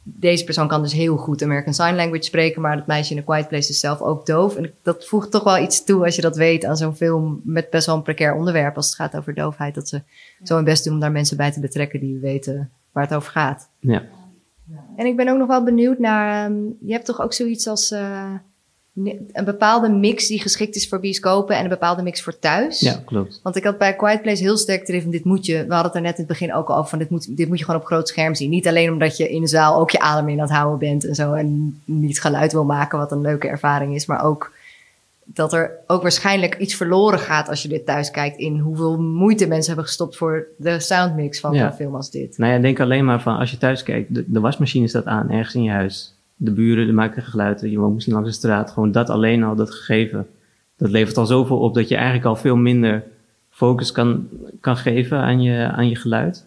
[0.02, 3.22] deze persoon kan dus heel goed American Sign Language spreken, maar dat meisje in A
[3.22, 4.56] Quiet Place is zelf ook doof.
[4.56, 7.70] En dat voegt toch wel iets toe als je dat weet aan zo'n film met
[7.70, 9.74] best wel een precair onderwerp als het gaat over doofheid.
[9.74, 10.02] Dat ze
[10.42, 13.30] zo hun best doen om daar mensen bij te betrekken die weten waar het over
[13.30, 13.68] gaat.
[13.78, 14.02] Ja.
[14.96, 17.90] En ik ben ook nog wel benieuwd naar, ehm, je hebt toch ook zoiets als
[17.90, 18.34] eh,
[19.32, 22.80] een bepaalde mix die geschikt is voor bioscopen en een bepaalde mix voor thuis.
[22.80, 23.40] ja, klopt.
[23.42, 25.52] Want ik had bij Quiet Place heel sterk erin van dit moet je.
[25.66, 27.48] We hadden het er net in het begin ook al over van dit moet, dit
[27.48, 28.50] moet je gewoon op groot scherm zien.
[28.50, 31.06] Niet alleen omdat je in de zaal ook je adem in aan het houden bent
[31.06, 31.32] en zo.
[31.32, 34.06] En niet geluid wil maken, wat een leuke ervaring is.
[34.06, 34.52] Maar ook
[35.24, 38.38] dat er ook waarschijnlijk iets verloren gaat als je dit thuis kijkt.
[38.38, 41.60] In hoeveel moeite mensen hebben gestopt voor de soundmix van Ja.
[41.68, 42.38] zo'n film als dit.
[42.38, 45.30] Nou ja, denk alleen maar van als je thuis kijkt, de, de wasmachine staat aan
[45.30, 46.14] ergens in je huis.
[46.42, 48.70] De buren die maken geluiden, je woont misschien langs de straat.
[48.70, 50.26] Gewoon dat alleen al, dat gegeven,
[50.76, 53.04] dat levert al zoveel op dat je eigenlijk al veel minder
[53.50, 54.28] focus kan,
[54.60, 56.46] kan geven aan je, aan je geluid.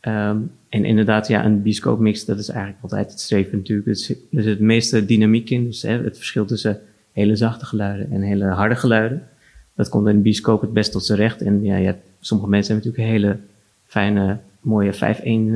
[0.00, 0.36] Ehm,
[0.68, 3.88] en inderdaad, ja, een bioscoopmix, dat is eigenlijk altijd het streven natuurlijk.
[3.88, 6.80] Er zit, er zit het meeste dynamiek in, dus het verschil tussen
[7.12, 9.28] hele zachte geluiden en hele harde geluiden.
[9.74, 11.42] Dat komt in de bioscoop het best tot zijn recht.
[11.42, 13.38] En ja, hebt, sommige mensen hebben natuurlijk hele
[13.84, 14.98] fijne, mooie 5-1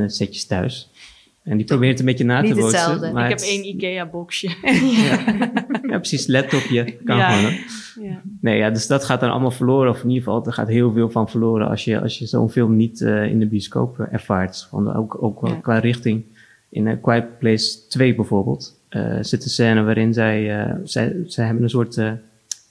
[0.07, 0.91] setjes thuis.
[1.45, 2.78] En die proberen het een beetje na Niet te bootsen.
[2.80, 3.12] hetzelfde.
[3.12, 4.49] maar ik heb één IKEA-boxje.
[5.90, 6.97] Ja, precies, laptopje.
[7.05, 7.30] Kan Ja.
[7.30, 7.53] gewoon.
[7.53, 7.59] hè.
[8.09, 8.20] ja.
[8.40, 9.90] Nee, ja, dus dat gaat dan allemaal verloren.
[9.90, 12.51] Of in ieder geval, er gaat heel veel van verloren als je, als je zo'n
[12.51, 14.66] film niet eh, in de bioscoop ervaart.
[14.70, 15.57] Gewoon ook, ook wel Ja.
[15.57, 16.24] qua richting.
[16.70, 21.45] In A Quiet Place 2 bijvoorbeeld eh, zit een scène waarin zij, eh, zij, zij
[21.45, 22.12] hebben een soort, eh,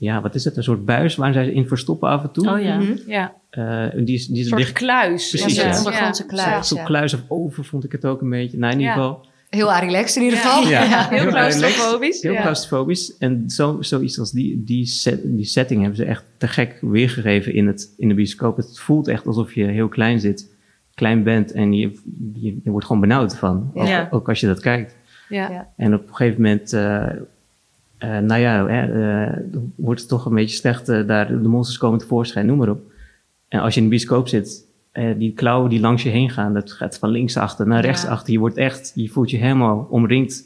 [0.01, 0.57] ja, wat is het?
[0.57, 2.49] Een soort buis waar zij in verstoppen af en toe.
[2.49, 2.77] Oh ja.
[2.77, 2.93] Mhm.
[3.07, 5.29] Ja, Eh, die, is- die een soort kluis.
[5.29, 6.67] Precies, Ja, ondergrondse kluis.
[6.67, 8.57] Zo'n kluis of oven vond ik het ook een beetje.
[8.57, 9.25] Nou, in ieder geval.
[9.49, 10.67] Heel relaxed in ieder geval.
[10.67, 11.07] Ja.
[11.09, 12.21] Heel Heel claustrofobisch.
[12.21, 12.41] Heel ja.
[12.41, 13.17] claustrofobisch.
[13.17, 17.53] En zo, zoiets als die, die, set, die setting hebben ze echt te gek weergegeven
[17.53, 18.57] in, het, in de bioscoop.
[18.57, 20.49] Het voelt echt alsof je heel klein zit,
[20.93, 21.99] klein bent en je,
[22.33, 23.71] je, je wordt gewoon benauwd van.
[23.73, 24.07] Ook, Ja.
[24.11, 24.95] ook als je dat kijkt.
[25.29, 25.49] Ja.
[25.49, 25.67] Ja.
[25.77, 27.05] En op een gegeven moment, eh,
[28.01, 28.81] eh, nou ja, hè,
[29.25, 29.37] eh,
[29.75, 30.89] wordt het toch een beetje slecht.
[30.89, 32.81] eh, daar, de monsters komen tevoorschijn, noem maar op.
[33.47, 34.65] En als je in de bioscoop zit,
[35.17, 38.09] die klauwen die langs je heen gaan, dat gaat van links achter naar rechts Ja.
[38.09, 38.33] achter.
[38.33, 40.43] Je wordt echt, je voelt je helemaal omringd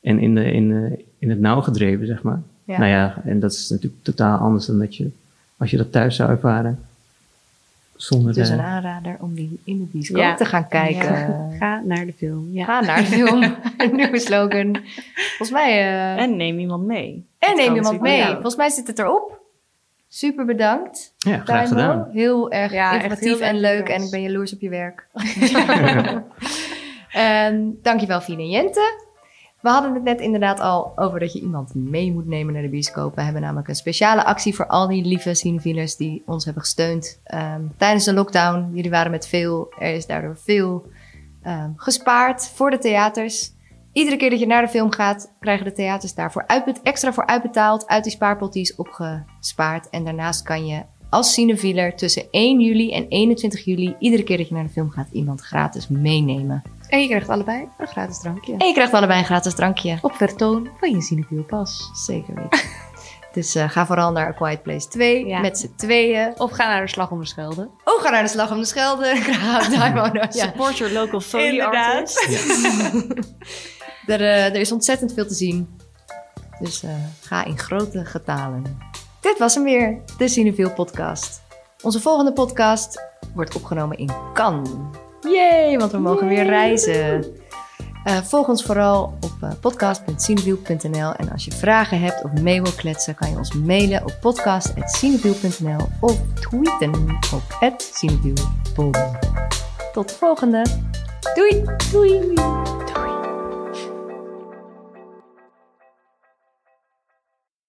[0.00, 2.42] en in, de, in, de, in het nauw gedreven, zeg maar.
[2.64, 2.78] Ja.
[2.78, 5.08] Nou ja, en dat is natuurlijk totaal anders dan dat je,
[5.56, 6.78] als je dat thuis zou ervaren.
[7.96, 10.34] Zonder, Dus eh, een aanrader om die in de bioscoop Ja.
[10.34, 11.10] te gaan kijken.
[11.12, 11.48] Ja.
[11.58, 12.48] Ga naar de film.
[12.52, 12.64] Ja.
[12.64, 13.42] Ga naar de film.
[13.76, 14.76] een nieuwe slogan.
[15.14, 15.70] Volgens mij...
[15.78, 17.26] eh, En neem iemand mee.
[17.38, 18.24] En neem iemand mee.
[18.24, 19.40] Volgens mij zit het erop.
[20.08, 21.14] Super bedankt.
[21.18, 22.08] ja, graag gedaan.
[22.12, 23.88] Heel erg informatief heel en leuk.
[23.88, 25.06] En ik ben jaloers op je werk.
[27.12, 29.04] en dankjewel Fien en Jente.
[29.66, 32.68] We hadden het net inderdaad al over dat je iemand mee moet nemen naar de
[32.68, 33.14] bioscoop.
[33.14, 37.20] We hebben namelijk een speciale actie voor al die lieve cinefielers die ons hebben gesteund
[37.24, 38.70] ehm, tijdens de lockdown.
[38.74, 40.86] Jullie waren met veel, er is daardoor veel
[41.42, 43.52] ehm, gespaard voor de theaters.
[43.92, 46.44] Iedere keer dat je naar de film gaat, krijgen de theaters daarvoor
[46.82, 47.86] extra voor uitbetaald.
[47.86, 49.88] Uit die spaarpot die opgespaard.
[49.90, 54.48] En daarnaast kan je als cinefieler tussen 1 juli en 21 juli, iedere keer dat
[54.48, 56.62] je naar de film gaat, iemand gratis meenemen.
[56.88, 58.54] En je krijgt allebei een gratis drankje.
[58.58, 59.98] En je krijgt allebei een gratis drankje.
[60.02, 61.90] Op vertoon van je Cinefiel pas.
[62.06, 62.68] Zeker weten.
[63.34, 65.40] dus eh, ga vooral naar A Quiet Place 2 Ja.
[65.40, 66.32] met z'n tweeën.
[66.40, 67.68] Of ga naar de Slag om de Schelde.
[67.84, 69.06] Oh, ga naar de Slag om de Schelde.
[70.30, 70.30] Ja.
[70.30, 71.94] Support your local Foley Inderdaad.
[71.98, 72.64] artist.
[74.06, 75.68] Er, eh, er is ontzettend veel te zien.
[76.60, 78.78] Dus eh, ga in grote getalen.
[79.26, 81.42] Dit was hem weer, de Cineville podcast.
[81.82, 83.02] Onze volgende podcast
[83.34, 84.70] wordt opgenomen in Cannes.
[85.20, 87.24] Yay, want we mogen weer reizen.
[88.04, 92.72] Eh, volg ons vooral op uh, podcast.cinewiel.nl en als je vragen hebt of mee wil
[92.72, 98.98] kletsen, kan je ons mailen op podcast.cinewiel.nl of tweeten op @cinewielpod.
[99.92, 100.64] Tot de volgende.
[101.34, 101.64] Doei!
[101.92, 102.34] Doei!